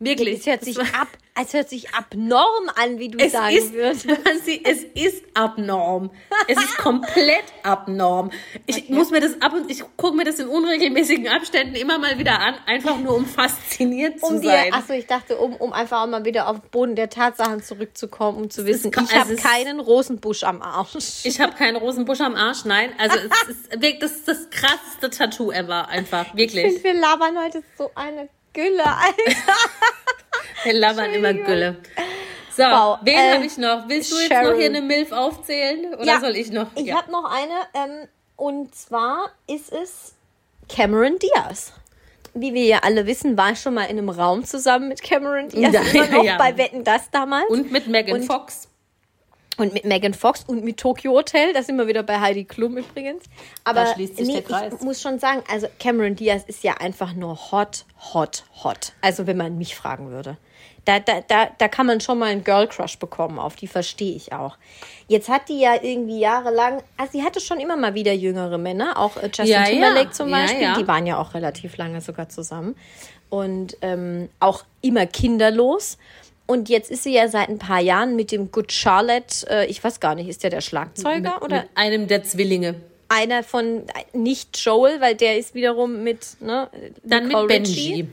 Wirklich. 0.00 0.38
Es 0.40 0.46
hört 0.46 0.64
sich 0.64 0.78
ab, 0.78 1.08
es 1.40 1.52
hört 1.54 1.68
sich 1.68 1.92
abnorm 1.94 2.70
an, 2.76 2.98
wie 3.00 3.08
du 3.08 3.18
es 3.18 3.32
sagen 3.32 3.56
ist, 3.56 3.72
würdest. 3.72 4.06
Es 4.64 4.84
ist 4.94 5.24
abnorm. 5.34 6.10
Es 6.46 6.56
ist 6.56 6.76
komplett 6.78 7.44
abnorm. 7.64 8.30
Ich 8.66 8.88
muss 8.88 9.10
mir 9.10 9.20
das 9.20 9.40
ab 9.42 9.54
und 9.54 9.68
ich 9.70 9.82
gucke 9.96 10.16
mir 10.16 10.24
das 10.24 10.38
in 10.38 10.46
unregelmäßigen 10.48 11.26
Abständen 11.28 11.74
immer 11.74 11.98
mal 11.98 12.16
wieder 12.18 12.38
an, 12.40 12.54
einfach 12.66 12.96
nur 12.98 13.16
um 13.16 13.26
fasziniert 13.26 14.20
zu 14.20 14.26
Um 14.26 14.40
dir, 14.40 14.48
sein. 14.50 14.72
achso, 14.72 14.92
ich 14.92 15.06
dachte, 15.06 15.36
um, 15.38 15.54
um 15.56 15.72
einfach 15.72 16.02
auch 16.02 16.06
mal 16.06 16.24
wieder 16.24 16.48
auf 16.48 16.60
den 16.60 16.70
Boden 16.70 16.94
der 16.96 17.10
Tatsachen 17.10 17.62
zurückzukommen, 17.62 18.38
um 18.38 18.50
zu 18.50 18.66
wissen, 18.66 18.92
ko- 18.92 19.02
ich 19.04 19.14
habe 19.16 19.30
also 19.30 19.42
keinen 19.42 19.80
Rosenbusch 19.80 20.44
am 20.44 20.62
Arsch. 20.62 21.24
Ich 21.24 21.40
habe 21.40 21.54
keinen 21.54 21.76
Rosenbusch 21.76 22.20
am 22.20 22.36
Arsch, 22.36 22.64
nein. 22.64 22.92
Also 22.98 23.16
es 23.18 23.48
ist 23.48 23.70
wirklich 23.72 23.98
das, 23.98 24.12
ist 24.12 24.28
das 24.28 24.50
krasseste 24.50 25.10
Tattoo 25.10 25.50
ever, 25.50 25.88
einfach. 25.88 26.26
Ich 26.28 26.34
Wirklich. 26.36 26.64
finde, 26.64 26.84
wir 26.84 26.94
labern 26.94 27.36
heute 27.44 27.62
so 27.76 27.90
eine 27.94 28.28
Gülle, 28.52 28.84
Alter. 28.84 29.14
Wir 30.64 30.72
labern 30.74 31.12
immer 31.12 31.32
Gülle. 31.34 31.76
So, 32.56 32.64
Wow, 32.64 32.98
wen 33.02 33.14
äh, 33.14 33.34
habe 33.34 33.44
ich 33.46 33.56
noch? 33.56 33.88
Willst 33.88 34.10
du 34.12 34.16
jetzt 34.16 34.28
Cheryl. 34.30 34.50
noch 34.50 34.56
hier 34.56 34.66
eine 34.66 34.82
Milf 34.82 35.12
aufzählen? 35.12 35.94
Oder 35.94 36.20
soll 36.20 36.34
ich 36.36 36.50
noch? 36.50 36.66
Ich 36.74 36.86
Ja. 36.86 36.96
habe 36.96 37.10
noch 37.12 37.30
eine, 37.30 37.54
ähm, 37.74 38.08
und 38.36 38.74
zwar 38.74 39.30
ist 39.46 39.72
es 39.72 40.14
Cameron 40.68 41.18
Diaz. 41.18 41.72
Wie 42.34 42.52
wir 42.54 42.64
ja 42.64 42.78
alle 42.82 43.06
wissen, 43.06 43.36
war 43.38 43.52
ich 43.52 43.60
schon 43.60 43.74
mal 43.74 43.84
in 43.84 43.98
einem 43.98 44.08
Raum 44.10 44.44
zusammen 44.44 44.88
mit 44.88 45.02
Cameron 45.02 45.48
Diaz. 45.48 45.72
Ja, 45.92 46.02
immer 46.04 46.16
noch 46.16 46.24
ja. 46.24 46.36
bei 46.36 46.56
Wetten 46.58 46.82
das 46.84 47.10
damals. 47.10 47.48
Und 47.48 47.70
mit 47.70 47.86
Megan 47.86 48.16
Und- 48.20 48.26
Fox. 48.26 48.68
Und 49.58 49.74
mit 49.74 49.84
Megan 49.84 50.14
Fox 50.14 50.44
und 50.46 50.64
mit 50.64 50.78
Tokyo 50.78 51.12
Hotel, 51.12 51.52
da 51.52 51.62
sind 51.62 51.76
wir 51.76 51.86
wieder 51.88 52.02
bei 52.04 52.20
Heidi 52.20 52.44
Klum 52.44 52.76
übrigens. 52.78 53.24
Aber 53.64 53.84
Da 53.84 53.94
schließt 53.94 54.16
sich 54.16 54.26
nee, 54.28 54.34
der 54.34 54.42
Kreis. 54.42 54.72
ich 54.72 54.80
muss 54.80 55.02
schon 55.02 55.18
sagen, 55.18 55.42
also 55.52 55.66
Cameron 55.80 56.14
Diaz 56.16 56.44
ist 56.46 56.62
ja 56.62 56.74
einfach 56.74 57.12
nur 57.12 57.36
hot, 57.50 57.84
hot, 58.14 58.44
hot. 58.62 58.92
Also 59.02 59.26
wenn 59.26 59.36
man 59.36 59.58
mich 59.58 59.74
fragen 59.74 60.10
würde. 60.10 60.36
Da, 60.84 61.00
da, 61.00 61.20
da, 61.26 61.48
da 61.58 61.68
kann 61.68 61.86
man 61.86 62.00
schon 62.00 62.18
mal 62.18 62.26
einen 62.30 62.44
Girl 62.44 62.66
Crush 62.66 62.98
bekommen, 62.98 63.38
auf 63.38 63.56
die 63.56 63.66
verstehe 63.66 64.14
ich 64.14 64.32
auch. 64.32 64.56
Jetzt 65.06 65.28
hat 65.28 65.48
die 65.48 65.58
ja 65.60 65.74
irgendwie 65.82 66.18
jahrelang, 66.20 66.82
also 66.96 67.12
sie 67.12 67.22
hatte 67.24 67.40
schon 67.40 67.60
immer 67.60 67.76
mal 67.76 67.94
wieder 67.94 68.12
jüngere 68.14 68.56
Männer, 68.56 68.96
auch 68.96 69.16
äh, 69.18 69.26
Justin 69.26 69.46
Ja, 69.48 69.64
ja. 69.64 69.66
Timberlake 69.66 70.10
zum 70.12 70.28
Ja, 70.30 70.36
Beispiel, 70.38 70.62
ja. 70.62 70.76
die 70.78 70.88
waren 70.88 71.06
ja 71.06 71.18
auch 71.18 71.34
relativ 71.34 71.76
lange 71.76 72.00
sogar 72.00 72.28
zusammen. 72.30 72.74
Und 73.28 73.76
ähm, 73.82 74.30
auch 74.40 74.64
immer 74.80 75.04
kinderlos. 75.06 75.98
Und 76.50 76.70
jetzt 76.70 76.90
ist 76.90 77.02
sie 77.02 77.12
ja 77.12 77.28
seit 77.28 77.50
ein 77.50 77.58
paar 77.58 77.80
Jahren 77.80 78.16
mit 78.16 78.32
dem 78.32 78.50
Good 78.50 78.72
Charlotte, 78.72 79.46
äh, 79.50 79.66
ich 79.66 79.84
weiß 79.84 80.00
gar 80.00 80.14
nicht, 80.14 80.28
ist 80.28 80.42
der 80.42 80.48
der 80.50 80.62
Schlagzeuger 80.62 81.42
oder 81.42 81.60
Mit 81.60 81.68
einem 81.74 82.08
der 82.08 82.24
Zwillinge. 82.24 82.74
einer 83.10 83.42
von, 83.42 83.82
nicht 84.14 84.56
Joel, 84.64 84.98
weil 85.02 85.14
der 85.14 85.36
ist 85.38 85.54
wiederum 85.54 86.02
mit, 86.02 86.40
ne? 86.40 86.68
Dann 87.04 87.28
Nicole 87.28 87.42
mit 87.48 87.64
Benji. 87.64 87.90
Richie. 87.90 88.08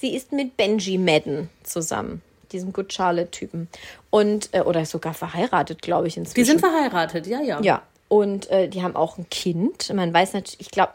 Sie 0.00 0.14
ist 0.16 0.32
mit 0.32 0.56
Benji 0.56 0.98
Madden 0.98 1.50
zusammen, 1.62 2.20
diesem 2.50 2.72
Good 2.72 2.92
Charlotte-Typen. 2.92 3.68
Und, 4.10 4.48
äh, 4.52 4.62
oder 4.62 4.84
sogar 4.84 5.14
verheiratet, 5.14 5.80
glaube 5.80 6.08
ich, 6.08 6.16
inzwischen. 6.16 6.34
Die 6.34 6.44
sind 6.50 6.58
verheiratet, 6.60 7.28
ja, 7.28 7.40
ja. 7.40 7.60
Ja, 7.62 7.82
und 8.08 8.50
äh, 8.50 8.68
die 8.68 8.82
haben 8.82 8.96
auch 8.96 9.18
ein 9.18 9.30
Kind. 9.30 9.92
Man 9.94 10.12
weiß 10.12 10.32
natürlich, 10.32 10.60
ich 10.60 10.70
glaube, 10.72 10.94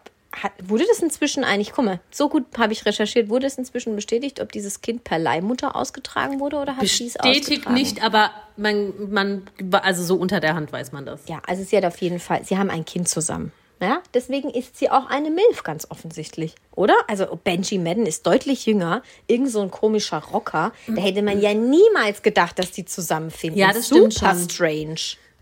wurde 0.63 0.85
das 0.87 0.99
inzwischen 0.99 1.43
eigentlich, 1.43 1.71
guck 1.73 1.85
mal, 1.85 1.99
so 2.11 2.29
gut 2.29 2.45
habe 2.57 2.73
ich 2.73 2.85
recherchiert, 2.85 3.29
wurde 3.29 3.47
es 3.47 3.57
inzwischen 3.57 3.95
bestätigt, 3.95 4.39
ob 4.41 4.51
dieses 4.51 4.81
Kind 4.81 5.03
per 5.03 5.19
Leihmutter 5.19 5.75
ausgetragen 5.75 6.39
wurde 6.39 6.57
oder 6.57 6.75
hat 6.77 6.87
sie 6.87 7.07
es 7.07 7.13
Bestätigt 7.13 7.67
ausgetragen? 7.67 7.73
nicht, 7.73 8.03
aber 8.03 8.31
man, 8.57 9.11
man, 9.11 9.43
also 9.71 10.03
so 10.03 10.15
unter 10.15 10.39
der 10.39 10.55
Hand 10.55 10.71
weiß 10.71 10.91
man 10.91 11.05
das. 11.05 11.21
Ja, 11.27 11.41
also 11.47 11.63
sie 11.63 11.77
hat 11.77 11.85
auf 11.85 11.97
jeden 11.97 12.19
Fall, 12.19 12.43
sie 12.43 12.57
haben 12.57 12.69
ein 12.69 12.85
Kind 12.85 13.07
zusammen. 13.07 13.51
Ja, 13.81 14.01
deswegen 14.13 14.49
ist 14.49 14.77
sie 14.77 14.89
auch 14.89 15.07
eine 15.07 15.29
Milf, 15.29 15.63
ganz 15.63 15.85
offensichtlich. 15.89 16.55
Oder? 16.73 16.93
Also 17.09 17.37
Benji 17.43 17.79
Madden 17.79 18.05
ist 18.05 18.25
deutlich 18.25 18.65
jünger. 18.65 19.03
Irgend 19.27 19.49
so 19.51 19.61
ein 19.61 19.71
komischer 19.71 20.19
Rocker. 20.19 20.71
Da 20.87 21.01
hätte 21.01 21.21
man 21.21 21.41
ja 21.41 21.53
niemals 21.53 22.21
gedacht, 22.21 22.57
dass 22.59 22.71
die 22.71 22.85
zusammenfinden. 22.85 23.59
Ja, 23.59 23.73
das 23.73 23.89
Super 23.89 24.09
stimmt 24.09 24.37
schon. 24.37 24.49
strange. 24.49 24.95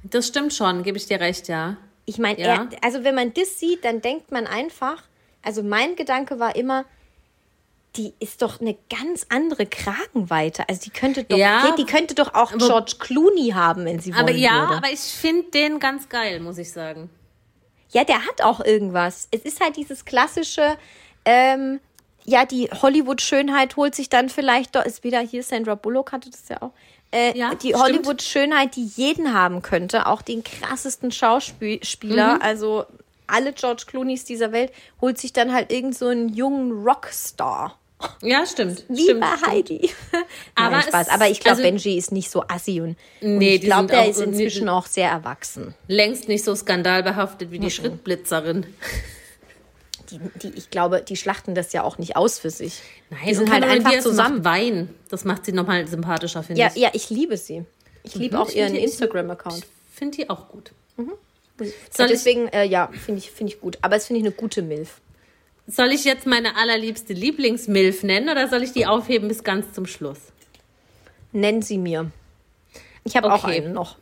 Das 0.04 0.28
stimmt 0.28 0.54
schon, 0.56 0.82
gebe 0.82 0.98
ich 0.98 1.06
dir 1.06 1.20
recht, 1.20 1.50
ja. 1.50 1.78
Ich 2.12 2.18
meine, 2.18 2.42
Ja. 2.42 2.68
also 2.82 3.06
wenn 3.06 3.16
man 3.16 3.34
das 3.34 3.58
sieht, 3.58 3.86
dann 3.86 4.02
denkt 4.02 4.32
man 4.34 4.46
einfach, 4.48 5.02
also 5.42 5.64
mein 5.64 5.96
Gedanke 5.96 6.40
war 6.42 6.58
immer, 6.58 6.84
die 7.96 8.14
ist 8.20 8.42
doch 8.42 8.60
eine 8.60 8.76
ganz 8.90 9.26
andere 9.30 9.66
Kragenweite. 9.66 10.68
Also 10.68 10.82
die 10.84 10.90
könnte 10.90 11.24
doch, 11.24 11.38
Ja. 11.38 11.74
die 11.78 11.86
könnte 11.86 12.14
doch 12.14 12.34
auch 12.34 12.52
George 12.58 12.96
Clooney 13.00 13.52
haben, 13.52 13.86
wenn 13.86 14.00
sie 14.02 14.12
wollen 14.14 14.24
Aber 14.24 14.32
ja, 14.32 14.62
würde. 14.68 14.76
aber 14.78 14.90
ich 14.92 15.00
finde 15.00 15.52
den 15.52 15.80
ganz 15.80 16.10
geil, 16.10 16.42
muss 16.42 16.58
ich 16.58 16.72
sagen. 16.74 17.10
Ja, 17.92 18.04
der 18.04 18.26
hat 18.26 18.42
auch 18.42 18.60
irgendwas. 18.60 19.30
Es 19.32 19.42
ist 19.44 19.62
halt 19.62 19.78
dieses 19.78 20.04
klassische, 20.04 20.78
ähm, 21.24 21.80
ja, 22.26 22.46
die 22.46 22.70
Hollywood-Schönheit 22.70 23.78
holt 23.78 23.96
sich 23.96 24.10
dann 24.10 24.28
vielleicht 24.28 24.76
doch, 24.76 24.84
ist 24.86 25.06
wieder 25.06 25.22
hier, 25.22 25.44
Sandra 25.44 25.76
Bullock 25.76 26.12
hatte 26.12 26.30
das 26.30 26.50
ja 26.50 26.62
auch. 26.62 26.72
Äh, 27.12 27.38
Ja, 27.38 27.54
die. 27.56 27.76
Hollywood-Schönheit, 27.76 28.76
die 28.76 28.86
jeden 28.96 29.34
haben 29.34 29.62
könnte, 29.62 30.08
auch 30.08 30.22
den 30.22 30.44
krassesten 30.44 31.12
Schauspieler, 31.12 32.36
Mhm. 32.36 32.42
also 32.42 32.86
alle 33.28 33.54
George 33.54 33.84
Clooneys 33.88 34.26
dieser 34.26 34.52
Welt, 34.52 34.72
holt 35.00 35.18
sich 35.18 35.32
dann 35.34 35.54
halt 35.54 35.72
irgend 35.72 35.98
so 35.98 36.08
einen 36.08 36.30
jungen 36.30 36.72
Rockstar. 36.88 37.78
Ja, 38.24 38.46
stimmt. 38.48 38.84
Wie 38.90 39.04
stimmt, 39.04 39.20
bei 39.22 39.28
stimmt. 39.38 39.48
Heidi. 39.48 39.90
Aber 40.56 40.72
Nein, 40.78 40.82
Spaß. 40.88 41.10
Aber 41.10 41.28
ich 41.30 41.40
glaube, 41.40 41.58
also- 41.58 41.64
Benji 41.64 41.98
ist 41.98 42.12
nicht 42.12 42.32
so 42.32 42.44
assi 42.48 42.82
und, 42.82 42.98
und 43.22 43.38
Nee, 43.38 43.56
ich 43.56 43.60
die 43.62 43.68
glaube, 43.68 43.88
der 43.88 44.10
ist 44.10 44.20
inzwischen 44.20 44.70
auch 44.70 44.88
sehr 44.88 45.10
erwachsen. 45.10 45.76
Längst 45.88 46.28
nicht 46.28 46.44
so 46.44 46.56
skandalbehaftet 46.56 47.52
wie 47.52 47.60
die 47.60 47.70
Schrittblitzerin. 47.70 48.66
Die, 50.12 50.20
die, 50.40 50.58
ich 50.58 50.70
glaube, 50.70 51.02
die 51.02 51.16
schlachten 51.16 51.56
das 51.56 51.74
ja 51.74 51.84
auch 51.84 51.98
nicht 51.98 52.16
aus 52.16 52.38
für 52.40 52.50
sich. 52.50 52.82
Nein, 53.10 53.20
die 53.28 53.34
sind 53.36 53.52
halt 53.52 53.64
einfach 53.64 54.00
zusammen. 54.00 54.44
Wein. 54.46 54.90
Das 55.10 55.24
macht 55.26 55.46
sie 55.46 55.52
nochmal 55.54 55.88
sympathischer, 55.88 56.44
finde 56.44 56.62
Ja, 56.62 56.72
ich. 56.74 56.82
ja, 56.82 56.90
ich 56.94 57.10
liebe 57.10 57.38
sie. 57.38 57.66
Ich 58.04 58.16
liebe 58.16 58.36
Mhm, 58.36 58.42
auch 58.42 58.50
ich 58.50 58.58
ihren 58.58 58.76
Instagram-Account. 58.76 59.66
Finde 59.94 60.18
die 60.18 60.30
auch 60.30 60.50
gut. 60.50 60.72
Ja, 60.98 61.06
Soll 61.92 62.08
ich, 62.08 62.12
Deswegen, 62.14 62.48
äh, 62.48 62.64
ja, 62.66 62.90
finde 63.06 63.20
ich, 63.20 63.32
finde 63.32 63.54
ich 63.54 63.62
gut. 63.62 63.78
Aber 63.82 63.96
es 63.96 64.08
finde 64.08 64.20
ich 64.22 64.26
eine 64.26 64.34
gute 64.36 64.62
Milf. 64.62 65.00
soll 65.68 65.92
ich 65.92 66.04
jetzt 66.06 66.26
meine 66.26 66.56
allerliebste 66.58 67.14
Lieblingsmilf 67.14 68.04
nennen 68.04 68.30
oder 68.30 68.48
soll 68.48 68.64
ich 68.64 68.72
die 68.74 68.86
aufheben 68.88 69.28
bis 69.28 69.44
ganz 69.44 69.72
zum 69.74 69.86
Schluss? 69.86 70.18
Nennen 71.32 71.62
sie 71.62 71.78
mir. 71.78 72.12
Ich 73.04 73.16
habe 73.16 73.32
auch 73.32 73.44
Okay. 73.44 73.62
einen 73.62 73.74
noch. 73.74 73.98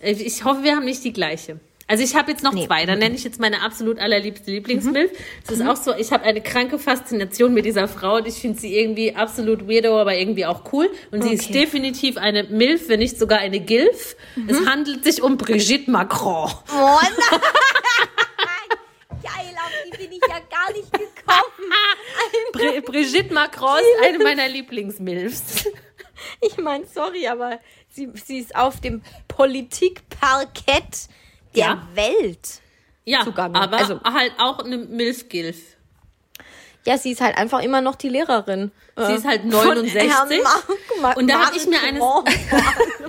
Ich 0.00 0.24
ich 0.24 0.44
hoffe, 0.44 0.62
wir 0.62 0.76
haben 0.76 0.84
nicht 0.86 1.02
die 1.04 1.12
gleiche. 1.12 1.58
Also 1.90 2.04
ich 2.04 2.14
habe 2.14 2.30
jetzt 2.30 2.44
noch 2.44 2.52
Nee. 2.52 2.66
zwei. 2.66 2.86
Dann 2.86 3.00
nenne 3.00 3.16
ich 3.16 3.24
jetzt 3.24 3.40
meine 3.40 3.62
absolut 3.62 3.98
allerliebste 3.98 4.52
Lieblingsmilf. 4.52 5.10
Es 5.42 5.56
Mhm. 5.56 5.62
ist 5.62 5.68
auch 5.68 5.76
so, 5.76 5.92
ich 5.96 6.12
habe 6.12 6.22
eine 6.22 6.40
kranke 6.40 6.78
Faszination 6.78 7.52
mit 7.52 7.64
dieser 7.64 7.88
Frau 7.88 8.18
und 8.18 8.28
ich 8.28 8.34
finde 8.34 8.60
sie 8.60 8.78
irgendwie 8.78 9.16
absolut 9.16 9.68
weirdo, 9.68 10.00
aber 10.00 10.14
irgendwie 10.16 10.46
auch 10.46 10.72
cool. 10.72 10.88
Und 11.10 11.24
sie 11.24 11.32
ist 11.32 11.46
Okay. 11.46 11.52
definitiv 11.64 12.16
eine 12.16 12.44
Milf, 12.44 12.88
wenn 12.88 13.00
nicht 13.00 13.18
sogar 13.18 13.40
eine 13.40 13.58
Gilf. 13.58 14.14
Mhm. 14.36 14.48
Es 14.48 14.64
handelt 14.66 15.02
sich 15.02 15.20
um 15.20 15.36
Brigitte 15.36 15.90
Macron. 15.90 16.48
Oh 16.72 16.98
nein! 17.02 17.10
Geil, 19.22 19.52
auf 19.56 19.72
die 19.92 19.96
bin 19.98 20.12
ich 20.12 20.20
ja 20.28 20.38
gar 20.48 20.72
nicht 20.72 20.92
gekommen. 20.92 21.72
Bri 22.52 22.80
Brigitte 22.82 23.34
Macron 23.34 23.78
ist 23.80 24.06
eine 24.08 24.18
meiner 24.22 24.46
Lieblingsmilfs. 24.48 25.64
Ich 26.40 26.56
meine, 26.58 26.84
sorry, 26.86 27.26
aber 27.26 27.58
sie, 27.88 28.08
sie 28.24 28.38
ist 28.38 28.54
auf 28.54 28.80
dem 28.80 29.02
Politikparkett 29.26 31.08
der 31.54 31.64
Ja. 31.64 31.88
Welt. 31.94 32.60
Ja, 33.04 33.24
Zugange. 33.24 33.60
aber 33.60 33.78
Also- 33.78 34.00
halt 34.04 34.32
auch 34.38 34.60
eine 34.60 34.78
Milf-Gilf. 34.78 35.58
Ja, 36.86 36.96
sie 36.96 37.10
ist 37.12 37.20
halt 37.20 37.36
einfach 37.36 37.60
immer 37.60 37.82
noch 37.82 37.94
die 37.94 38.08
Lehrerin. 38.08 38.70
Sie 38.96 39.02
äh, 39.02 39.16
ist 39.16 39.26
halt 39.26 39.42
von 39.42 39.50
69. 39.50 40.10
Herrn 40.10 40.28
Ma- 40.42 40.62
Ma- 41.08 41.12
Und 41.12 41.28
da 41.28 41.46
habe 41.46 41.56
ich 41.56 41.66
mir 41.66 41.78
eines, 41.82 42.02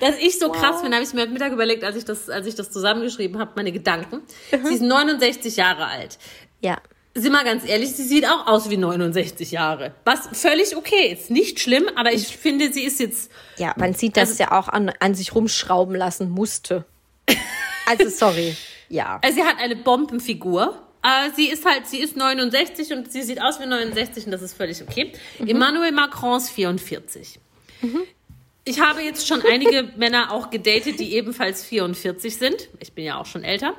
dass 0.00 0.16
ich 0.18 0.38
so 0.38 0.50
krass 0.50 0.82
bin, 0.82 0.94
habe 0.94 1.02
ich 1.04 1.12
mir 1.12 1.22
heute 1.22 1.32
Mittag 1.32 1.52
überlegt, 1.52 1.84
als 1.84 1.96
ich 1.96 2.04
das, 2.04 2.30
als 2.30 2.46
ich 2.46 2.54
das 2.54 2.70
zusammengeschrieben 2.70 3.38
habe, 3.40 3.52
meine 3.56 3.72
Gedanken. 3.72 4.22
Sie 4.50 4.74
ist 4.74 4.82
69 4.82 5.56
Jahre 5.56 5.86
alt. 5.86 6.18
Ja. 6.60 6.78
Sind 7.20 7.32
mal 7.32 7.44
ganz 7.44 7.66
ehrlich, 7.66 7.90
sie 7.92 8.04
sieht 8.04 8.26
auch 8.26 8.46
aus 8.46 8.70
wie 8.70 8.76
69 8.76 9.50
Jahre. 9.50 9.94
Was 10.04 10.28
völlig 10.32 10.76
okay 10.76 11.12
ist. 11.12 11.30
Nicht 11.30 11.60
schlimm, 11.60 11.88
aber 11.96 12.12
ich 12.12 12.36
finde, 12.36 12.72
sie 12.72 12.82
ist 12.84 13.00
jetzt. 13.00 13.30
Ja, 13.56 13.74
man 13.76 13.94
sieht, 13.94 14.16
dass 14.16 14.30
Also- 14.30 14.34
sie 14.44 14.50
auch 14.50 14.68
an, 14.68 14.92
an 15.00 15.14
sich 15.14 15.34
rumschrauben 15.34 15.94
lassen 15.96 16.30
musste. 16.30 16.84
Also, 17.86 18.08
sorry. 18.08 18.56
Ja. 18.88 19.18
Also 19.22 19.36
sie 19.36 19.44
hat 19.44 19.58
eine 19.58 19.76
Bombenfigur. 19.76 20.82
Aber 21.00 21.32
sie 21.34 21.48
ist 21.48 21.64
halt, 21.64 21.86
sie 21.86 21.98
ist 21.98 22.16
69 22.16 22.92
und 22.92 23.12
sie 23.12 23.22
sieht 23.22 23.40
aus 23.40 23.60
wie 23.60 23.66
69 23.66 24.26
und 24.26 24.32
das 24.32 24.42
ist 24.42 24.54
völlig 24.54 24.82
okay. 24.82 25.12
Emmanuel 25.38 25.92
Macron 25.92 26.36
ist 26.38 26.50
44. 26.50 27.38
Ich 28.68 28.80
habe 28.80 29.00
jetzt 29.00 29.26
schon 29.26 29.40
einige 29.40 29.84
Männer 29.96 30.30
auch 30.30 30.50
gedatet, 30.50 31.00
die 31.00 31.14
ebenfalls 31.14 31.64
44 31.64 32.36
sind. 32.36 32.68
Ich 32.80 32.92
bin 32.92 33.02
ja 33.02 33.18
auch 33.18 33.24
schon 33.24 33.42
älter. 33.42 33.72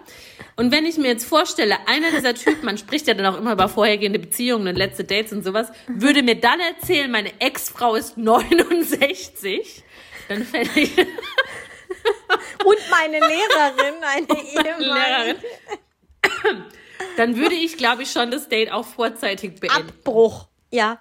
Und 0.56 0.72
wenn 0.72 0.84
ich 0.88 0.98
mir 0.98 1.10
jetzt 1.10 1.26
vorstelle, 1.26 1.78
einer 1.86 2.10
dieser 2.10 2.34
Typen, 2.34 2.66
man 2.66 2.80
spricht 2.80 3.08
ja 3.08 3.14
dann 3.14 3.28
auch 3.28 3.38
immer 3.38 3.54
über 3.54 3.70
vorhergehende 3.70 4.18
Beziehungen 4.18 4.68
und 4.68 4.76
letzte 4.76 5.04
Dates 5.04 5.32
und 5.32 5.44
sowas, 5.44 5.72
würde 5.88 6.24
mir 6.24 6.42
dann 6.42 6.60
erzählen, 6.60 7.12
meine 7.12 7.40
Ex-Frau 7.40 7.94
ist 7.94 8.18
69, 8.18 9.84
dann 10.28 10.44
fände 10.44 10.80
ich 10.80 10.98
Und 10.98 12.80
meine 12.90 13.20
Lehrerin, 13.20 14.04
eine 14.04 14.26
Lehrerin. 14.80 15.36
Dann 17.16 17.38
würde 17.38 17.54
ich, 17.54 17.78
glaube 17.78 18.02
ich, 18.02 18.12
schon 18.12 18.32
das 18.32 18.50
Date 18.50 18.72
auch 18.72 18.86
vorzeitig 18.86 19.60
beenden. 19.60 19.90
Abbruch. 19.90 20.48
Ja. 20.72 21.00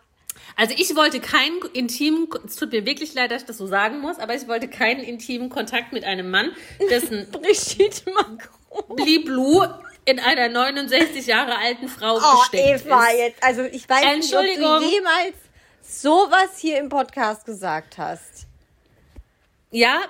Also 0.61 0.75
ich 0.77 0.97
wollte 0.97 1.21
keinen 1.21 1.61
intimen, 1.73 2.27
es 2.45 2.57
tut 2.57 2.73
mir 2.73 2.85
wirklich 2.85 3.15
leid, 3.15 3.31
dass 3.31 3.43
ich 3.43 3.47
das 3.47 3.59
so 3.59 3.69
sagen 3.69 4.01
muss, 4.01 4.19
aber 4.19 4.35
ich 4.35 4.49
wollte 4.49 4.67
keinen 4.67 5.05
intimen 5.05 5.51
Kontakt 5.51 5.93
mit 5.93 6.03
einem 6.03 6.31
Mann, 6.33 6.51
dessen 6.91 7.29
Brigitte 7.33 8.11
Macron. 8.11 8.97
Bliblu 8.97 9.63
in 10.05 10.19
einer 10.19 10.49
69 10.49 11.27
Jahre 11.29 11.57
alten 11.59 11.87
Frau 11.87 12.17
Oh, 12.17 12.39
gesteckt 12.41 12.85
Eva, 12.87 13.05
ist. 13.07 13.19
jetzt. 13.19 13.43
Also, 13.45 13.63
ich 13.63 13.89
weiß 13.89 14.17
nicht, 14.17 14.35
ob 14.37 14.43
du 14.43 14.87
jemals 14.91 15.35
sowas 15.83 16.59
hier 16.59 16.79
im 16.79 16.89
Podcast 16.89 17.45
gesagt 17.47 17.97
hast. 17.97 18.47
Ja, 19.71 20.01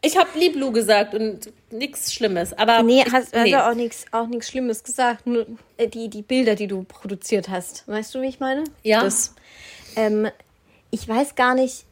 ich 0.00 0.16
habe 0.16 0.30
Bliblu 0.32 0.70
gesagt 0.72 1.12
und 1.14 1.52
nichts 1.70 2.14
Schlimmes, 2.14 2.52
aber 2.56 2.82
Nee, 2.82 3.02
hast, 3.04 3.34
hast 3.34 3.34
nee. 3.34 3.50
du 3.50 3.66
auch 3.68 3.74
nichts 3.74 4.06
auch 4.12 4.26
nichts 4.28 4.48
Schlimmes 4.48 4.82
gesagt. 4.82 5.26
Nur 5.26 5.46
äh, 5.76 5.88
die, 5.88 6.08
die 6.08 6.22
Bilder, 6.22 6.54
die 6.54 6.68
du 6.68 6.84
produziert 6.84 7.48
hast. 7.48 7.86
Weißt 7.86 8.14
du, 8.14 8.22
wie 8.22 8.28
ich 8.28 8.40
meine? 8.40 8.64
Ja. 8.82 9.02
Das, 9.02 9.34
ähm, 9.98 10.28
ich 10.90 11.06
weiß 11.06 11.34
gar 11.34 11.54
nicht, 11.54 11.84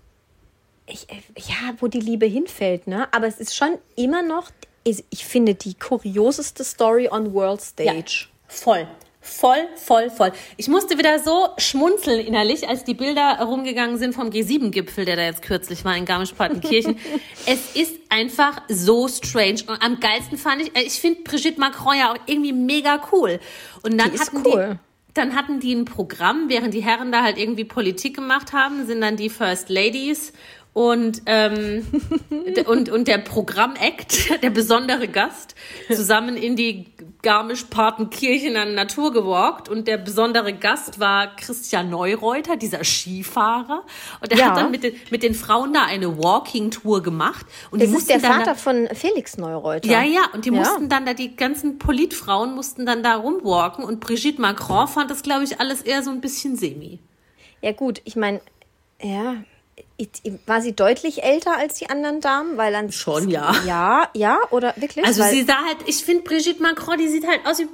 ich, 0.86 1.10
äh, 1.10 1.16
ja, 1.36 1.74
wo 1.80 1.88
die 1.88 2.00
Liebe 2.00 2.26
hinfällt, 2.26 2.86
ne? 2.86 3.12
Aber 3.12 3.26
es 3.26 3.38
ist 3.38 3.54
schon 3.54 3.78
immer 3.96 4.22
noch, 4.22 4.50
ich, 4.84 5.04
finde, 5.24 5.54
die 5.54 5.74
kurioseste 5.74 6.62
Story 6.62 7.08
on 7.10 7.34
World 7.34 7.60
ja, 7.80 7.92
Stage. 7.92 8.28
voll, 8.46 8.86
Voll, 9.26 9.66
voll, 9.74 10.08
voll. 10.08 10.32
Ich 10.56 10.68
musste 10.68 10.98
wieder 10.98 11.18
so 11.18 11.48
schmunzeln 11.58 12.24
innerlich, 12.24 12.68
als 12.68 12.84
die 12.84 12.94
Bilder 12.94 13.40
rumgegangen 13.40 13.98
sind 13.98 14.14
vom 14.14 14.30
G7-Gipfel, 14.30 15.04
der 15.04 15.16
da 15.16 15.22
jetzt 15.22 15.42
kürzlich 15.42 15.84
war 15.84 15.96
in 15.96 16.04
Garmisch-Partenkirchen. 16.04 16.96
es 17.46 17.74
ist 17.74 17.96
einfach 18.08 18.62
so 18.68 19.08
strange. 19.08 19.64
Und 19.66 19.82
am 19.82 19.98
geilsten 19.98 20.38
fand 20.38 20.62
ich, 20.62 20.76
äh, 20.76 20.82
ich 20.82 21.00
finde 21.00 21.22
Brigitte 21.22 21.58
Macron 21.58 21.98
ja 21.98 22.12
auch 22.12 22.18
irgendwie 22.26 22.52
mega 22.52 23.02
cool. 23.10 23.40
Und 23.82 23.98
dann 23.98 24.10
Die 24.10 24.14
ist 24.14 24.28
hatten 24.28 24.46
cool. 24.46 24.78
Dann 25.16 25.34
hatten 25.34 25.60
die 25.60 25.74
ein 25.74 25.84
Programm, 25.84 26.48
während 26.48 26.74
die 26.74 26.82
Herren 26.82 27.12
da 27.12 27.22
halt 27.22 27.38
irgendwie 27.38 27.64
Politik 27.64 28.16
gemacht 28.16 28.52
haben, 28.52 28.86
sind 28.86 29.00
dann 29.00 29.16
die 29.16 29.30
First 29.30 29.68
Ladies 29.68 30.32
und, 30.76 31.22
ähm, 31.24 31.86
und, 32.66 32.90
und 32.90 33.08
der 33.08 33.16
Programm-Act, 33.16 34.42
der 34.42 34.50
besondere 34.50 35.08
Gast, 35.08 35.54
zusammen 35.90 36.36
in 36.36 36.54
die 36.54 36.84
Garmisch-Partenkirchen 37.22 38.58
an 38.58 38.74
Natur 38.74 39.10
gewalkt. 39.10 39.70
Und 39.70 39.88
der 39.88 39.96
besondere 39.96 40.52
Gast 40.52 41.00
war 41.00 41.34
Christian 41.36 41.88
Neureuter, 41.88 42.56
dieser 42.58 42.84
Skifahrer. 42.84 43.84
Und 44.20 44.30
der 44.30 44.38
Ja. 44.38 44.48
hat 44.50 44.58
dann 44.58 44.70
mit 44.70 44.82
den, 44.82 44.94
mit 45.10 45.22
den 45.22 45.32
Frauen 45.32 45.72
da 45.72 45.84
eine 45.86 46.18
Walking-Tour 46.18 47.02
gemacht. 47.02 47.46
Und 47.70 47.80
Das 47.80 47.88
die 47.90 47.96
ist 47.96 48.10
der 48.10 48.20
Vater 48.20 48.44
da, 48.44 48.54
von 48.54 48.86
Felix 48.92 49.38
Neureuter. 49.38 49.88
ja, 49.90 50.02
ja, 50.02 50.26
und 50.34 50.44
die 50.44 50.50
Ja. 50.50 50.56
mussten 50.58 50.90
dann 50.90 51.06
da, 51.06 51.14
die 51.14 51.34
ganzen 51.36 51.78
Politfrauen 51.78 52.54
mussten 52.54 52.84
dann 52.84 53.02
da 53.02 53.16
rumwalken 53.16 53.82
und 53.82 54.00
Brigitte 54.00 54.42
Macron 54.42 54.86
fand 54.88 55.10
das, 55.10 55.22
glaube 55.22 55.44
ich, 55.44 55.58
alles 55.58 55.80
eher 55.80 56.02
so 56.02 56.10
ein 56.10 56.20
bisschen 56.20 56.54
semi. 56.56 56.98
Ja, 57.62 57.72
gut, 57.72 58.02
ich 58.04 58.14
meine, 58.14 58.42
ja, 59.02 59.36
war 60.46 60.60
sie 60.60 60.74
deutlich 60.74 61.22
älter 61.22 61.56
als 61.56 61.78
die 61.78 61.88
anderen 61.88 62.20
Damen? 62.20 62.56
Weil 62.56 62.72
dann 62.72 62.92
Schon, 62.92 63.30
ja. 63.30 63.54
Ja, 63.66 64.08
ja, 64.14 64.38
oder 64.50 64.74
wirklich? 64.76 65.04
Also 65.04 65.22
weil, 65.22 65.32
sie 65.32 65.44
sah 65.44 65.64
halt, 65.64 65.78
ich 65.86 66.04
finde 66.04 66.22
Brigitte 66.22 66.62
Macron, 66.62 66.98
die 66.98 67.08
sieht 67.08 67.26
halt 67.26 67.46
aus 67.46 67.58
wie 67.58 67.68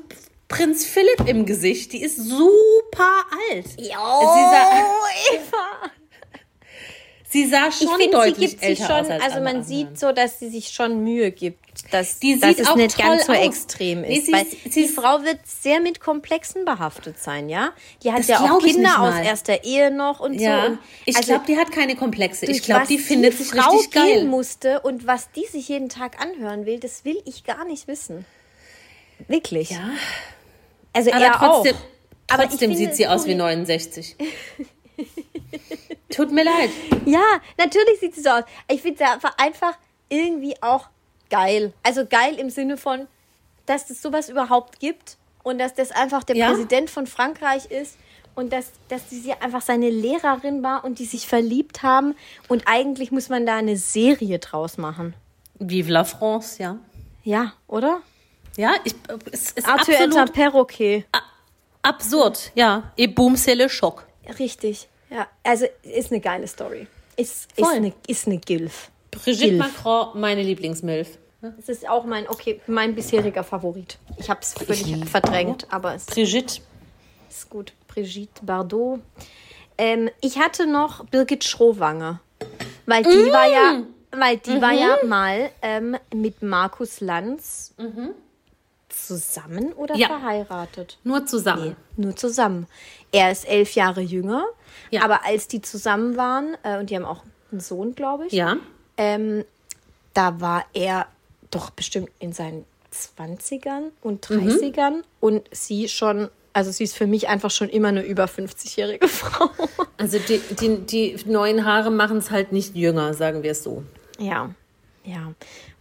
Prinz 0.49 0.85
Philipp 0.85 1.27
im 1.27 1.47
Gesicht. 1.47 1.93
Die 1.93 2.03
ist 2.03 2.17
super 2.17 3.25
alt. 3.51 3.67
Sie 3.77 3.89
sah, 3.89 5.35
Eva. 5.35 5.91
Sie 7.33 7.47
sah 7.49 7.69
Ich 7.69 7.77
schon 7.79 7.89
finde, 7.99 8.05
sie 8.05 8.11
deutlich 8.31 8.51
gibt 8.51 8.61
sich 8.61 8.69
älter 8.81 8.87
schon, 8.87 9.05
aus 9.07 9.11
als 9.11 9.23
also 9.23 9.37
man 9.39 9.47
anderen. 9.49 9.65
sieht 9.65 9.99
so, 9.99 10.13
dass 10.13 10.39
sie 10.39 10.51
sich 10.51 10.69
schon 10.69 11.03
Mühe 11.03 11.31
gibt, 11.33 11.59
dass, 11.93 12.19
Die 12.19 12.39
dass 12.39 12.59
es 12.59 12.75
nicht 12.75 12.99
ganz 12.99 13.27
so 13.27 13.33
aus. 13.33 13.39
extrem 13.39 14.03
Nee, 14.03 14.17
ist. 14.19 14.27
sie 14.27 14.33
weil 14.33 14.43
ist- 14.47 14.73
sie 14.73 14.83
die 14.83 14.89
Frau 14.89 15.23
wird 15.25 15.39
sehr 15.47 15.81
mit 15.81 16.01
Komplexen 16.01 16.65
behaftet 16.65 17.19
sein, 17.19 17.49
ja? 17.49 17.73
Die 18.03 18.13
hat 18.13 18.25
ja 18.27 18.41
auch 18.41 18.59
ich 18.63 18.75
Kinder 18.75 19.01
aus 19.01 19.15
erster 19.25 19.65
Ehe 19.65 19.91
noch 19.91 20.21
und 20.21 20.35
Ja, 20.35 20.61
so. 20.67 20.67
Und 20.73 20.79
ich 21.07 21.17
also 21.17 21.29
glaube, 21.33 21.45
die 21.49 21.57
hat 21.57 21.73
keine 21.73 21.97
Komplexe. 21.97 22.47
Ich 22.47 22.63
glaube, 22.63 22.87
die 22.87 22.99
findet 22.99 23.37
sich 23.39 23.49
Frau 23.49 23.71
richtig 23.71 23.91
geil. 23.93 24.15
gehen 24.21 24.29
musste 24.29 24.81
und 24.81 25.07
was 25.07 25.31
die 25.33 25.47
sich 25.47 25.69
jeden 25.69 25.89
Tag 25.89 26.21
anhören 26.21 26.67
will, 26.67 26.79
das 26.79 27.05
will 27.05 27.21
ich 27.25 27.45
gar 27.45 27.65
nicht 27.65 27.89
wissen. 27.89 28.25
Wirklich. 29.29 29.71
Ja, 29.71 29.91
Also 30.93 31.11
aber 31.13 31.25
er 31.25 31.33
trotzdem, 31.33 31.77
auch. 31.77 31.81
Aber 32.35 32.43
ich 32.45 32.51
trotzdem 32.51 32.75
sieht 32.75 32.95
sie 32.97 33.07
aus 33.07 33.25
wie 33.27 33.37
sorry. 33.37 33.55
69. 33.57 34.17
Tut 36.15 36.31
mir 36.31 36.45
leid. 36.45 36.71
Ja, 37.07 37.23
natürlich 37.59 37.99
sieht 38.01 38.15
sie 38.15 38.21
so 38.23 38.31
aus. 38.31 38.45
Ich 38.71 38.83
finde 38.83 38.99
sie 38.99 39.29
einfach, 39.39 39.77
irgendwie 40.09 40.55
auch 40.63 40.89
geil. 41.31 41.73
Also 41.83 42.05
geil 42.07 42.35
im 42.39 42.51
Sinne 42.51 42.77
von, 42.77 43.09
dass 43.67 43.89
es 43.91 44.03
sowas 44.03 44.29
überhaupt 44.29 44.79
gibt 44.79 45.17
und 45.43 45.59
dass 45.59 45.75
das 45.75 45.91
einfach 45.91 46.23
der 46.25 46.37
Ja. 46.37 46.49
Präsident 46.49 46.91
von 46.91 47.07
Frankreich 47.07 47.67
ist 47.67 47.97
und 48.35 48.53
dass, 48.53 48.73
dass 48.89 49.09
sie 49.11 49.33
einfach 49.41 49.63
seine 49.63 49.89
Lehrerin 49.91 50.63
war 50.63 50.85
und 50.85 50.99
die 50.99 51.05
sich 51.07 51.27
verliebt 51.27 51.83
haben 51.83 52.15
und 52.49 52.65
eigentlich 52.67 53.11
muss 53.11 53.29
man 53.29 53.47
da 53.47 53.57
eine 53.57 53.77
Serie 53.77 54.39
draus 54.39 54.79
machen. 54.79 55.15
Vive 55.59 55.91
la 55.91 56.05
France, 56.05 56.63
ja. 56.63 56.79
Ja, 57.25 57.53
oder? 57.69 58.01
Ja, 58.57 58.75
ich, 58.85 58.95
es 59.31 59.53
ist 59.53 59.67
Arthur 59.67 59.95
absolut 59.99 60.33
perroquet. 60.33 61.05
absurd. 61.83 62.53
Ja, 62.55 62.93
et 62.97 63.15
boum, 63.15 63.35
c'est 63.35 63.55
le 63.55 63.69
choc. 63.69 64.07
Richtig. 64.39 64.89
Ja, 65.13 65.27
also 65.43 65.67
ist 65.83 66.11
eine 66.11 66.21
geile 66.21 66.47
Story. 66.47 66.87
Ist, 67.17 67.49
ist, 67.57 67.69
eine, 67.69 67.93
ist 68.07 68.27
eine 68.27 68.39
Gilf. 68.39 68.91
Brigitte 69.11 69.45
Gilf. 69.51 69.59
Macron, 69.59 70.21
meine 70.21 70.43
Lieblingsmilf. 70.43 71.19
Das 71.41 71.69
ist 71.69 71.89
auch 71.89 72.05
mein, 72.05 72.29
okay, 72.29 72.61
mein 72.67 72.95
bisheriger 72.95 73.43
Favorit. 73.45 73.99
Ich 74.17 74.31
habe 74.31 74.41
es 74.41 74.55
völlig 74.55 74.87
liebe 74.87 75.07
verdrängt, 75.07 75.67
aber 75.71 75.95
es 75.95 76.07
Brigitte. 76.07 76.63
ist 77.29 77.51
gut. 77.51 77.73
Brigitte 77.89 78.45
Bardot. 78.45 79.01
Ähm, 79.77 80.09
ich 80.21 80.39
hatte 80.39 80.67
noch 80.67 81.05
Birgit 81.07 81.45
Schrowange, 81.45 82.21
weil 82.87 83.03
die 83.03 83.09
war 83.33 83.49
ja, 83.49 83.83
weil 84.13 84.37
die 84.39 84.61
war 84.63 84.73
ja 84.73 84.99
mal 85.05 85.51
ähm, 85.63 85.97
mit 86.15 86.43
Markus 86.43 87.01
Lanz 87.01 87.75
zusammen 88.89 89.73
oder 89.73 89.97
Ja. 89.97 90.09
verheiratet. 90.09 90.99
Nur 91.05 91.27
zusammen. 91.27 91.77
Nur 91.97 92.15
zusammen. 92.15 92.67
Er 93.11 93.33
ist 93.33 93.47
elf 93.49 93.75
Jahre 93.75 94.01
jünger, 94.01 94.45
Ja. 94.93 95.03
aber 95.03 95.25
als 95.25 95.49
die 95.49 95.61
zusammen 95.63 96.17
waren, 96.17 96.57
äh, 96.63 96.79
und 96.79 96.91
die 96.91 96.97
haben 96.97 97.05
auch 97.05 97.23
einen 97.51 97.61
Sohn, 97.61 97.95
glaube 97.95 98.27
ich, 98.27 98.33
Ja. 98.33 98.57
ähm, 98.97 99.45
da 100.15 100.41
war 100.41 100.65
er 100.75 101.07
doch 101.51 101.71
bestimmt 101.71 102.11
in 102.19 102.33
seinen 102.33 102.65
20ern 102.93 103.91
und 104.03 104.29
Mhm. 104.31 104.49
30ern 104.49 105.03
und 105.21 105.49
sie 105.51 105.89
schon, 105.89 106.29
also 106.53 106.71
sie 106.71 106.85
ist 106.85 106.95
für 106.97 107.07
mich 107.07 107.29
einfach 107.29 107.51
schon 107.51 107.69
immer 107.71 107.89
eine 107.89 108.03
über 108.05 108.25
50-jährige 108.27 109.09
Frau. 109.09 109.49
Also 109.97 110.19
die, 110.19 110.39
die, 110.61 110.79
die 110.81 111.17
neuen 111.31 111.65
Haare 111.65 111.91
machen 111.91 112.19
es 112.19 112.31
halt 112.31 112.53
nicht 112.53 112.75
jünger, 112.77 113.15
sagen 113.15 113.43
wir 113.43 113.53
es 113.53 113.63
so. 113.63 113.83
ja, 114.19 114.51
ja. 115.05 115.33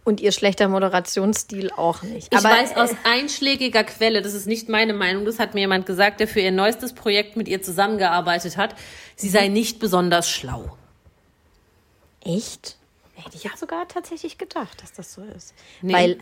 Und 0.04 0.20
ihr 0.20 0.32
schlechter 0.32 0.66
Moderationsstil 0.66 1.70
auch 1.76 2.02
nicht. 2.02 2.32
Ich 2.32 2.38
Aber 2.38 2.48
weiß 2.52 2.72
äh, 2.72 2.74
aus 2.74 2.90
einschlägiger 3.04 3.84
Quelle, 3.84 4.20
das 4.20 4.34
ist 4.34 4.46
nicht 4.46 4.68
meine 4.68 4.94
Meinung, 4.94 5.24
das 5.24 5.38
hat 5.38 5.54
mir 5.54 5.60
jemand 5.60 5.86
gesagt, 5.86 6.18
der 6.18 6.26
für 6.26 6.40
ihr 6.40 6.50
neuestes 6.50 6.92
Projekt 6.92 7.36
mit 7.36 7.46
ihr 7.46 7.62
zusammengearbeitet 7.62 8.56
hat, 8.56 8.74
sie 9.14 9.28
sei 9.28 9.46
nicht 9.48 9.78
besonders 9.78 10.28
schlau. 10.28 10.76
echt? 12.24 12.76
Hätte 13.14 13.36
ich 13.36 13.44
ja 13.44 13.50
sogar 13.56 13.86
tatsächlich 13.86 14.38
gedacht, 14.38 14.82
dass 14.82 14.92
das 14.92 15.12
so 15.12 15.22
ist. 15.22 15.54
Nee. 15.82 15.92
Weil, 15.92 16.18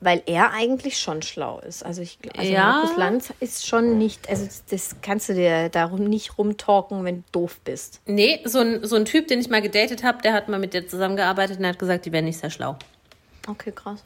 weil 0.00 0.22
er 0.24 0.52
eigentlich 0.52 0.98
schon 0.98 1.20
schlau 1.20 1.58
ist. 1.60 1.84
Also, 1.84 2.00
ich, 2.00 2.18
also 2.36 2.50
Ja. 2.50 2.72
Markus 2.76 2.96
Lanz 2.96 3.34
ist 3.40 3.66
schon 3.66 3.98
nicht, 3.98 4.30
also 4.30 4.48
das 4.70 4.96
kannst 5.02 5.28
du 5.28 5.34
dir 5.34 5.68
darum 5.68 6.04
nicht 6.04 6.38
rumtalken, 6.38 7.04
wenn 7.04 7.16
du 7.16 7.24
doof 7.32 7.60
bist. 7.64 8.00
Nee, 8.06 8.40
so 8.44 8.60
ein, 8.60 8.84
so 8.86 8.96
ein 8.96 9.04
Typ, 9.04 9.28
den 9.28 9.40
ich 9.40 9.50
mal 9.50 9.60
gedatet 9.60 10.02
habe, 10.04 10.22
der 10.22 10.32
hat 10.32 10.48
mal 10.48 10.58
mit 10.58 10.72
der 10.72 10.88
zusammengearbeitet 10.88 11.58
und 11.58 11.66
hat 11.66 11.78
gesagt, 11.78 12.06
die 12.06 12.12
wäre 12.12 12.22
nicht 12.22 12.38
sehr 12.38 12.50
schlau. 12.50 12.76
Okay, 13.48 13.72
krass. 13.72 14.02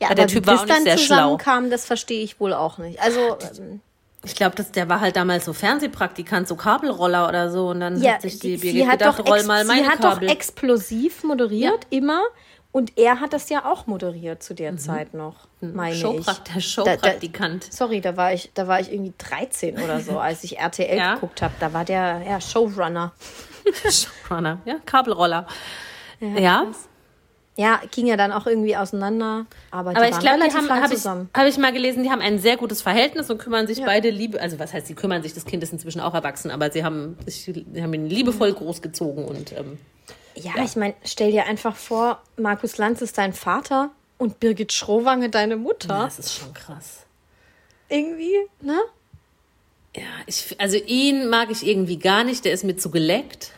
Ja, 0.00 0.06
Aber 0.08 0.14
der 0.16 0.26
Typ 0.26 0.46
war 0.46 0.60
auch 0.60 0.66
nicht 0.66 0.82
sehr 0.82 0.98
schlau. 0.98 1.16
zusammenkam, 1.36 1.70
das 1.70 1.84
verstehe 1.84 2.22
ich 2.24 2.40
wohl 2.40 2.52
auch 2.52 2.78
nicht. 2.78 3.00
Also, 3.00 3.38
ähm, 3.60 3.80
Ich 4.24 4.34
glaube, 4.34 4.60
der 4.62 4.88
war 4.88 5.00
halt 5.00 5.14
damals 5.14 5.44
so 5.44 5.52
Fernsehpraktikant, 5.52 6.48
so 6.48 6.56
Kabelroller 6.56 7.28
oder 7.28 7.48
so. 7.50 7.68
Und 7.68 7.78
dann 7.80 8.02
ja, 8.02 8.14
hat 8.14 8.22
sich 8.22 8.40
die 8.40 8.56
sie 8.56 8.72
Birgit 8.72 8.90
gedacht, 8.90 9.18
doch, 9.20 9.26
roll 9.26 9.44
mal 9.44 9.64
meine 9.64 9.84
sie 9.84 9.88
hat 9.88 10.02
doch 10.02 10.20
explosiv 10.20 11.22
moderiert, 11.22 11.86
immer. 11.90 12.22
Und 12.72 12.98
er 12.98 13.20
hat 13.20 13.32
das 13.32 13.48
ja 13.48 13.64
auch 13.64 13.86
moderiert 13.86 14.42
zu 14.42 14.52
Mhm. 14.52 14.56
der 14.56 14.76
Zeit 14.78 15.14
noch, 15.14 15.46
meine 15.60 15.94
Showprakt- 15.94 16.48
ich. 16.48 16.54
der 16.54 16.60
Showpraktikant. 16.60 17.72
sorry, 17.72 18.00
da 18.00 18.16
war, 18.16 18.32
ich, 18.34 18.50
da 18.52 18.66
war 18.66 18.80
ich 18.80 18.92
irgendwie 18.92 19.14
13 19.16 19.78
oder 19.80 20.00
so, 20.00 20.18
als 20.18 20.42
ich 20.44 20.58
RTL 20.58 20.98
Ja. 20.98 21.14
geguckt 21.14 21.40
habe. 21.40 21.54
Da 21.60 21.72
war 21.72 21.84
der 21.84 22.20
ja, 22.28 22.40
Showrunner. 22.40 23.12
Showrunner, 23.90 24.58
ja, 24.64 24.74
Kabelroller. 24.84 25.46
Ja, 26.20 26.28
Ja, 26.38 26.66
ging 27.90 28.06
ja 28.06 28.16
dann 28.16 28.32
auch 28.32 28.46
irgendwie 28.46 28.76
auseinander. 28.76 29.46
Aber 29.70 29.90
aber 29.90 30.08
ich 30.08 30.18
glaube, 30.18 30.40
die 30.46 30.54
haben, 30.54 30.68
habe 30.68 30.94
ich, 30.94 31.04
hab 31.04 31.46
ich 31.46 31.58
mal 31.58 31.72
gelesen, 31.72 32.02
die 32.02 32.10
haben 32.10 32.20
ein 32.20 32.38
sehr 32.38 32.56
gutes 32.56 32.82
Verhältnis 32.82 33.30
und 33.30 33.38
kümmern 33.38 33.66
sich 33.66 33.82
beide 33.82 34.10
liebe, 34.10 34.40
also 34.40 34.58
was 34.58 34.72
heißt, 34.72 34.86
sie 34.86 34.94
kümmern 34.94 35.22
sich, 35.22 35.32
das 35.32 35.46
Kind 35.46 35.62
ist 35.62 35.72
inzwischen 35.72 36.00
auch 36.00 36.14
erwachsen, 36.14 36.50
aber 36.50 36.70
sie 36.70 36.84
haben, 36.84 37.16
sie 37.26 37.64
haben 37.80 37.94
ihn 37.94 38.08
liebevoll 38.08 38.52
großgezogen 38.52 39.24
und 39.24 39.52
ähm, 39.52 39.78
Ja, 40.34 40.52
ich 40.62 40.76
meine, 40.76 40.94
stell 41.04 41.30
dir 41.32 41.46
einfach 41.46 41.74
vor, 41.76 42.22
Markus 42.36 42.76
Lanz 42.76 43.00
ist 43.00 43.16
dein 43.16 43.32
Vater 43.32 43.90
und 44.18 44.38
Birgit 44.38 44.72
Schrowange 44.72 45.30
deine 45.30 45.56
Mutter. 45.56 45.88
das 45.88 46.18
ist 46.18 46.34
schon 46.34 46.52
krass. 46.52 47.06
Irgendwie, 47.88 48.34
ne? 48.60 48.78
Ja, 49.96 50.02
ich, 50.26 50.56
also 50.58 50.76
ihn 50.76 51.28
mag 51.28 51.50
ich 51.50 51.66
irgendwie 51.66 51.98
gar 51.98 52.22
nicht, 52.22 52.44
der 52.44 52.52
ist 52.52 52.64
mir 52.64 52.76
zu 52.76 52.90
geleckt. 52.90 53.52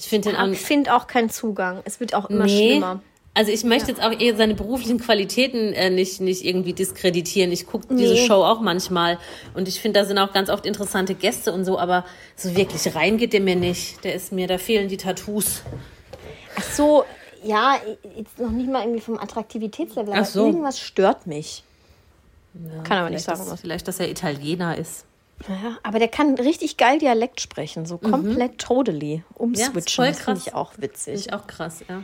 Ich 0.00 0.08
finde 0.08 0.32
den 0.32 0.54
finde 0.54 0.94
auch 0.94 1.06
keinen 1.06 1.30
Zugang. 1.30 1.82
Es 1.84 2.00
wird 2.00 2.14
auch 2.14 2.28
immer 2.30 2.46
Nee. 2.46 2.70
schlimmer. 2.70 3.02
Also 3.32 3.52
ich 3.52 3.62
möchte 3.62 3.92
jetzt 3.92 4.02
auch 4.02 4.10
eher 4.18 4.34
seine 4.36 4.54
beruflichen 4.54 4.98
Qualitäten 4.98 5.72
äh, 5.72 5.88
nicht, 5.88 6.20
nicht 6.20 6.44
irgendwie 6.44 6.72
diskreditieren. 6.72 7.52
Ich 7.52 7.64
gucke 7.66 7.86
diese 7.94 8.14
Nee. 8.14 8.26
Show 8.26 8.42
auch 8.42 8.60
manchmal 8.60 9.18
und 9.54 9.68
ich 9.68 9.80
finde, 9.80 10.00
da 10.00 10.06
sind 10.06 10.18
auch 10.18 10.32
ganz 10.32 10.50
oft 10.50 10.66
interessante 10.66 11.14
Gäste 11.14 11.52
und 11.52 11.64
so, 11.64 11.78
aber 11.78 12.04
so 12.34 12.56
wirklich 12.56 12.92
rein 12.96 13.18
geht 13.18 13.32
der 13.32 13.40
mir 13.40 13.54
nicht. 13.54 14.02
Der 14.02 14.14
ist 14.14 14.32
mir, 14.32 14.48
da 14.48 14.58
fehlen 14.58 14.88
die 14.88 14.96
Tattoos. 14.96 15.62
Ach 16.56 16.62
so, 16.64 17.04
ja, 17.44 17.76
jetzt 18.16 18.38
noch 18.40 18.50
nicht 18.50 18.68
mal 18.68 18.82
irgendwie 18.82 19.00
vom 19.00 19.16
Attraktivitätslevel, 19.18 20.12
Ach 20.16 20.24
so. 20.24 20.46
irgendwas 20.46 20.80
stört 20.80 21.26
mich. 21.28 21.62
kann 22.82 22.98
aber 22.98 23.10
nicht 23.10 23.22
sagen, 23.22 23.38
dass, 23.38 23.50
was. 23.50 23.60
vielleicht, 23.60 23.86
dass 23.86 24.00
er 24.00 24.10
Italiener 24.10 24.76
ist. 24.76 25.04
Ja, 25.48 25.78
aber 25.82 25.98
der 25.98 26.08
kann 26.08 26.34
richtig 26.34 26.76
geil 26.76 26.98
Dialekt 26.98 27.40
sprechen, 27.40 27.86
so 27.86 27.98
komplett 27.98 28.58
totally 28.58 29.22
Mhm. 29.38 29.54
Ja, 29.54 29.66
ist 29.66 29.68
umswitchen. 29.68 29.96
voll 29.96 30.08
das 30.08 30.20
finde 30.20 30.40
ich 30.46 30.54
auch 30.54 30.72
Finde 30.72 30.88
witzig. 30.88 31.14
ich 31.26 31.32
auch 31.32 31.46
krass, 31.46 31.82
ja. 31.88 32.02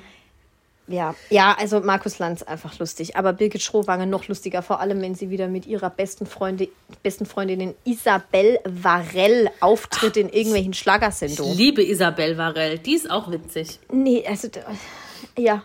ja, 0.89 1.15
ja, 1.31 1.57
also 1.59 1.81
Markus 1.81 2.19
Lanz 2.19 2.43
einfach 2.43 2.79
lustig, 2.79 3.15
aber 3.17 3.33
Birgit 3.35 3.61
Schrowange 3.63 4.07
noch 4.07 4.27
lustiger, 4.29 4.63
vor 4.63 4.81
allem 4.81 5.03
wenn 5.03 5.15
sie 5.15 5.29
wieder 5.31 5.49
mit 5.49 5.67
ihrer 5.67 5.91
besten 5.91 6.25
Freundin, 6.27 6.69
besten 7.03 7.27
Freundin 7.27 7.75
Isabel 7.85 8.59
Varell 8.65 9.51
auftritt 9.61 10.17
in 10.17 10.29
irgendwelchen 10.31 10.73
Schlagersendungen. 10.73 11.57
Liebe 11.57 11.85
Isabel 11.85 12.39
Varell, 12.39 12.79
die 12.79 12.95
ist 12.95 13.11
auch 13.11 13.31
witzig. 13.31 13.81
Nee, 13.93 14.25
also 14.27 14.49
ja. 15.39 15.63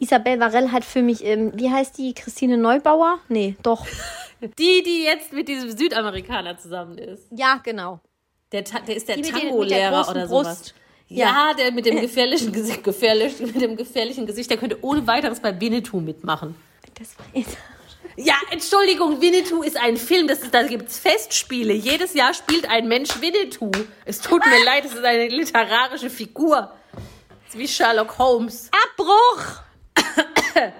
Isabel 0.00 0.38
Varell 0.38 0.70
hat 0.70 0.84
für 0.84 1.02
mich, 1.02 1.24
ähm, 1.24 1.52
wie 1.56 1.70
heißt 1.70 1.96
die, 1.98 2.12
Christine 2.14 2.56
Neubauer? 2.56 3.18
Nee, 3.28 3.56
doch. 3.62 3.86
Die, 4.40 4.82
die 4.82 5.04
jetzt 5.04 5.32
mit 5.32 5.48
diesem 5.48 5.76
Südamerikaner 5.76 6.56
zusammen 6.58 6.98
ist. 6.98 7.26
Ja, 7.30 7.60
genau. 7.62 8.00
Der, 8.52 8.62
der 8.62 8.96
ist 8.96 9.08
der 9.08 9.20
Tango-Lehrer 9.20 10.08
oder 10.08 10.26
Brust. 10.26 10.30
sowas. 10.30 10.74
Ja, 11.08 11.54
der 11.54 11.72
mit 11.72 11.86
dem 11.86 12.00
gefährlichen 12.00 12.52
Gesicht, 12.52 12.84
gefährlich, 12.84 13.40
mit 13.40 13.60
dem 13.60 13.76
gefährlichen 13.76 14.26
Gesicht, 14.26 14.50
der 14.50 14.58
könnte 14.58 14.78
ohne 14.82 15.06
weiteres 15.06 15.40
bei 15.40 15.58
Winnetou 15.58 16.00
mitmachen. 16.00 16.54
Das 16.98 17.18
war 17.18 17.26
jetzt. 17.32 17.56
Ja, 18.16 18.34
Entschuldigung, 18.50 19.20
Winnetou 19.20 19.62
ist 19.62 19.76
ein 19.76 19.96
Film, 19.96 20.26
das 20.26 20.40
ist, 20.40 20.52
da 20.52 20.64
gibt's 20.64 20.98
Festspiele. 20.98 21.72
Jedes 21.72 22.14
Jahr 22.14 22.34
spielt 22.34 22.68
ein 22.68 22.88
Mensch 22.88 23.20
Winnetou. 23.20 23.70
Es 24.04 24.20
tut 24.20 24.44
mir 24.44 24.64
leid, 24.64 24.84
es 24.84 24.92
ist 24.92 25.04
eine 25.04 25.28
literarische 25.28 26.10
Figur. 26.10 26.72
Es 27.48 27.56
wie 27.56 27.68
Sherlock 27.68 28.18
Holmes. 28.18 28.70
Abbruch! 28.72 29.62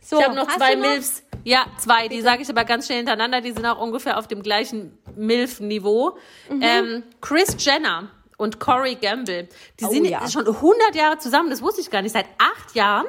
so, 0.00 0.18
Ich 0.18 0.24
habe 0.24 0.34
noch 0.34 0.48
zwei? 0.56 0.74
Milfs. 0.74 1.22
Ja, 1.48 1.64
zwei. 1.78 2.08
Die 2.08 2.22
sage 2.22 2.42
ich 2.42 2.48
aber 2.50 2.64
ganz 2.64 2.86
schnell 2.86 2.98
hintereinander. 2.98 3.40
Die 3.40 3.52
sind 3.52 3.64
auch 3.66 3.78
ungefähr 3.80 4.18
auf 4.18 4.26
dem 4.26 4.42
gleichen 4.42 4.98
Milf-Niveau. 5.14 6.16
Mhm. 6.50 6.60
Ähm, 6.60 7.02
Chris 7.20 7.54
Jenner 7.64 8.10
und 8.36 8.58
Corey 8.58 8.96
Gamble. 8.96 9.48
Die 9.78 9.84
Oh, 9.84 9.88
sind 9.90 10.06
ja. 10.06 10.28
schon 10.28 10.44
100 10.48 10.96
Jahre 10.96 11.18
zusammen. 11.18 11.50
Das 11.50 11.62
wusste 11.62 11.80
ich 11.80 11.88
gar 11.90 12.02
nicht. 12.02 12.12
Seit 12.12 12.26
acht 12.38 12.74
Jahren. 12.74 13.06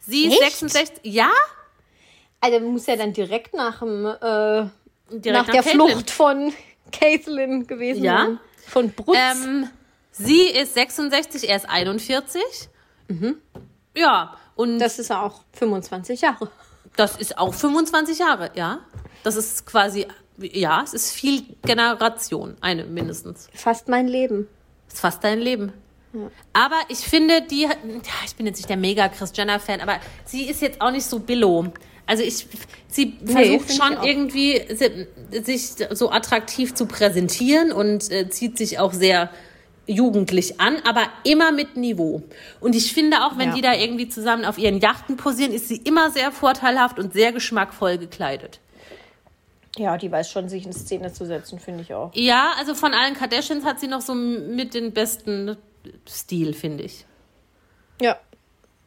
Sie 0.00 0.26
ist 0.26 0.32
Echt? 0.42 0.58
66. 0.58 1.00
Ja? 1.04 1.30
Also 2.40 2.58
muss 2.58 2.86
ja 2.86 2.96
dann 2.96 3.12
direkt 3.12 3.54
nach 3.54 3.78
dem 3.78 4.06
äh, 4.06 4.66
Direkt 5.16 5.26
nach 5.26 5.46
der 5.46 5.62
Caitlyn. 5.62 5.88
Flucht 5.88 6.10
von 6.10 6.52
Caitlin 6.90 7.68
gewesen. 7.68 8.02
Ja. 8.02 8.24
sein. 8.24 8.40
Von 8.66 8.90
Brutz. 8.90 9.16
Ähm, 9.16 9.68
sie 10.10 10.48
ist 10.48 10.74
66, 10.74 11.48
er 11.48 11.56
ist 11.56 11.68
41. 11.70 12.42
Ja, 13.94 14.36
und 14.56 14.78
das, 14.80 14.96
das 14.96 14.98
ist 15.00 15.08
ja 15.10 15.22
auch 15.22 15.42
25 15.52 16.22
Jahre. 16.22 16.50
Ist 17.16 17.38
auch 17.38 17.54
25 17.54 18.18
Jahre, 18.18 18.50
ja. 18.54 18.80
Das 19.24 19.36
ist 19.36 19.66
quasi, 19.66 20.06
ja, 20.38 20.82
es 20.84 20.94
ist 20.94 21.10
viel 21.12 21.42
Generation, 21.64 22.56
eine 22.60 22.84
mindestens. 22.84 23.48
Fast 23.54 23.88
mein 23.88 24.08
Leben. 24.08 24.48
Das 24.86 24.94
ist 24.94 25.00
fast 25.00 25.24
dein 25.24 25.38
Leben. 25.40 25.72
Aber 26.52 26.76
ich 26.88 26.98
finde, 26.98 27.40
die, 27.42 27.62
ja, 27.62 27.70
ich 28.26 28.36
bin 28.36 28.44
jetzt 28.46 28.58
nicht 28.58 28.68
der 28.68 28.76
mega 28.76 29.08
Chris 29.08 29.32
Jenner-Fan, 29.34 29.80
aber 29.80 29.98
sie 30.26 30.42
ist 30.50 30.60
jetzt 30.60 30.80
auch 30.82 30.90
nicht 30.90 31.06
so 31.06 31.18
billo. 31.20 31.72
Also 32.04 32.22
ich, 32.22 32.46
sie 32.88 33.16
versucht 33.24 33.38
finde 33.38 33.72
ich 33.72 33.76
schon 33.76 34.02
irgendwie, 34.02 34.60
si- 34.74 35.06
sich 35.42 35.70
so 35.92 36.10
attraktiv 36.10 36.74
zu 36.74 36.84
präsentieren 36.84 37.72
und 37.72 38.10
äh, 38.10 38.28
zieht 38.28 38.58
sich 38.58 38.78
auch 38.78 38.92
sehr 38.92 39.30
jugendlich 39.86 40.60
an, 40.60 40.76
aber 40.88 41.02
immer 41.24 41.52
mit 41.52 41.76
Niveau. 41.76 42.22
Und 42.60 42.74
ich 42.74 42.92
finde 42.92 43.24
auch, 43.24 43.36
wenn 43.38 43.50
Ja. 43.50 43.54
die 43.54 43.60
da 43.62 43.74
irgendwie 43.74 44.08
zusammen 44.08 44.44
auf 44.44 44.58
ihren 44.58 44.78
Yachten 44.78 45.16
posieren, 45.16 45.52
ist 45.52 45.68
sie 45.68 45.76
immer 45.76 46.10
sehr 46.10 46.30
vorteilhaft 46.32 46.98
und 46.98 47.12
sehr 47.12 47.32
geschmackvoll 47.32 47.98
gekleidet. 47.98 48.60
Ja, 49.76 49.96
die 49.96 50.12
weiß 50.12 50.30
schon, 50.30 50.48
sich 50.48 50.66
in 50.66 50.72
Szene 50.72 51.12
zu 51.12 51.24
setzen, 51.24 51.58
finde 51.58 51.82
ich 51.82 51.94
auch. 51.94 52.10
Ja, 52.14 52.52
also 52.58 52.74
von 52.74 52.92
allen 52.92 53.14
Kardashians 53.14 53.64
hat 53.64 53.80
sie 53.80 53.88
noch 53.88 54.02
so 54.02 54.14
mit 54.14 54.74
den 54.74 54.92
besten 54.92 55.56
Stil, 56.08 56.52
finde 56.52 56.84
ich. 56.84 57.06
Ja, 58.00 58.18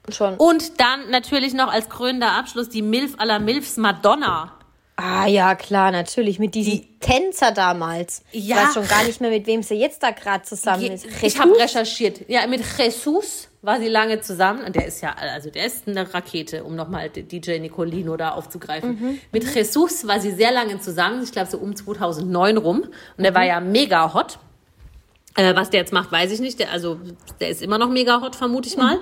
schon. 0.09 0.35
Und 0.37 0.79
dann 0.79 1.09
natürlich 1.09 1.53
noch 1.53 1.71
als 1.71 1.89
krönender 1.89 2.33
Abschluss 2.33 2.69
die 2.69 2.83
Milf 2.83 3.15
aller 3.17 3.39
Milfs 3.39 3.77
Madonna. 3.77 4.53
Ah 4.97 5.27
ja, 5.27 5.55
klar, 5.55 5.91
natürlich. 5.91 6.39
Mit 6.39 6.55
diesem 6.55 6.81
Tänzer 7.01 7.51
damals. 7.51 8.23
Ich 8.31 8.47
Ja. 8.47 8.55
weiß 8.57 8.73
schon 8.75 8.87
gar 8.87 9.03
nicht 9.03 9.19
mehr, 9.19 9.29
mit 9.29 9.45
wem 9.45 9.61
sie 9.61 9.75
jetzt 9.75 10.01
da 10.01 10.11
gerade 10.11 10.43
zusammen 10.43 10.85
ist. 10.91 11.05
Ich 11.21 11.37
habe 11.39 11.57
recherchiert. 11.59 12.21
Ja, 12.29 12.47
mit 12.47 12.61
Jesus 12.77 13.49
war 13.61 13.79
sie 13.79 13.89
lange 13.89 14.21
zusammen. 14.21 14.63
Und 14.63 14.75
der 14.75 14.85
ist 14.85 15.01
ja, 15.01 15.13
also 15.13 15.49
der 15.49 15.65
ist 15.65 15.87
eine 15.87 16.13
Rakete, 16.13 16.63
um 16.63 16.75
nochmal 16.75 17.09
DJ 17.09 17.59
Nicolino 17.59 18.15
da 18.15 18.31
aufzugreifen. 18.31 19.19
Mit 19.33 19.43
Jesus 19.53 20.07
war 20.07 20.19
sie 20.21 20.31
sehr 20.31 20.51
lange 20.53 20.79
zusammen. 20.79 21.21
Ich 21.23 21.31
glaube 21.33 21.49
so 21.49 21.57
um 21.57 21.75
2009 21.75 22.57
rum. 22.57 22.83
Und 23.17 23.23
der 23.23 23.35
war 23.35 23.43
ja 23.43 23.59
mega 23.59 24.13
hot. 24.13 24.39
Äh, 25.37 25.53
was 25.53 25.69
der 25.69 25.81
jetzt 25.81 25.91
macht, 25.91 26.11
weiß 26.13 26.31
ich 26.31 26.39
nicht. 26.39 26.59
Der, 26.59 26.71
also, 26.71 26.97
der 27.41 27.49
ist 27.49 27.61
immer 27.61 27.77
noch 27.77 27.89
mega 27.89 28.21
hot, 28.21 28.37
vermute 28.37 28.69
ich 28.69 28.77
mal. 28.77 28.99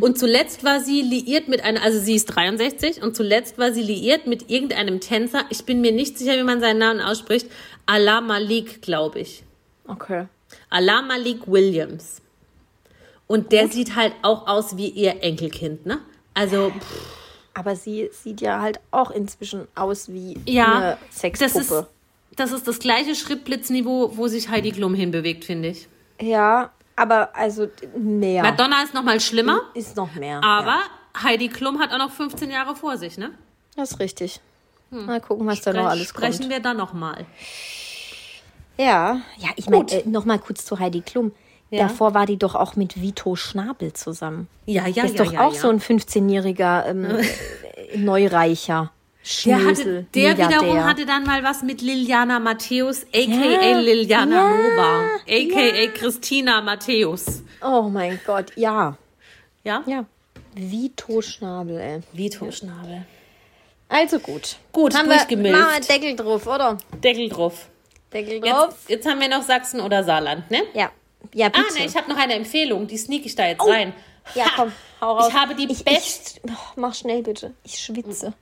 Und 0.00 0.18
zuletzt 0.18 0.64
war 0.64 0.80
sie 0.80 1.02
liiert 1.02 1.46
mit 1.48 1.62
einer, 1.62 1.82
also 1.82 2.00
sie 2.00 2.14
ist 2.14 2.26
63 2.26 3.02
und 3.02 3.14
zuletzt 3.14 3.58
war 3.58 3.70
sie 3.72 3.82
liiert 3.82 4.26
mit 4.26 4.50
irgendeinem 4.50 5.00
Tänzer. 5.00 5.44
Ich 5.50 5.64
bin 5.66 5.82
mir 5.82 5.92
nicht 5.92 6.16
sicher, 6.16 6.38
wie 6.38 6.42
man 6.42 6.60
seinen 6.60 6.78
Namen 6.78 7.00
ausspricht. 7.02 7.50
Allah 7.84 8.22
Malik, 8.22 8.80
glaube 8.80 9.20
ich. 9.20 9.44
Okay. 9.86 10.26
Allah 10.70 11.02
Malik 11.02 11.46
Williams. 11.46 12.22
Und 13.26 13.52
der 13.52 13.68
sieht 13.68 13.94
halt 13.94 14.14
auch 14.22 14.46
aus 14.46 14.76
wie 14.78 14.88
ihr 14.88 15.22
Enkelkind, 15.22 15.84
ne? 15.86 15.98
Also, 16.34 16.70
pff, 16.70 17.06
Aber 17.54 17.76
sie 17.76 18.08
sieht 18.12 18.40
ja 18.40 18.60
halt 18.60 18.80
auch 18.90 19.10
inzwischen 19.10 19.68
aus 19.74 20.08
wie 20.10 20.38
ja, 20.46 20.72
eine 20.76 20.98
das 21.10 21.20
Sexpuppe. 21.20 21.60
ist, 21.80 21.86
das 22.36 22.52
ist 22.52 22.66
das 22.68 22.78
gleiche 22.78 23.14
Schrittblitzniveau, 23.14 24.16
wo 24.16 24.28
sich 24.28 24.48
Heidi 24.48 24.72
Klum 24.72 24.94
hinbewegt, 24.94 25.44
finde 25.44 25.68
ich. 25.68 25.88
Ja, 26.20 26.70
aber 26.96 27.34
also 27.34 27.68
mehr. 27.96 28.42
Madonna 28.42 28.82
ist 28.82 28.94
noch 28.94 29.02
mal 29.02 29.20
schlimmer, 29.20 29.60
ist 29.74 29.96
noch 29.96 30.14
mehr. 30.14 30.42
aber 30.42 30.78
Heidi 31.22 31.48
Klum 31.48 31.80
hat 31.80 31.92
auch 31.92 31.98
noch 31.98 32.10
15 32.12 32.50
Jahre 32.50 32.76
vor 32.76 32.96
sich, 32.98 33.18
ne? 33.18 33.30
Das 33.76 33.92
ist 33.92 34.00
richtig. 34.00 34.40
Mal 34.90 35.20
gucken, 35.20 35.46
was 35.46 35.60
da 35.60 35.72
noch 35.72 35.86
alles 35.86 36.08
Sprechen 36.08 36.40
kommt. 36.40 36.50
wir 36.50 36.60
dann 36.60 36.76
noch 36.76 36.92
mal. 36.92 37.26
Ja, 38.76 39.20
ja, 39.38 39.48
ich 39.56 39.68
meine, 39.68 39.90
äh, 39.90 40.08
noch 40.08 40.24
mal 40.24 40.38
kurz 40.38 40.64
zu 40.64 40.78
Heidi 40.78 41.00
Klum. 41.00 41.32
Ja. 41.70 41.88
Davor 41.88 42.14
war 42.14 42.26
die 42.26 42.36
doch 42.36 42.54
auch 42.54 42.76
mit 42.76 43.00
Vito 43.00 43.34
Schnabel 43.34 43.92
zusammen. 43.92 44.48
Ja, 44.66 44.86
ja, 44.86 44.92
Der 44.92 45.04
ist 45.06 45.18
ja, 45.18 45.24
doch 45.24 45.32
ja, 45.32 45.40
auch 45.40 45.54
ja. 45.54 45.60
so 45.60 45.68
ein 45.70 45.80
15-jähriger 45.80 46.86
ähm, 46.86 47.04
äh, 47.04 47.96
Neureicher. 47.96 48.92
Der, 49.46 49.64
hatte, 49.64 50.06
der 50.14 50.36
wiederum 50.36 50.84
hatte 50.84 51.06
dann 51.06 51.24
mal 51.24 51.42
was 51.42 51.62
mit 51.62 51.80
Liliana 51.80 52.40
Matthäus, 52.40 53.04
a.k.a. 53.04 53.24
Ja, 53.70 53.78
Liliana 53.78 54.36
ja, 54.36 54.50
Nova, 54.50 55.00
a.k.a. 55.26 55.86
Christina 55.98 56.60
Matthäus. 56.60 57.42
Oh 57.62 57.82
mein 57.82 58.20
Gott, 58.26 58.52
ja. 58.56 58.98
Ja? 59.62 59.82
Ja. 59.86 60.04
Vito 60.54 61.22
Schnabel, 61.22 61.78
ey. 61.80 62.00
Vito 62.12 62.50
Schnabel. 62.50 63.06
Also 63.88 64.18
gut. 64.18 64.56
Gut, 64.72 64.94
Haben 64.94 65.08
wir, 65.08 65.16
durchgemilft. 65.16 65.58
machen 65.58 65.72
wir 65.74 65.80
Deckel 65.80 66.16
drauf, 66.16 66.46
oder? 66.46 66.76
Deckel 67.02 67.28
drauf. 67.30 67.68
Deckel 68.12 68.40
drauf. 68.40 68.68
Jetzt, 68.70 68.90
jetzt 68.90 69.06
haben 69.08 69.20
wir 69.20 69.28
noch 69.28 69.42
Sachsen 69.42 69.80
oder 69.80 70.04
Saarland, 70.04 70.50
ne? 70.50 70.62
Ja. 70.74 70.90
Ja, 71.32 71.46
Ah, 71.46 71.50
bitte. 71.66 71.78
ne, 71.80 71.86
ich 71.86 71.96
habe 71.96 72.10
noch 72.10 72.18
eine 72.18 72.34
Empfehlung. 72.34 72.86
Die 72.86 72.98
sneak 72.98 73.24
ich 73.24 73.34
da 73.34 73.46
jetzt 73.46 73.66
rein. 73.66 73.94
ja, 74.34 74.44
Ha! 74.44 74.50
komm, 74.56 74.72
hau 75.00 75.12
raus. 75.18 75.28
Ich 75.28 75.34
habe 75.34 75.54
die 75.54 75.72
ich, 75.72 75.82
best- 75.82 76.40
ich, 76.44 76.50
oh, 76.50 76.56
Mach 76.76 76.94
schnell 76.94 77.22
bitte. 77.22 77.54
Ich 77.64 77.78
schwitze. 77.78 78.34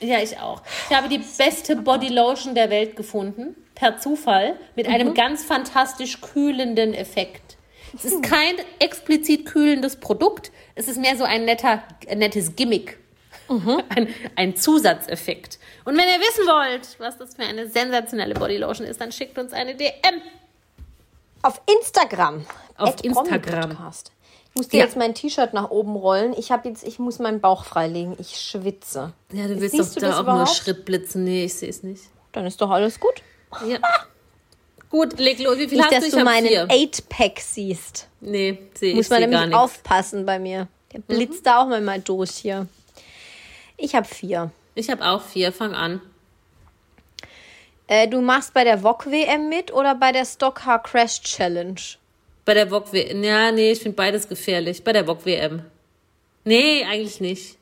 Ja, 0.00 0.18
ich 0.18 0.38
auch. 0.38 0.62
Ich 0.88 0.96
habe 0.96 1.08
die 1.08 1.18
beste 1.18 1.76
Bodylotion 1.76 2.54
der 2.54 2.70
Welt 2.70 2.96
gefunden. 2.96 3.54
Per 3.74 3.98
Zufall. 3.98 4.56
Mit 4.76 4.88
Mhm. 4.88 4.94
einem 4.94 5.14
ganz 5.14 5.44
fantastisch 5.44 6.20
kühlenden 6.20 6.94
Effekt. 6.94 7.56
Es 7.94 8.04
ist 8.04 8.22
kein 8.22 8.54
explizit 8.78 9.46
kühlendes 9.46 9.96
Produkt. 9.96 10.52
Es 10.74 10.86
ist 10.88 10.98
mehr 10.98 11.16
so 11.16 11.24
ein 11.24 11.44
netter, 11.44 11.82
ein 12.08 12.18
nettes 12.18 12.54
Gimmick. 12.56 12.98
Mhm. 13.48 13.82
Ein, 13.88 14.14
ein 14.36 14.54
Zusatzeffekt. 14.56 15.58
Und 15.84 15.96
wenn 15.98 16.06
ihr 16.06 16.20
wissen 16.20 16.46
wollt, 16.46 16.88
was 17.00 17.18
das 17.18 17.34
für 17.34 17.42
eine 17.42 17.66
sensationelle 17.66 18.34
Bodylotion 18.34 18.86
ist, 18.86 19.00
dann 19.00 19.10
schickt 19.10 19.38
uns 19.38 19.52
eine 19.52 19.74
DM. 19.74 19.90
Auf 21.42 21.60
Instagram. 21.66 22.46
Auf 22.76 23.02
Instagram. 23.02 23.40
Promi-Podcast. 23.42 24.12
Ich 24.50 24.56
muss 24.56 24.68
dir 24.68 24.78
Ja. 24.78 24.84
jetzt 24.84 24.96
mein 24.96 25.14
T-Shirt 25.14 25.52
nach 25.54 25.70
oben 25.70 25.94
rollen. 25.96 26.34
Ich 26.36 26.50
habe 26.50 26.68
jetzt, 26.68 26.82
ich 26.84 26.98
muss 26.98 27.18
meinen 27.18 27.40
Bauch 27.40 27.64
freilegen. 27.64 28.16
Ich 28.18 28.36
schwitze. 28.40 29.12
Ja, 29.32 29.46
du 29.46 29.60
willst 29.60 29.76
Siehst 29.76 29.90
doch 29.90 29.94
du 29.94 30.00
da 30.00 30.12
auch 30.12 30.24
nur 30.24 30.34
überhaupt? 30.34 30.50
Schrittblitzen. 30.56 31.24
Nee, 31.24 31.44
ich 31.44 31.54
sehe 31.54 31.68
es 31.70 31.82
nicht. 31.82 32.02
Dann 32.32 32.46
ist 32.46 32.60
doch 32.60 32.70
alles 32.70 32.98
gut. 32.98 33.22
Ja. 33.66 33.78
Gut, 34.90 35.18
leg 35.20 35.38
los. 35.38 35.56
Wie 35.58 35.68
viel 35.68 35.78
Nicht, 35.78 35.84
hast 35.84 35.92
dass 35.92 36.00
du? 36.00 36.06
Ich 36.08 36.14
du 36.14 36.24
meinen 36.24 36.46
vier. 36.48 36.66
8-Pack 36.66 37.38
siehst. 37.40 38.08
Nee, 38.20 38.58
sehe 38.74 38.90
ich 38.90 38.96
Muss 38.96 39.08
man 39.08 39.20
nämlich 39.20 39.54
aufpassen 39.54 40.26
bei 40.26 40.38
mir. 40.40 40.66
Der 40.92 40.98
blitzt 40.98 41.46
da 41.46 41.62
auch 41.62 41.66
mal 41.80 42.00
durch 42.00 42.30
hier. 42.32 42.66
Ich 43.76 43.94
habe 43.94 44.06
vier. 44.06 44.50
Ich 44.74 44.90
habe 44.90 45.04
auch 45.06 45.22
vier. 45.22 45.52
Fang 45.52 45.74
an. 45.74 46.00
Äh, 47.86 48.08
du 48.08 48.20
machst 48.20 48.52
bei 48.52 48.64
der 48.64 48.82
VOG 48.82 49.06
WM 49.06 49.48
mit 49.48 49.72
oder 49.72 49.94
bei 49.94 50.10
der 50.12 50.24
Stockcar 50.24 50.82
Crash 50.82 51.20
Challenge? 51.22 51.80
Bei 52.50 52.54
der 52.54 52.68
VOG 52.68 52.92
WM. 52.92 53.22
Ja, 53.22 53.52
nee, 53.52 53.70
ich 53.70 53.78
finde 53.78 53.94
beides 53.94 54.28
gefährlich. 54.28 54.82
Bei 54.82 54.92
der 54.92 55.06
VOG 55.06 55.24
WM. 55.24 55.62
Nee, 56.42 56.84
eigentlich 56.84 57.20
nicht. 57.20 57.58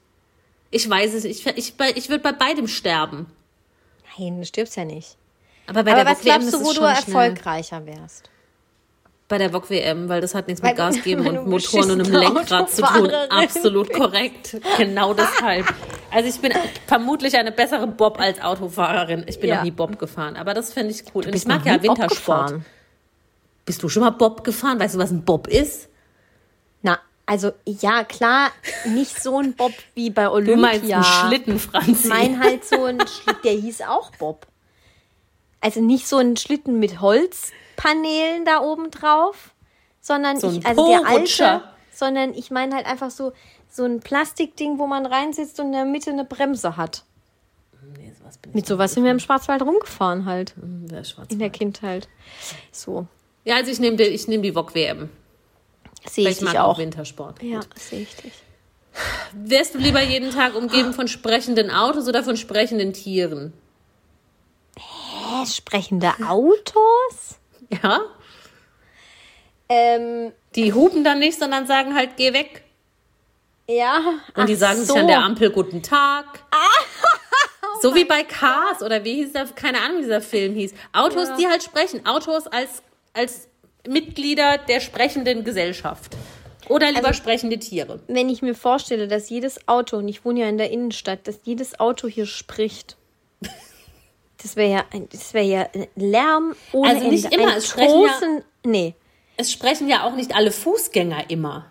Ich 0.70 0.88
weiß 0.88 1.12
es. 1.12 1.26
Ich, 1.26 1.46
ich, 1.46 1.74
ich 1.94 2.08
würde 2.08 2.22
bei 2.22 2.32
beidem 2.32 2.66
sterben. 2.66 3.26
Nein, 4.18 4.38
du 4.38 4.46
stirbst 4.46 4.78
ja 4.78 4.86
nicht. 4.86 5.18
Aber 5.66 5.84
bei 5.84 5.92
Aber 5.92 6.04
der 6.04 6.12
was 6.12 6.24
WM 6.24 6.40
glaubst 6.40 6.54
du, 6.54 6.64
wo 6.64 6.72
du 6.72 6.80
erfolgreicher 6.80 7.84
wärst? 7.84 8.30
Bei 9.28 9.36
der 9.36 9.50
VOG 9.52 9.68
WM, 9.68 10.08
weil 10.08 10.22
das 10.22 10.34
hat 10.34 10.48
nichts 10.48 10.62
Weil 10.62 10.70
mit 10.70 10.78
Gas 10.78 11.02
geben 11.04 11.26
und 11.26 11.46
Motoren 11.46 11.90
und 11.90 12.00
einem 12.06 12.14
Lenkrad 12.22 12.70
zu 12.70 12.80
tun. 12.80 13.10
Absolut 13.28 13.92
korrekt. 13.92 14.56
Genau 14.78 15.12
deshalb. 15.12 15.66
Also 16.10 16.30
ich 16.30 16.40
bin 16.40 16.54
vermutlich 16.86 17.36
eine 17.36 17.52
bessere 17.52 17.86
Bob 17.86 18.18
als 18.18 18.40
Autofahrerin. 18.40 19.26
Ich 19.28 19.38
bin 19.38 19.50
Ja. 19.50 19.56
noch 19.56 19.64
nie 19.64 19.70
Bob 19.70 19.98
gefahren, 19.98 20.34
aber 20.36 20.54
das 20.54 20.72
finde 20.72 20.92
ich 20.92 21.04
cool. 21.14 21.26
Und 21.26 21.34
ich 21.34 21.44
mag 21.44 21.66
ja 21.66 21.82
Wintersport. 21.82 22.54
Bist 23.68 23.82
du 23.82 23.90
schon 23.90 24.00
mal 24.02 24.08
Bob 24.10 24.44
gefahren? 24.44 24.80
Weißt 24.80 24.94
du, 24.94 24.98
was 24.98 25.10
ein 25.10 25.26
Bob 25.26 25.46
ist? 25.46 25.90
Na, 26.80 26.98
also 27.26 27.52
ja, 27.66 28.02
klar, 28.02 28.50
nicht 28.86 29.22
so 29.22 29.36
ein 29.38 29.52
Bob 29.52 29.72
wie 29.94 30.08
bei 30.08 30.24
Du 30.24 30.30
Olympia. 30.32 30.56
meinst 30.56 30.90
einen 30.90 31.04
Schlitten, 31.04 31.58
Franzi. 31.58 31.90
Ich 31.92 32.04
meine 32.06 32.40
halt 32.40 32.64
so 32.64 32.82
ein 32.84 32.98
Schlitten, 33.06 33.42
der 33.44 33.52
hieß 33.52 33.82
auch 33.82 34.10
Bob. 34.16 34.46
Also 35.60 35.82
nicht 35.82 36.08
so 36.08 36.16
ein 36.16 36.38
Schlitten 36.38 36.78
mit 36.78 37.02
Holzpaneelen 37.02 38.46
da 38.46 38.62
oben 38.62 38.90
drauf, 38.90 39.52
sondern 40.00 40.40
So 40.40 40.46
ein 40.48 40.54
ich, 40.60 40.66
also 40.66 40.88
der 40.88 41.06
alte, 41.06 41.62
sondern 41.92 42.32
ich 42.32 42.50
meine 42.50 42.74
halt 42.74 42.86
einfach 42.86 43.10
so 43.10 43.32
so 43.70 43.84
ein 43.84 44.00
Plastikding, 44.00 44.78
wo 44.78 44.86
man 44.86 45.04
reinsitzt 45.04 45.60
und 45.60 45.66
in 45.66 45.72
der 45.72 45.84
Mitte 45.84 46.10
eine 46.10 46.24
Bremse 46.24 46.78
hat. 46.78 47.04
Nee, 47.98 48.14
sowas 48.18 48.38
Mit 48.54 48.66
sowas 48.66 48.94
sind 48.94 49.04
wir 49.04 49.10
im 49.10 49.20
Schwarzwald 49.20 49.60
rumgefahren 49.60 50.24
halt 50.24 50.54
nicht. 50.56 50.90
Wer 50.90 51.00
ist 51.02 51.10
schwarz? 51.10 51.26
in 51.30 51.38
der 51.38 51.50
Kindheit. 51.50 52.08
So 52.72 53.06
Ja, 53.48 53.56
also 53.56 53.70
ich 53.70 53.80
nehme 53.80 54.02
ich 54.02 54.28
nehm 54.28 54.42
die 54.42 54.52
VOG 54.52 54.74
WM. 54.74 55.08
sehe 56.06 56.28
ich 56.28 56.36
ich 56.36 56.42
mag 56.42 56.56
auch. 56.56 56.78
Wintersport. 56.78 57.42
Ja, 57.42 57.60
sehe 57.74 58.02
ich 58.02 58.14
dich. 58.16 58.32
Wärst 59.32 59.74
du 59.74 59.78
lieber 59.78 60.02
jeden 60.02 60.30
Tag 60.30 60.54
umgeben 60.54 60.92
von 60.92 61.08
sprechenden 61.08 61.70
Autos 61.70 62.08
oder 62.08 62.22
von 62.22 62.36
sprechenden 62.36 62.92
Tieren? 62.92 63.54
Hä, 64.76 65.46
sprechende 65.46 66.12
Autos? 66.26 67.38
Ja? 67.82 68.00
Ähm, 69.68 70.32
Die 70.54 70.72
hupen 70.72 71.04
dann 71.04 71.18
nicht, 71.18 71.38
sondern 71.38 71.66
sagen 71.66 71.94
halt, 71.94 72.16
geh 72.16 72.32
weg. 72.34 72.64
ja. 73.66 74.00
Und 74.34 74.48
die 74.48 74.54
sagen 74.56 74.78
so. 74.80 74.92
sich 74.92 74.96
an 74.96 75.06
der 75.06 75.20
Ampel 75.20 75.50
guten 75.50 75.82
Tag. 75.82 76.40
so 77.82 77.94
wie 77.94 78.04
bei 78.04 78.24
Cars 78.24 78.82
oder 78.82 79.04
wie 79.04 79.14
hieß 79.16 79.32
der, 79.32 79.46
keine 79.46 79.80
Ahnung, 79.80 79.98
wie 79.98 80.02
dieser 80.02 80.20
Film 80.20 80.54
hieß. 80.54 80.74
Autos, 80.92 81.28
die 81.38 81.46
halt 81.46 81.62
sprechen. 81.62 82.04
Autos 82.06 82.46
als, 82.46 82.82
als 83.18 83.48
Mitglieder 83.86 84.58
der 84.58 84.80
sprechenden 84.80 85.44
Gesellschaft. 85.44 86.16
Oder 86.68 86.88
lieber 86.92 87.08
Also- 87.08 87.18
sprechende 87.22 87.58
Tiere. 87.58 88.00
wenn 88.08 88.28
ich 88.28 88.42
mir 88.42 88.54
vorstelle, 88.54 89.08
dass 89.08 89.28
jedes 89.30 89.66
Auto, 89.68 89.96
und 89.98 90.08
ich 90.08 90.24
wohne 90.24 90.40
ja 90.40 90.48
in 90.48 90.58
der 90.58 90.70
Innenstadt, 90.70 91.26
dass 91.26 91.40
jedes 91.44 91.78
Auto 91.80 92.08
hier 92.08 92.26
spricht. 92.26 92.96
Das 94.40 94.54
wäre 94.54 94.70
ja, 94.70 94.84
ein- 94.92 95.08
das 95.10 95.34
wäre 95.34 95.44
ja 95.46 95.68
Lärm 95.96 96.54
ohne 96.72 96.90
Also 96.90 97.08
nicht 97.10 97.24
Ende. 97.24 97.36
immer, 97.38 97.50
Ein 97.52 97.58
es 97.58 97.68
sprechen 97.68 98.02
ja- 98.04 98.42
nee. 98.64 98.94
Es 99.36 99.50
sprechen 99.50 99.88
ja 99.88 100.04
auch 100.04 100.14
nicht 100.14 100.34
alle 100.34 100.52
Fußgänger 100.52 101.28
immer. 101.28 101.70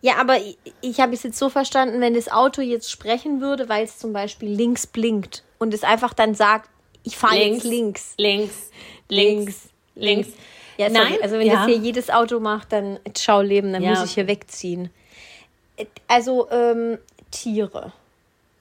Ja, 0.00 0.16
aber 0.16 0.38
ich, 0.38 0.58
ich 0.80 1.00
habe 1.00 1.14
es 1.14 1.22
jetzt 1.22 1.38
so 1.38 1.48
verstanden, 1.50 2.00
wenn 2.00 2.14
das 2.14 2.28
Auto 2.30 2.62
jetzt 2.62 2.90
sprechen 2.90 3.40
würde, 3.40 3.68
weil 3.68 3.84
es 3.84 3.98
zum 3.98 4.12
Beispiel 4.12 4.48
links 4.48 4.86
blinkt 4.88 5.44
und 5.58 5.72
es 5.72 5.84
einfach 5.84 6.14
dann 6.14 6.34
sagt, 6.34 6.68
ich 7.04 7.16
fahre 7.16 7.36
jetzt 7.36 7.62
links. 7.64 8.14
Links, 8.16 8.70
links, 9.08 9.46
links. 9.46 9.68
Ja, 10.76 10.90
sorry, 10.90 11.10
Nein, 11.10 11.18
also 11.22 11.38
wenn 11.38 11.46
ja. 11.46 11.54
das 11.54 11.66
hier 11.66 11.76
jedes 11.76 12.08
Auto 12.10 12.38
macht, 12.40 12.72
dann 12.72 13.00
schau 13.18 13.40
leben, 13.40 13.72
dann 13.72 13.82
Ja, 13.82 13.90
muss 13.90 14.04
ich 14.04 14.12
hier 14.14 14.26
wegziehen. 14.28 14.90
Also 16.06 16.48
ähm, 16.50 16.98
Tiere. 17.30 17.92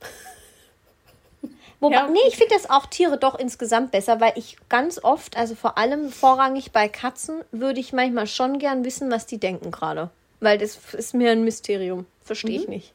Wobei, 1.79 1.95
Ja, 1.95 2.07
nee, 2.07 2.19
ich 2.27 2.37
finde 2.37 2.55
das 2.55 2.69
auch 2.69 2.87
Tiere 2.87 3.17
doch 3.19 3.37
insgesamt 3.37 3.91
besser, 3.91 4.19
weil 4.19 4.33
ich 4.35 4.57
ganz 4.67 5.03
oft, 5.03 5.37
also 5.37 5.53
vor 5.53 5.77
allem 5.77 6.11
vorrangig 6.11 6.71
bei 6.71 6.87
Katzen, 6.87 7.41
würde 7.51 7.79
ich 7.79 7.93
manchmal 7.93 8.25
schon 8.27 8.57
gern 8.57 8.83
wissen, 8.83 9.11
was 9.11 9.27
die 9.27 9.37
denken 9.39 9.69
gerade. 9.71 10.09
Weil 10.39 10.57
das 10.57 10.79
ist 10.93 11.13
mir 11.13 11.31
ein 11.31 11.43
Mysterium. 11.43 12.05
Verstehe 12.23 12.57
Mhm. 12.57 12.63
ich 12.63 12.67
nicht. 12.67 12.93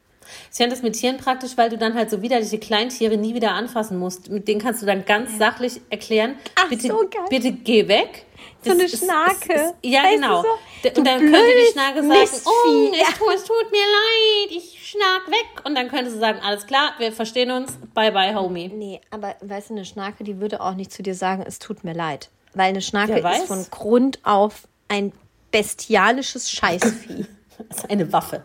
Ich 0.51 0.57
finde 0.57 0.75
das 0.75 0.83
mit 0.83 0.93
Tieren 0.95 1.17
praktisch, 1.17 1.57
weil 1.57 1.69
du 1.69 1.77
dann 1.77 1.93
halt 1.95 2.09
so 2.09 2.21
widerliche 2.21 2.59
Kleintiere 2.59 3.17
nie 3.17 3.33
wieder 3.35 3.51
anfassen 3.51 3.97
musst. 3.99 4.29
Mit 4.29 4.47
denen 4.47 4.61
kannst 4.61 4.81
du 4.81 4.85
dann 4.85 5.05
ganz 5.05 5.37
sachlich 5.37 5.81
erklären, 5.89 6.35
Ach, 6.55 6.69
bitte, 6.69 6.87
so 6.87 6.97
geil. 7.09 7.25
bitte 7.29 7.51
geh 7.51 7.87
weg. 7.87 8.25
So 8.63 8.71
eine 8.71 8.83
ist- 8.83 8.97
Schnake. 9.03 9.53
ist- 9.53 9.73
ja, 9.83 10.03
Weißt 10.03 10.15
genau. 10.15 10.41
so? 10.41 10.89
Und 10.97 11.05
dann 11.07 11.19
könnte 11.19 11.37
die 11.65 11.71
Schnake 11.73 11.95
sagen, 12.01 12.07
Mistvieh. 12.07 12.49
oh, 12.49 12.91
es, 12.93 13.17
tut, 13.17 13.33
es 13.35 13.43
tut 13.43 13.71
mir 13.71 13.77
leid, 13.79 14.51
ich 14.51 14.89
schnak 14.89 15.27
weg. 15.27 15.65
Und 15.65 15.75
dann 15.75 15.89
könntest 15.89 16.15
du 16.15 16.19
sagen, 16.19 16.39
alles 16.43 16.65
klar, 16.65 16.93
wir 16.97 17.11
verstehen 17.11 17.51
uns, 17.51 17.73
bye 17.93 18.11
bye, 18.11 18.33
Homie. 18.35 18.69
Nee, 18.69 19.01
aber 19.11 19.35
weißt 19.41 19.69
du, 19.69 19.73
eine 19.75 19.85
Schnake, 19.85 20.23
die 20.23 20.39
würde 20.39 20.61
auch 20.61 20.75
nicht 20.75 20.91
zu 20.93 21.03
dir 21.03 21.15
sagen, 21.15 21.43
es 21.45 21.59
tut 21.59 21.83
mir 21.83 21.93
leid. 21.93 22.29
Weil 22.53 22.69
eine 22.69 22.81
Schnake 22.81 23.17
ist 23.19 23.47
von 23.47 23.65
Grund 23.71 24.19
auf 24.23 24.67
ein 24.87 25.11
bestialisches 25.51 26.49
Scheißvieh. 26.51 27.25
Das 27.69 27.77
ist 27.79 27.89
eine 27.89 28.11
Waffe. 28.13 28.43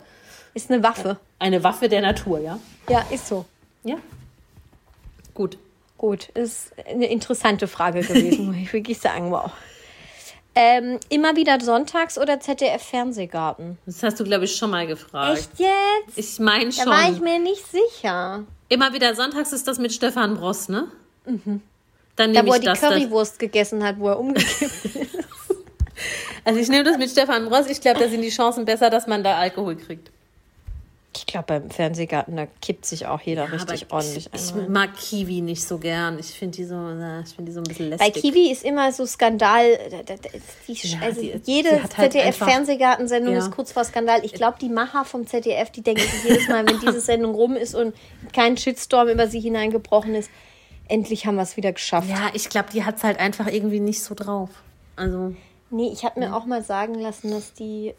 ist 0.54 0.70
eine 0.70 0.82
Waffe. 0.82 1.18
Eine 1.38 1.62
Waffe 1.62 1.88
der 1.88 2.00
Natur, 2.00 2.40
ja? 2.40 2.58
Ja, 2.88 3.04
ist 3.10 3.28
so. 3.28 3.44
Ja. 3.84 3.96
Gut. 5.34 5.58
Gut, 5.96 6.28
ist 6.30 6.70
eine 6.88 7.06
interessante 7.06 7.66
Frage 7.66 8.02
gewesen, 8.02 8.46
muss 8.52 8.56
ich 8.56 8.72
wirklich 8.72 8.98
sagen, 8.98 9.30
wow. 9.32 9.50
Ähm, 10.54 10.98
immer 11.08 11.36
wieder 11.36 11.60
sonntags 11.60 12.18
oder 12.18 12.40
ZDF-Fernsehgarten? 12.40 13.78
Das 13.86 14.02
hast 14.02 14.18
du, 14.18 14.24
glaube 14.24 14.44
ich, 14.44 14.56
schon 14.56 14.70
mal 14.70 14.86
gefragt. 14.86 15.38
Echt 15.38 15.50
jetzt? 15.58 16.16
Ich 16.18 16.38
meine 16.40 16.70
Da 16.70 16.86
war 16.86 17.02
ich 17.10 17.16
schon. 17.16 17.24
mir 17.24 17.38
nicht 17.38 17.64
sicher. 17.66 18.44
Immer 18.68 18.92
wieder 18.92 19.14
sonntags 19.14 19.52
ist 19.52 19.66
das 19.68 19.78
mit 19.78 19.92
Stefan 19.92 20.36
Bross, 20.36 20.68
ne? 20.68 20.88
Dann 21.24 21.34
Mhm. 21.44 21.62
Da, 22.16 22.26
nehme 22.26 22.48
wo 22.48 22.52
er 22.54 22.58
die 22.60 22.66
das. 22.66 22.80
das. 22.80 22.90
Currywurst 22.90 23.38
gegessen 23.38 23.84
hat, 23.84 23.98
wo 24.00 24.08
er 24.08 24.18
umgekippt 24.18 24.84
ist. 24.84 25.18
Also 26.44 26.58
ich 26.60 26.68
nehme 26.68 26.84
das 26.84 26.96
mit 26.98 27.10
Stefan 27.10 27.48
Bross. 27.48 27.66
Ich 27.68 27.80
glaube, 27.80 28.00
da 28.00 28.08
sind 28.08 28.22
die 28.22 28.30
Chancen 28.30 28.64
besser, 28.64 28.88
dass 28.90 29.06
man 29.06 29.22
da 29.22 29.36
Alkohol 29.36 29.76
kriegt. 29.76 30.10
Ich 31.16 31.26
glaube, 31.26 31.46
beim 31.48 31.70
Fernsehgarten, 31.70 32.36
da 32.36 32.46
kippt 32.60 32.84
sich 32.86 33.06
auch 33.06 33.20
jeder 33.22 33.44
richtig 33.50 33.62
Aber 33.62 33.74
ich, 33.74 33.90
ordentlich 33.92 34.30
Ich 34.32 34.54
ein. 34.54 34.70
mag 34.70 34.94
Kiwi 34.94 35.40
nicht 35.40 35.64
so 35.66 35.78
gern. 35.78 36.18
Ich 36.18 36.26
finde 36.32 36.56
die 36.58 36.64
so, 36.64 36.74
ich 36.76 37.34
finde 37.34 37.50
die 37.50 37.52
so 37.52 37.60
ein 37.60 37.64
bisschen 37.64 37.90
Bei 37.90 38.06
lästig. 38.06 38.22
Kiwi 38.22 38.50
ist 38.52 38.62
immer 38.64 38.92
so 38.92 39.04
Skandal. 39.06 39.78
da- 39.90 40.02
da- 40.02 40.14
da- 40.14 40.28
Die, 40.68 40.72
Ja, 40.74 40.98
also 41.00 41.20
die- 41.20 41.40
jede 41.44 41.82
halt 41.82 41.92
ZDF-Fernsehgartensendung 41.94 43.32
Ja. 43.34 43.40
ist 43.40 43.50
kurz 43.50 43.72
vor 43.72 43.84
Skandal. 43.84 44.24
Ich 44.24 44.32
glaube, 44.34 44.58
die 44.60 44.68
Macher 44.68 45.04
vom 45.04 45.26
ZDF, 45.26 45.70
die 45.70 45.82
denken 45.82 46.02
jedes 46.26 46.46
Mal, 46.48 46.66
wenn 46.68 46.78
diese 46.80 47.00
Sendung 47.00 47.34
rum 47.34 47.56
ist 47.56 47.74
und 47.74 47.94
kein 48.32 48.56
Shitstorm 48.56 49.08
über 49.08 49.26
sie 49.28 49.40
hineingebrochen 49.40 50.14
ist, 50.14 50.30
endlich 50.88 51.26
haben 51.26 51.36
wir 51.36 51.42
es 51.42 51.56
wieder 51.56 51.72
geschafft. 51.72 52.08
Ja, 52.08 52.30
ich 52.34 52.48
glaube, 52.48 52.68
die 52.72 52.84
hat 52.84 52.98
es 52.98 53.04
halt 53.04 53.18
einfach 53.18 53.46
irgendwie 53.48 53.80
nicht 53.80 54.02
so 54.02 54.14
drauf. 54.14 54.50
Also, 54.96 55.34
Nee, 55.70 55.90
ich 55.92 56.04
habe 56.04 56.20
mir 56.20 56.34
auch 56.34 56.46
mal 56.46 56.62
sagen 56.62 56.94
lassen, 56.94 57.30
dass 57.30 57.52
die 57.52 57.92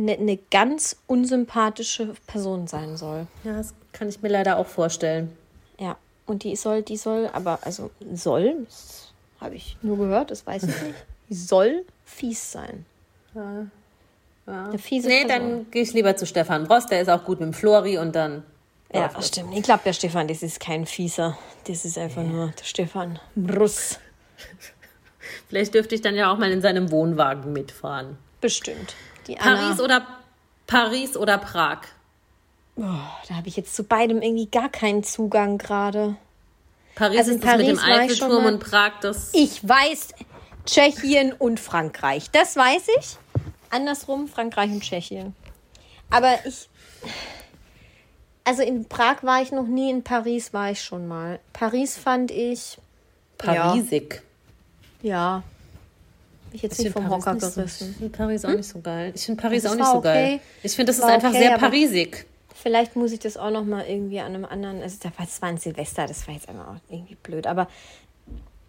eine 0.00 0.16
ne, 0.18 0.38
ganz 0.50 0.96
unsympathische 1.06 2.14
Person 2.26 2.66
sein 2.66 2.96
soll. 2.96 3.26
ja, 3.44 3.56
das 3.56 3.74
kann 3.92 4.08
ich 4.08 4.22
mir 4.22 4.28
leider 4.28 4.56
auch 4.58 4.66
vorstellen. 4.66 5.36
Ja, 5.78 5.96
und 6.26 6.44
die 6.44 6.56
soll, 6.56 6.82
die 6.82 6.96
soll, 6.96 7.28
aber 7.32 7.58
also 7.62 7.90
soll, 8.14 8.64
das 8.64 9.12
habe 9.40 9.56
ich 9.56 9.76
nur 9.82 9.96
gehört, 9.98 10.30
das 10.30 10.46
weiß 10.46 10.62
ich 10.64 10.82
nicht. 10.82 10.94
Die 11.30 11.34
soll 11.36 11.84
fies 12.04 12.50
sein. 12.50 12.84
Eine 13.34 14.78
fiese 14.78 15.06
Nee, 15.06 15.24
Person. 15.24 15.28
dann 15.28 15.70
gehe 15.70 15.82
ich 15.82 15.92
lieber 15.92 16.16
zu 16.16 16.26
Stefan 16.26 16.64
Bross. 16.66 16.86
Der 16.86 17.00
ist 17.00 17.08
auch 17.08 17.24
gut 17.24 17.38
mit 17.38 17.46
dem 17.46 17.52
Flori 17.54 17.98
und 17.98 18.16
dann. 18.16 18.42
Ja, 18.92 19.06
das. 19.14 19.28
stimmt. 19.28 19.54
Ich 19.56 19.62
glaube, 19.62 19.82
der 19.84 19.92
Stefan, 19.92 20.26
das 20.26 20.42
ist 20.42 20.58
kein 20.58 20.86
Fieser. 20.86 21.38
Das 21.68 21.84
ist 21.84 21.96
einfach 21.98 22.24
nur 22.24 22.48
der 22.48 22.64
Stefan 22.64 23.20
Bruss. 23.36 24.00
Vielleicht 25.48 25.72
dürfte 25.74 25.94
ich 25.94 26.00
dann 26.00 26.16
ja 26.16 26.32
auch 26.32 26.38
mal 26.38 26.50
in 26.50 26.60
seinem 26.62 26.90
Wohnwagen 26.90 27.52
mitfahren. 27.52 28.18
Bestimmt. 28.40 28.96
Paris 29.38 29.80
oder 29.80 30.06
Paris 30.66 31.16
oder 31.16 31.38
Prag? 31.38 31.80
oh, 32.76 32.82
da 33.28 33.34
habe 33.34 33.48
ich 33.48 33.56
jetzt 33.56 33.74
zu 33.74 33.84
beidem 33.84 34.22
irgendwie 34.22 34.46
gar 34.46 34.68
keinen 34.68 35.04
Zugang 35.04 35.58
gerade. 35.58 36.16
Paris 36.94 37.18
Also 37.18 37.30
in 37.32 37.36
ist 37.38 37.46
das 37.46 37.56
mit 37.58 37.66
dem 37.68 37.76
Paris 37.76 37.98
Eiffelturm 37.98 38.30
schon 38.30 38.42
mal- 38.44 38.52
und 38.54 38.60
Prag 38.60 38.92
das. 39.00 39.30
Ich 39.32 39.66
weiß 39.66 40.08
Tschechien 40.66 41.32
und 41.32 41.60
Frankreich. 41.60 42.30
Das 42.30 42.56
weiß 42.56 42.88
ich. 42.98 43.16
Andersrum 43.70 44.28
Frankreich 44.28 44.70
und 44.70 44.82
Tschechien. 44.82 45.34
Aber 46.10 46.34
ich. 46.44 46.68
Also 48.44 48.62
in 48.62 48.86
Prag 48.86 49.22
war 49.22 49.42
ich 49.42 49.52
noch 49.52 49.66
nie, 49.66 49.90
in 49.90 50.02
Paris 50.02 50.52
war 50.52 50.70
ich 50.70 50.82
schon 50.82 51.06
mal. 51.06 51.38
Paris 51.52 51.96
fand 51.96 52.30
ich. 52.30 52.78
Parisig. 53.38 54.22
Ja. 55.02 55.42
Hab 56.50 56.54
Ich 56.54 56.62
jetzt 56.62 56.78
nicht 56.78 56.88
Ich 56.88 56.92
vom 56.92 57.02
finde 57.02 57.16
Hocker 57.16 57.24
Paris 57.36 57.42
nicht 57.42 57.52
so- 57.54 57.60
gerissen. 57.60 57.90
Ich 57.90 57.96
finde 57.98 58.16
Paris 58.18 58.44
auch 58.44 58.54
nicht 58.54 58.68
so 58.68 58.80
geil. 58.80 59.12
Ich 59.14 59.24
finde 59.26 59.42
Paris 59.42 59.62
Das 59.62 59.72
auch 59.72 59.76
nicht 59.76 59.86
so 59.86 60.00
geil. 60.00 60.24
okay. 60.34 60.40
Ich 60.62 60.74
finde, 60.74 60.90
das 60.90 60.96
ist 60.98 61.02
War 61.04 61.10
einfach 61.12 61.30
okay, 61.30 61.38
sehr 61.38 61.58
parisig. 61.58 62.26
Vielleicht 62.54 62.96
muss 62.96 63.12
ich 63.12 63.20
das 63.20 63.36
auch 63.36 63.50
noch 63.50 63.64
mal 63.64 63.86
irgendwie 63.86 64.20
an 64.20 64.34
einem 64.34 64.44
anderen. 64.44 64.82
Also 64.82 64.98
das 65.18 65.40
war 65.42 65.48
ein 65.48 65.56
Silvester, 65.58 66.06
das 66.06 66.26
war 66.26 66.34
jetzt 66.34 66.48
einfach 66.48 66.68
auch 66.68 66.76
irgendwie 66.90 67.14
blöd. 67.14 67.46
Aber 67.46 67.68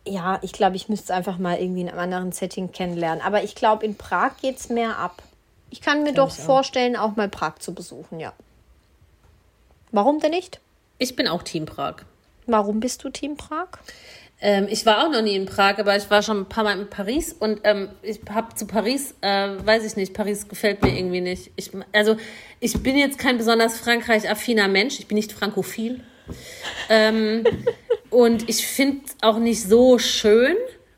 ja, 0.07 0.39
ich 0.41 0.53
glaube, 0.53 0.75
ich 0.77 0.87
müsste 0.89 1.05
es 1.05 1.11
einfach 1.11 1.37
mal 1.37 1.57
irgendwie 1.59 1.81
in 1.81 1.89
einem 1.89 1.99
anderen 1.99 2.31
Setting 2.31 2.71
kennenlernen. 2.71 3.21
Aber 3.23 3.43
ich 3.43 3.53
glaube, 3.55 3.85
in 3.85 3.95
Prag 3.95 4.37
geht 4.41 4.57
es 4.57 4.69
mehr 4.69 4.97
ab. 4.97 5.21
Ich 5.69 5.81
kann 5.81 6.03
mir 6.03 6.13
doch 6.13 6.33
ich 6.33 6.39
auch. 6.41 6.45
vorstellen, 6.45 6.95
auch 6.95 7.15
mal 7.15 7.27
Prag 7.29 7.55
zu 7.59 7.73
besuchen, 7.73 8.19
ja. 8.19 8.33
Warum 9.91 10.19
denn 10.19 10.31
nicht? 10.31 10.59
Ich 10.97 11.15
bin 11.15 11.27
auch 11.27 11.43
Team 11.43 11.65
Prag. 11.65 11.95
Warum 12.47 12.79
bist 12.79 13.03
du 13.03 13.09
Team 13.09 13.35
Prag? 13.37 13.67
Ähm, 14.43 14.67
ich 14.69 14.85
war 14.87 15.05
auch 15.05 15.11
noch 15.11 15.21
nie 15.21 15.35
in 15.35 15.45
Prag, 15.45 15.77
aber 15.77 15.95
ich 15.95 16.09
war 16.09 16.23
schon 16.23 16.39
ein 16.41 16.49
paar 16.49 16.63
Mal 16.63 16.79
in 16.79 16.89
Paris 16.89 17.31
und 17.31 17.61
ähm, 17.63 17.89
ich 18.01 18.19
habe 18.27 18.55
zu 18.55 18.65
Paris, 18.65 19.13
äh, 19.21 19.49
weiß 19.63 19.85
ich 19.85 19.95
nicht, 19.95 20.15
Paris 20.15 20.47
gefällt 20.47 20.81
mir 20.81 20.97
irgendwie 20.97 21.21
nicht. 21.21 21.51
Ich, 21.55 21.69
also 21.93 22.17
ich 22.59 22.81
bin 22.81 22.97
jetzt 22.97 23.19
kein 23.19 23.37
besonders 23.37 23.77
Frankreich-affiner 23.77 24.67
Mensch, 24.67 24.99
ich 24.99 25.07
bin 25.07 25.15
nicht 25.15 25.31
frankophil. 25.31 26.01
ähm, 26.89 27.43
und 28.09 28.49
ich 28.49 28.65
finde 28.65 29.01
es 29.05 29.15
auch 29.21 29.37
nicht 29.37 29.61
so 29.61 29.99
schön. 29.99 30.55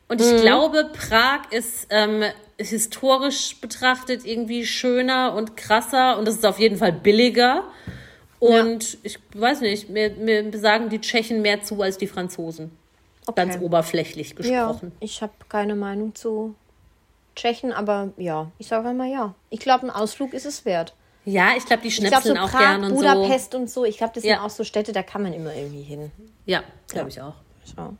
Und 0.08 0.22
ich 0.22 0.32
mhm. 0.32 0.40
glaube, 0.40 0.90
Prag 0.92 1.50
ist 1.50 1.88
ähm, 1.90 2.24
historisch 2.58 3.56
betrachtet 3.60 4.24
irgendwie 4.24 4.64
schöner 4.64 5.34
und 5.34 5.56
krasser 5.56 6.18
und 6.18 6.28
es 6.28 6.36
ist 6.36 6.46
auf 6.46 6.58
jeden 6.58 6.78
Fall 6.78 6.92
billiger. 6.92 7.64
Und 8.38 8.92
ja. 8.92 8.98
ich 9.02 9.18
weiß 9.34 9.60
nicht, 9.60 9.90
mir, 9.90 10.10
mir 10.10 10.50
sagen 10.58 10.88
die 10.88 11.00
Tschechen 11.00 11.42
mehr 11.42 11.62
zu 11.62 11.82
als 11.82 11.98
die 11.98 12.06
Franzosen. 12.06 12.70
Okay. 13.26 13.46
Ganz 13.46 13.60
oberflächlich 13.60 14.36
gesprochen. 14.36 14.92
Ja, 14.92 14.96
ich 15.00 15.22
habe 15.22 15.32
keine 15.48 15.74
Meinung 15.74 16.14
zu 16.14 16.54
Tschechen, 17.36 17.72
aber 17.72 18.12
ja, 18.16 18.50
ich 18.58 18.68
sage 18.68 18.88
einmal 18.88 19.10
ja. 19.10 19.34
Ich 19.50 19.60
glaube, 19.60 19.86
ein 19.86 19.90
Ausflug 19.90 20.34
ist 20.34 20.46
es 20.46 20.64
wert. 20.64 20.94
Ja, 21.24 21.52
ich 21.56 21.64
glaube, 21.64 21.82
die 21.82 21.90
schnipseln 21.90 22.36
so 22.36 22.42
auch 22.42 22.50
gerne 22.50 22.86
und 22.86 22.94
Budapest 22.94 23.52
so. 23.52 23.58
und 23.58 23.70
so. 23.70 23.84
Ich 23.84 23.96
glaube, 23.96 24.12
das 24.14 24.24
ja. 24.24 24.36
sind 24.36 24.44
auch 24.44 24.50
so 24.50 24.62
Städte, 24.62 24.92
da 24.92 25.02
kann 25.02 25.22
man 25.22 25.32
immer 25.32 25.54
irgendwie 25.54 25.82
hin. 25.82 26.12
Ja, 26.44 26.62
glaube 26.88 27.08
ja. 27.10 27.14
ich 27.14 27.20
auch. 27.22 27.34
So. 27.76 27.96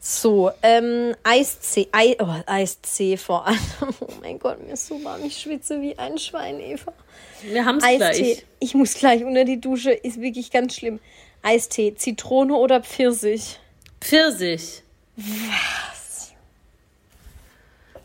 So, 0.00 0.50
ähm, 0.62 1.16
Eistee, 1.24 1.88
Ei, 1.90 2.16
oh, 2.20 2.28
Eistee 2.46 3.16
vor 3.16 3.46
allem. 3.46 3.58
Oh 4.00 4.08
mein 4.20 4.38
Gott, 4.38 4.62
mir 4.64 4.74
ist 4.74 4.86
so 4.86 5.02
warm, 5.02 5.24
ich 5.24 5.36
schwitze 5.36 5.80
wie 5.80 5.98
ein 5.98 6.16
Schwein, 6.18 6.60
Eva. 6.60 6.92
Wir 7.42 7.64
haben 7.64 7.78
es 7.78 7.96
gleich. 7.96 8.46
Ich 8.60 8.74
muss 8.74 8.94
gleich 8.94 9.24
unter 9.24 9.44
die 9.44 9.60
Dusche, 9.60 9.90
ist 9.90 10.20
wirklich 10.20 10.50
ganz 10.50 10.76
schlimm. 10.76 11.00
Eistee, 11.42 11.94
Zitrone 11.94 12.54
oder 12.54 12.82
Pfirsich? 12.82 13.58
Pfirsich. 14.00 14.82
Was? 15.16 16.32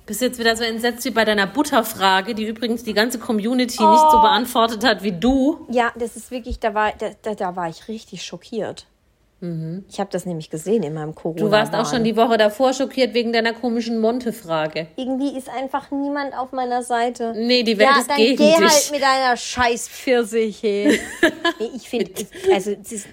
Bist 0.06 0.22
jetzt 0.22 0.40
wieder 0.40 0.56
so 0.56 0.64
entsetzt 0.64 1.06
wie 1.06 1.12
bei 1.12 1.24
deiner 1.24 1.48
Butterfrage, 1.48 2.36
die 2.36 2.46
übrigens 2.46 2.84
die 2.84 2.94
ganze 2.94 3.20
Community 3.20 3.82
oh. 3.82 3.92
nicht 3.92 4.12
so 4.12 4.18
oh. 4.18 4.22
beantwortet 4.22 4.84
hat 4.84 5.04
wie 5.04 5.12
du. 5.12 5.66
Ja, 5.70 5.92
das 5.96 6.16
ist 6.16 6.32
wirklich, 6.32 6.60
da 6.60 6.74
war, 6.74 6.94
da, 7.22 7.34
da 7.36 7.56
war 7.56 7.70
ich 7.70 7.88
richtig 7.88 8.24
schockiert. 8.24 8.88
Mhm. 9.42 9.86
Ich 9.90 10.00
habe 10.00 10.10
das 10.12 10.28
nämlich 10.28 10.52
gesehen 10.52 10.84
in 10.84 10.94
meinem 10.94 11.16
Corona. 11.16 11.42
Du 11.42 11.52
warst 11.52 11.74
auch 11.74 11.90
schon 11.90 12.04
die 12.04 12.16
Woche 12.16 12.38
davor 12.38 12.74
schockiert 12.74 13.16
wegen 13.16 13.34
deiner 13.34 13.54
komischen 13.54 14.00
Monte-Frage. 14.00 14.88
Irgendwie 14.96 15.36
ist 15.36 15.50
einfach 15.50 15.90
niemand 15.90 16.38
auf 16.38 16.52
meiner 16.52 16.84
Seite. 16.84 17.34
Nee, 17.36 17.64
die 17.64 17.78
Welt 17.80 17.90
ja, 17.92 18.00
ist 18.00 18.10
dann 18.10 18.18
gegen 18.18 18.38
geh 18.38 18.52
dich. 18.52 18.60
halt 18.60 18.92
mit 18.92 19.02
deiner 19.02 19.36
scheiß 19.36 19.90
Pfirsich 19.90 20.62
hey. 20.62 21.00
ich 21.76 21.90
finde, 21.90 22.12
also 22.54 22.72
ist, 22.72 23.08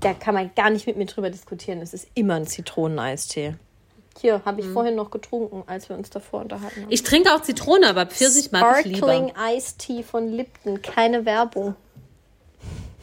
da 0.00 0.12
kann 0.14 0.34
man 0.34 0.50
gar 0.56 0.70
nicht 0.70 0.88
mit 0.88 0.96
mir 0.96 1.06
drüber 1.06 1.30
diskutieren. 1.30 1.80
Es 1.80 1.94
ist 1.94 2.08
immer 2.14 2.34
ein 2.34 2.46
Zitroneneistee. 2.48 3.54
Hier, 4.20 4.42
habe 4.44 4.60
ich 4.60 4.66
mhm. 4.66 4.72
vorhin 4.72 4.94
noch 4.96 5.10
getrunken, 5.10 5.62
als 5.66 5.88
wir 5.88 5.96
uns 5.96 6.10
davor 6.10 6.42
unterhalten 6.42 6.82
haben. 6.82 6.90
Ich 6.90 7.02
trinke 7.04 7.32
auch 7.32 7.42
Zitrone, 7.42 7.88
aber 7.88 8.06
Pfirsich 8.06 8.50
mag 8.50 8.80
ich 8.80 8.86
lieber. 8.86 9.08
Sparkling 9.08 9.32
Ice 9.56 9.74
Tea 9.78 10.02
von 10.02 10.28
Lipton, 10.28 10.82
keine 10.82 11.24
Werbung. 11.24 11.76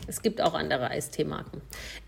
Es 0.08 0.22
gibt 0.22 0.42
auch 0.42 0.54
andere 0.54 0.90
Eisteemarken. 0.90 1.62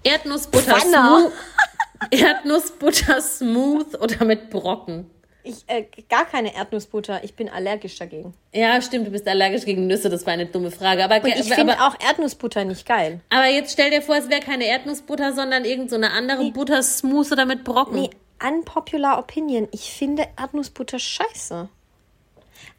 Erdnussbutter 0.03 0.79
smooth. 0.79 1.31
Erdnussbutter 2.11 3.21
smooth 3.21 3.95
oder 3.95 4.25
mit 4.25 4.49
Brocken. 4.49 5.09
Ich, 5.45 5.65
äh, 5.67 5.85
gar 6.09 6.25
keine 6.25 6.55
Erdnussbutter. 6.55 7.23
Ich 7.23 7.35
bin 7.35 7.49
allergisch 7.49 7.97
dagegen. 7.97 8.33
Ja, 8.53 8.81
stimmt, 8.81 9.07
du 9.07 9.11
bist 9.11 9.27
allergisch 9.27 9.65
gegen 9.65 9.87
Nüsse, 9.87 10.09
das 10.09 10.25
war 10.25 10.33
eine 10.33 10.45
dumme 10.45 10.71
Frage. 10.71 11.03
Aber, 11.03 11.21
Und 11.21 11.27
ich 11.27 11.53
finde 11.53 11.81
auch 11.81 11.95
Erdnussbutter 11.99 12.63
nicht 12.63 12.85
geil. 12.87 13.19
Aber 13.29 13.47
jetzt 13.47 13.73
stell 13.73 13.89
dir 13.89 14.01
vor, 14.01 14.15
es 14.15 14.29
wäre 14.29 14.39
keine 14.39 14.65
Erdnussbutter, 14.65 15.33
sondern 15.33 15.65
irgendeine 15.65 16.07
so 16.07 16.13
andere 16.13 16.43
nee. 16.45 16.51
Butter 16.51 16.81
smooth 16.81 17.29
oder 17.33 17.45
mit 17.45 17.65
Brocken. 17.65 18.01
Nee, 18.01 18.09
unpopular 18.41 19.19
opinion. 19.19 19.67
Ich 19.71 19.91
finde 19.91 20.27
Erdnussbutter 20.39 20.99
scheiße. 20.99 21.67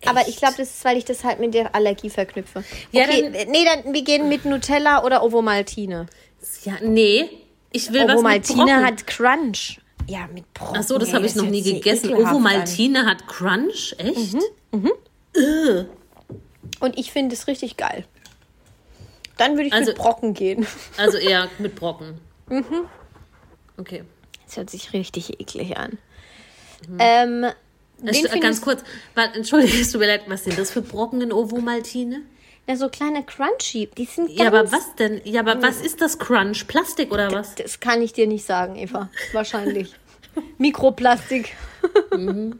Aber 0.07 0.29
ich 0.29 0.37
glaube, 0.37 0.55
das 0.59 0.71
ist, 0.71 0.85
weil 0.85 0.97
ich 0.97 1.05
das 1.05 1.25
halt 1.25 1.41
mit 1.41 1.55
der 1.55 1.75
Allergie 1.75 2.11
verknüpfe. 2.11 2.65
Ja, 2.93 3.05
okay, 3.05 3.23
dann, 3.23 3.51
nee, 3.51 3.65
dann 3.65 3.93
wir 3.93 4.03
gehen 4.03 4.29
mit 4.29 4.45
Nutella 4.45 5.05
oder 5.05 5.23
Ovomaltine. 5.23 6.07
Ja, 6.65 6.75
nee. 6.83 7.29
Ich 7.73 7.93
will 7.93 8.05
Ovomaltine 8.05 8.59
was 8.59 8.67
mit 8.67 8.85
hat 8.85 9.07
Crunch. 9.07 9.81
Ja, 10.07 10.29
mit 10.33 10.53
Brocken. 10.53 10.77
Ach 10.79 10.83
so, 10.83 10.99
das 10.99 11.13
habe 11.15 11.27
ich 11.27 11.35
noch 11.35 11.47
nie 11.47 11.63
gegessen. 11.63 12.15
Ovomaltine 12.15 13.07
hat 13.07 13.27
Crunch? 13.27 13.95
Echt? 13.99 14.35
Mhm. 14.73 14.93
mhm. 15.35 15.87
Und 16.81 16.99
ich 16.99 17.13
finde 17.13 17.35
es 17.35 17.47
richtig 17.47 17.77
geil. 17.77 18.05
Dann 19.37 19.53
würde 19.53 19.67
ich 19.67 19.73
also, 19.73 19.91
mit 19.91 19.99
Brocken 19.99 20.35
gehen. 20.35 20.67
Also 20.97 21.19
eher 21.19 21.49
mit 21.59 21.75
Brocken. 21.75 22.21
Mhm. 22.49 22.87
Okay. 23.77 24.05
Das 24.47 24.57
hört 24.57 24.71
sich 24.71 24.93
richtig 24.93 25.41
eklig 25.41 25.77
an. 25.77 25.99
Mhm. 26.89 26.99
Ähm, 27.01 27.47
den 27.99 28.41
ganz 28.41 28.61
kurz, 28.61 28.83
entschuldige, 29.35 29.81
es 29.81 29.93
tut 29.93 30.01
mir 30.01 30.07
leid, 30.07 30.23
was 30.27 30.45
sind 30.45 30.59
das 30.59 30.71
für 30.71 30.83
Brocken 30.83 31.21
in 31.21 31.33
Ovomaltine? 31.33 32.23
Na, 32.67 32.77
so 32.77 32.89
kleine 32.89 33.23
Crunchy. 33.23 33.91
Die 33.97 34.07
sind 34.07 34.31
Ja, 34.31 34.47
aber 34.47 34.73
was 34.73 34.95
denn? 34.97 35.21
Ja, 35.25 35.41
aber 35.41 35.61
was 35.61 35.83
ist 35.83 36.01
das 36.01 36.19
Crunch? 36.19 36.67
Plastik 36.67 37.13
oder 37.13 37.31
was? 37.31 37.55
Das, 37.55 37.65
das 37.65 37.81
kann 37.81 38.01
ich 38.01 38.15
dir 38.15 38.27
nicht 38.27 38.45
sagen, 38.45 38.77
Eva. 38.77 39.11
Wahrscheinlich. 39.33 39.95
Mikroplastik. 40.59 41.55
mhm. 42.17 42.59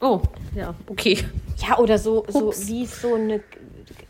Oh, 0.00 0.22
ja, 0.54 0.74
okay. 0.88 1.24
Ja, 1.58 1.78
oder 1.78 1.98
so, 1.98 2.24
so 2.28 2.52
wie 2.66 2.86
so 2.86 3.14
eine 3.14 3.42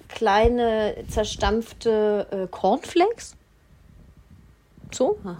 kleine 0.08 0.96
zerstampfte 1.08 2.26
äh, 2.30 2.46
Cornflakes. 2.50 3.36
So. 4.90 5.18
Ah, 5.24 5.36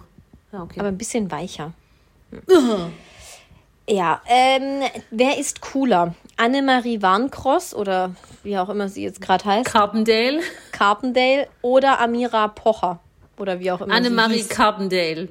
ja, 0.51 0.63
okay. 0.63 0.79
Aber 0.79 0.89
ein 0.89 0.97
bisschen 0.97 1.29
weicher. 1.31 1.73
Hm. 2.31 2.93
Ja, 3.89 4.21
ähm, 4.27 4.83
wer 5.09 5.37
ist 5.39 5.61
cooler? 5.61 6.13
Annemarie 6.37 7.01
Warncross 7.01 7.73
oder 7.73 8.15
wie 8.43 8.57
auch 8.57 8.69
immer 8.69 8.87
sie 8.87 9.03
jetzt 9.03 9.19
gerade 9.19 9.43
heißt. 9.45 9.65
Carpendale. 9.65 10.41
Carpendale 10.71 11.47
oder 11.61 11.99
Amira 11.99 12.49
Pocher 12.49 12.99
oder 13.37 13.59
wie 13.59 13.71
auch 13.71 13.81
immer. 13.81 13.93
Annemarie 13.93 14.43
Carpendale. 14.43 15.29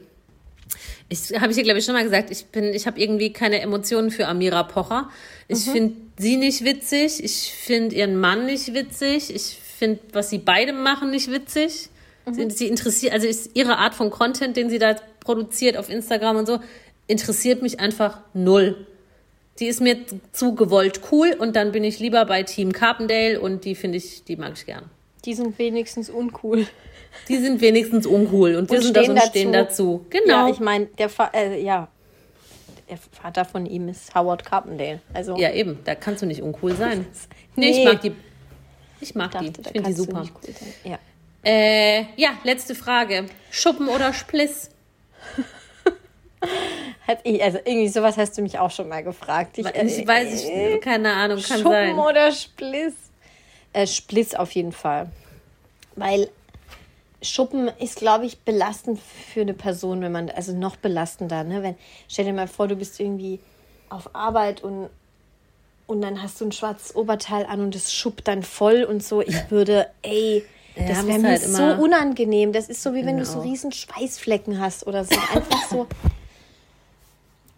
Ich 1.09 1.33
habe 1.41 1.53
ich 1.53 1.57
ja 1.57 1.63
glaube 1.63 1.79
ich 1.79 1.85
schon 1.85 1.95
mal 1.95 2.05
gesagt, 2.05 2.31
ich 2.31 2.47
bin 2.47 2.75
ich 2.75 2.87
habe 2.87 3.01
irgendwie 3.01 3.33
keine 3.33 3.61
Emotionen 3.61 4.11
für 4.11 4.27
Amira 4.27 4.65
Pocher. 4.65 5.09
Ich 5.47 5.67
mhm. 5.67 5.71
finde 5.71 5.95
sie 6.19 6.37
nicht 6.37 6.65
witzig, 6.65 7.23
ich 7.23 7.53
finde 7.55 7.95
ihren 7.95 8.19
Mann 8.19 8.45
nicht 8.47 8.75
witzig, 8.75 9.35
ich 9.35 9.59
finde 9.79 10.01
was 10.13 10.31
sie 10.31 10.39
beide 10.39 10.73
machen 10.73 11.11
nicht 11.13 11.31
witzig. 11.31 11.89
Mhm. 12.27 12.35
Sie, 12.35 12.51
sie 12.51 12.67
interessiert 12.67 13.13
also 13.13 13.27
ist 13.29 13.53
ihre 13.55 13.79
Art 13.79 13.95
von 13.95 14.11
Content, 14.11 14.57
den 14.57 14.69
sie 14.69 14.79
da 14.79 14.97
produziert 15.21 15.77
auf 15.77 15.89
Instagram 15.89 16.37
und 16.37 16.47
so, 16.47 16.59
interessiert 17.09 17.63
mich 17.63 17.81
einfach 17.81 18.21
null. 18.33 18.87
Die 19.59 19.67
ist 19.67 19.81
mir 19.81 19.97
zu 20.31 20.55
gewollt 20.55 21.01
cool 21.11 21.35
und 21.37 21.57
dann 21.57 21.73
bin 21.73 21.83
ich 21.83 21.99
lieber 21.99 22.25
bei 22.27 22.45
Team 22.45 22.71
Carpendale 22.71 23.41
und 23.41 23.65
die 23.65 23.75
finde 23.75 23.99
ich, 23.99 24.23
die 24.23 24.37
mag 24.37 24.53
ich 24.55 24.67
gern. 24.67 24.85
Die 25.25 25.35
sind 25.35 25.59
wenigstens 25.59 26.09
uncool. 26.09 26.69
Die 27.29 27.39
sind 27.39 27.61
wenigstens 27.61 28.07
uncool 28.07 28.55
und, 28.55 28.71
und 28.71 28.71
wir 28.71 28.83
sind 28.83 28.97
da 28.97 29.03
und 29.03 29.21
stehen 29.23 29.53
dazu. 29.53 30.07
Genau. 30.11 30.47
Ja, 30.47 30.49
ich 30.49 30.61
meine, 30.61 30.87
der 30.87 31.09
Fa 31.09 31.31
äh, 31.35 31.61
ja, 31.61 31.89
der 32.89 32.99
Vater 32.99 33.45
von 33.45 33.67
ihm 33.67 33.89
ist 33.89 34.15
Howard 34.15 34.45
Carpendale. 34.45 35.01
Also 35.13 35.37
ja, 35.37 35.53
eben, 35.53 35.79
da 35.85 35.95
kannst 35.95 36.23
du 36.23 36.27
nicht 36.27 36.43
uncool 36.43 36.77
sein. 36.77 37.07
nee, 37.57 37.71
nee, 37.71 37.79
ich 37.79 37.85
mag 37.85 38.01
die. 38.01 38.13
Ich 39.01 39.15
mag 39.15 39.27
ich 39.27 39.33
dachte, 39.33 39.51
die. 39.51 39.61
Ich 39.61 39.69
finde 39.69 39.89
die 39.89 39.97
super. 39.97 40.23
Cool 40.23 40.55
ja. 40.85 40.99
Äh, 41.45 42.05
ja, 42.17 42.31
letzte 42.45 42.75
Frage. 42.75 43.27
Schuppen 43.51 43.89
oder 43.89 44.13
Spliss? 44.13 44.71
also 47.41 47.59
irgendwie 47.65 47.89
sowas 47.89 48.17
hast 48.17 48.37
du 48.39 48.43
mich 48.43 48.59
auch 48.59 48.71
schon 48.71 48.89
mal 48.89 49.03
gefragt. 49.03 49.59
Ich, 49.59 49.67
ich 49.67 49.99
äh, 49.99 50.07
weiß, 50.07 50.43
ich, 50.43 50.51
äh, 50.51 50.79
keine 50.79 51.13
Ahnung, 51.13 51.41
kann 51.43 51.59
Schuppen 51.59 51.73
sein. 51.73 51.99
oder 51.99 52.33
Spliss? 52.33 52.95
Äh, 53.73 53.87
Spliss 53.87 54.35
auf 54.35 54.53
jeden 54.53 54.73
Fall. 54.73 55.11
Weil 55.97 56.29
Schuppen 57.23 57.71
ist, 57.81 57.97
glaube 57.97 58.27
ich, 58.27 58.39
belastend 58.41 59.01
für 59.01 59.41
eine 59.41 59.55
Person, 59.55 60.03
wenn 60.03 60.13
man, 60.13 60.31
also 60.31 60.53
noch 60.53 60.77
belastender, 60.77 61.45
ne? 61.45 61.63
Wenn, 61.63 61.75
stell 62.09 62.25
dir 62.25 62.33
mal 62.33 62.49
vor, 62.49 62.69
du 62.69 62.77
bist 62.77 63.01
irgendwie 63.01 63.41
auf 63.89 64.15
Arbeit 64.15 64.63
und, 64.63 64.89
und 65.87 66.01
dann 66.01 66.23
hast 66.23 66.41
du 66.41 66.45
ein 66.45 66.53
schwarzes 66.53 66.95
Oberteil 66.95 67.47
an 67.47 67.61
und 67.61 67.75
es 67.75 67.93
schuppt 67.93 68.29
dann 68.29 68.43
voll 68.43 68.85
und 68.85 69.03
so. 69.03 69.21
Ich 69.23 69.51
würde, 69.51 69.89
ey, 70.03 70.45
das 70.77 71.07
wäre 71.07 71.19
mir 71.19 71.31
halt 71.31 71.43
so 71.43 71.65
unangenehm. 71.65 72.53
Das 72.53 72.69
ist 72.69 72.83
so, 72.83 72.95
wie 72.95 73.05
wenn 73.05 73.17
genau. 73.17 73.21
du 73.21 73.25
so 73.25 73.41
riesen 73.41 73.73
Schweißflecken 73.73 74.61
hast 74.61 74.87
oder 74.87 75.05
so. 75.05 75.15
Einfach 75.35 75.69
so 75.69 75.87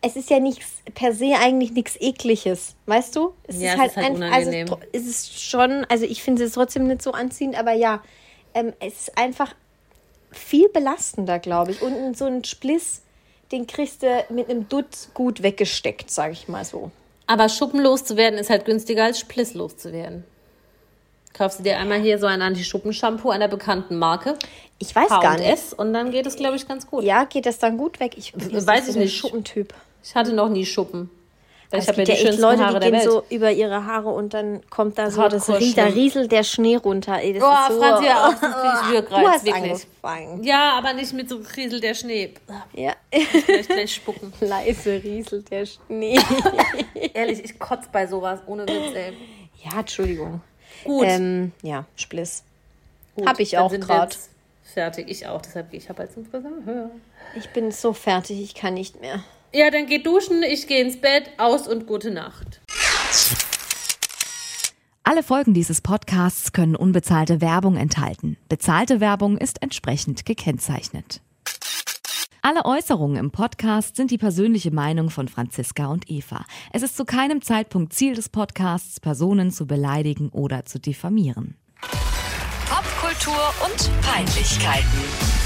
es 0.03 0.17
ist 0.17 0.31
ja 0.31 0.41
nichts 0.41 0.67
per 0.95 1.13
se 1.13 1.35
eigentlich 1.39 1.73
nichts 1.73 1.97
ekliges, 2.01 2.75
weißt 2.87 3.17
du? 3.17 3.35
Es 3.47 3.61
ja, 3.61 3.73
ist 3.73 3.79
halt, 3.79 3.91
es 3.91 3.97
ist 3.97 4.03
halt 4.03 4.17
ein, 4.17 4.23
also 4.23 4.51
unangenehm. 4.51 4.73
also 4.73 4.87
es 4.93 5.07
ist 5.07 5.43
schon, 5.43 5.85
also 5.89 6.05
ich 6.05 6.23
finde 6.23 6.45
es 6.45 6.53
trotzdem 6.53 6.87
nicht 6.87 7.03
so 7.03 7.13
anziehend, 7.13 7.59
aber 7.59 7.73
ja, 7.73 8.03
ähm, 8.55 8.73
es 8.81 9.01
ist 9.01 9.19
einfach 9.19 9.55
viel 10.33 10.69
belastender, 10.69 11.39
glaube 11.39 11.73
ich. 11.73 11.83
Und 11.83 12.17
so 12.17 12.25
ein 12.25 12.45
Spliss, 12.45 13.03
den 13.53 13.67
kriegst 13.67 14.03
du 14.03 14.25
mit 14.31 14.49
einem 14.49 14.69
Dutt 14.69 15.09
gut 15.15 15.43
weggesteckt, 15.43 16.11
sage 16.11 16.33
ich 16.33 16.49
mal 16.49 16.65
so. 16.65 16.91
Aber 17.27 17.49
schuppenlos 17.49 18.05
zu 18.05 18.17
werden 18.17 18.39
ist 18.39 18.51
halt 18.51 18.65
günstiger 18.65 19.05
als 19.05 19.21
Spliss 19.21 19.55
loszuwerden. 19.55 20.25
Kaufst 21.33 21.61
du 21.61 21.63
dir 21.63 21.79
einmal 21.79 22.01
hier 22.01 22.19
so 22.19 22.27
ein 22.27 22.43
Anti-Schuppen-Shampoo 22.43 23.31
einer 23.31 23.47
bekannten 23.47 23.99
Marke. 23.99 24.37
Ich 24.79 24.95
weiß 24.95 25.09
gar 25.09 25.39
nicht. 25.39 25.73
Und 25.75 25.93
dann 25.93 26.11
geht 26.11 26.27
es, 26.27 26.37
glaube 26.37 26.57
ich, 26.57 26.67
ganz 26.67 26.89
gut. 26.89 27.05
Ja, 27.05 27.25
geht 27.25 27.47
das 27.47 27.59
dann 27.59 27.77
gut 27.77 28.01
weg? 28.01 28.15
Ich 28.17 28.35
Weiß 28.35 28.89
ich 28.89 28.97
nicht. 28.97 29.17
Schuppentyp. 29.17 29.73
Ich 30.03 30.15
hatte 30.15 30.33
noch 30.33 30.49
nie 30.49 30.65
Schuppen. 30.67 31.11
Es 31.73 31.85
ich 31.85 31.89
habe 31.89 31.99
ja 31.99 32.05
die 32.05 32.11
ja 32.11 32.15
echt 32.17 32.25
schönsten 32.27 32.43
Leute, 32.43 32.65
Haare 32.65 32.75
die 32.75 32.81
der 32.81 32.91
gehen 32.91 33.01
Welt. 33.01 33.11
so 33.13 33.23
über 33.31 33.53
ihre 33.53 33.87
Haare 33.87 34.09
und 34.09 34.35
dann 34.35 34.69
kommt 34.71 34.99
da 34.99 35.09
so, 35.09 35.29
das, 35.29 35.49
rie- 35.49 35.73
da 35.73 35.85
rieselt 35.85 36.33
der 36.33 36.43
Schnee 36.43 36.75
runter. 36.75 37.21
Ey, 37.21 37.33
das 37.35 37.45
Oh, 37.45 37.47
ist 37.47 37.77
so, 37.77 37.81
Franzi, 37.81 38.09
sonst 38.09 38.41
krieg 38.41 38.51
ich 39.05 39.09
Du 39.09 39.17
hast 39.29 39.45
wirklich. 39.45 39.55
angefangen. 40.03 40.43
Ja, 40.43 40.73
aber 40.77 40.95
nicht 40.95 41.13
mit 41.13 41.29
so 41.29 41.39
Riesel 41.57 41.79
der 41.79 41.95
Schnee. 41.95 42.35
Ja. 42.73 42.95
Vielleicht 43.13 43.69
gleich 43.69 43.95
spucken. 43.95 44.33
Leise 44.41 45.01
rieselt 45.05 45.49
der 45.53 45.65
Schnee. 45.67 46.19
Ehrlich, 47.15 47.45
ich 47.45 47.57
kotze 47.61 47.89
bei 47.93 48.05
sowas, 48.09 48.41
ohne 48.47 48.65
Witz, 48.67 48.95
ey. 48.97 49.13
ja, 49.65 49.79
Entschuldigung. 49.79 50.41
Gut. 50.83 51.05
Ähm, 51.07 51.53
ja, 51.63 51.85
Spliss. 51.95 52.43
Gut, 53.15 53.29
hab 53.29 53.39
ich 53.39 53.59
auch 53.59 53.71
jetzt 53.73 54.29
Fertig, 54.65 55.09
ich 55.09 55.27
auch. 55.29 55.41
Deshalb 55.43 55.71
gehe 55.71 55.79
ich 55.79 55.89
habe 55.89 56.03
jetzt 56.03 56.15
zum 56.15 56.25
Friseur. 56.27 56.51
Ich 57.37 57.49
bin 57.51 57.71
so 57.71 57.93
fertig, 57.93 58.41
ich 58.41 58.55
kann 58.57 58.75
nicht 58.75 59.01
mehr. 59.01 59.23
Ja, 59.53 59.71
dann 59.71 59.87
geh 59.87 59.99
duschen, 59.99 60.43
ich 60.43 60.67
gehe 60.69 60.81
ins 60.81 61.01
Bett, 61.01 61.31
aus 61.39 61.67
und 61.67 61.87
gute 61.87 62.11
Nacht. 62.11 62.61
Alle 65.03 65.25
Folgen 65.25 65.55
dieses 65.55 65.81
Podcasts 65.81 66.53
können 66.53 66.77
unbezahlte 66.77 67.41
Werbung 67.41 67.77
enthalten. 67.77 68.37
Bezahlte 68.49 69.01
Werbung 69.01 69.39
ist 69.39 69.61
entsprechend 69.61 70.25
gekennzeichnet. 70.25 71.21
Alle 72.43 72.65
Äußerungen 72.65 73.17
im 73.17 73.33
Podcast 73.33 73.97
sind 73.97 74.13
die 74.13 74.19
persönliche 74.19 74.71
Meinung 74.71 75.11
von 75.11 75.27
Franziska 75.27 75.89
und 75.89 76.09
Eva. 76.09 76.45
Es 76.73 76.83
ist 76.83 76.97
zu 76.97 77.05
keinem 77.05 77.43
Zeitpunkt 77.43 77.93
Ziel 77.93 78.15
des 78.15 78.29
Podcasts, 78.29 79.01
Personen 79.01 79.51
zu 79.51 79.67
beleidigen 79.67 80.29
oder 80.31 80.65
zu 80.65 80.79
diffamieren. 80.79 81.57
Popkultur 82.69 83.53
und 83.65 83.91
Peinlichkeiten. 84.01 84.87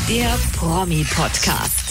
Der 0.08 0.38
Promi-Podcast. 0.56 1.83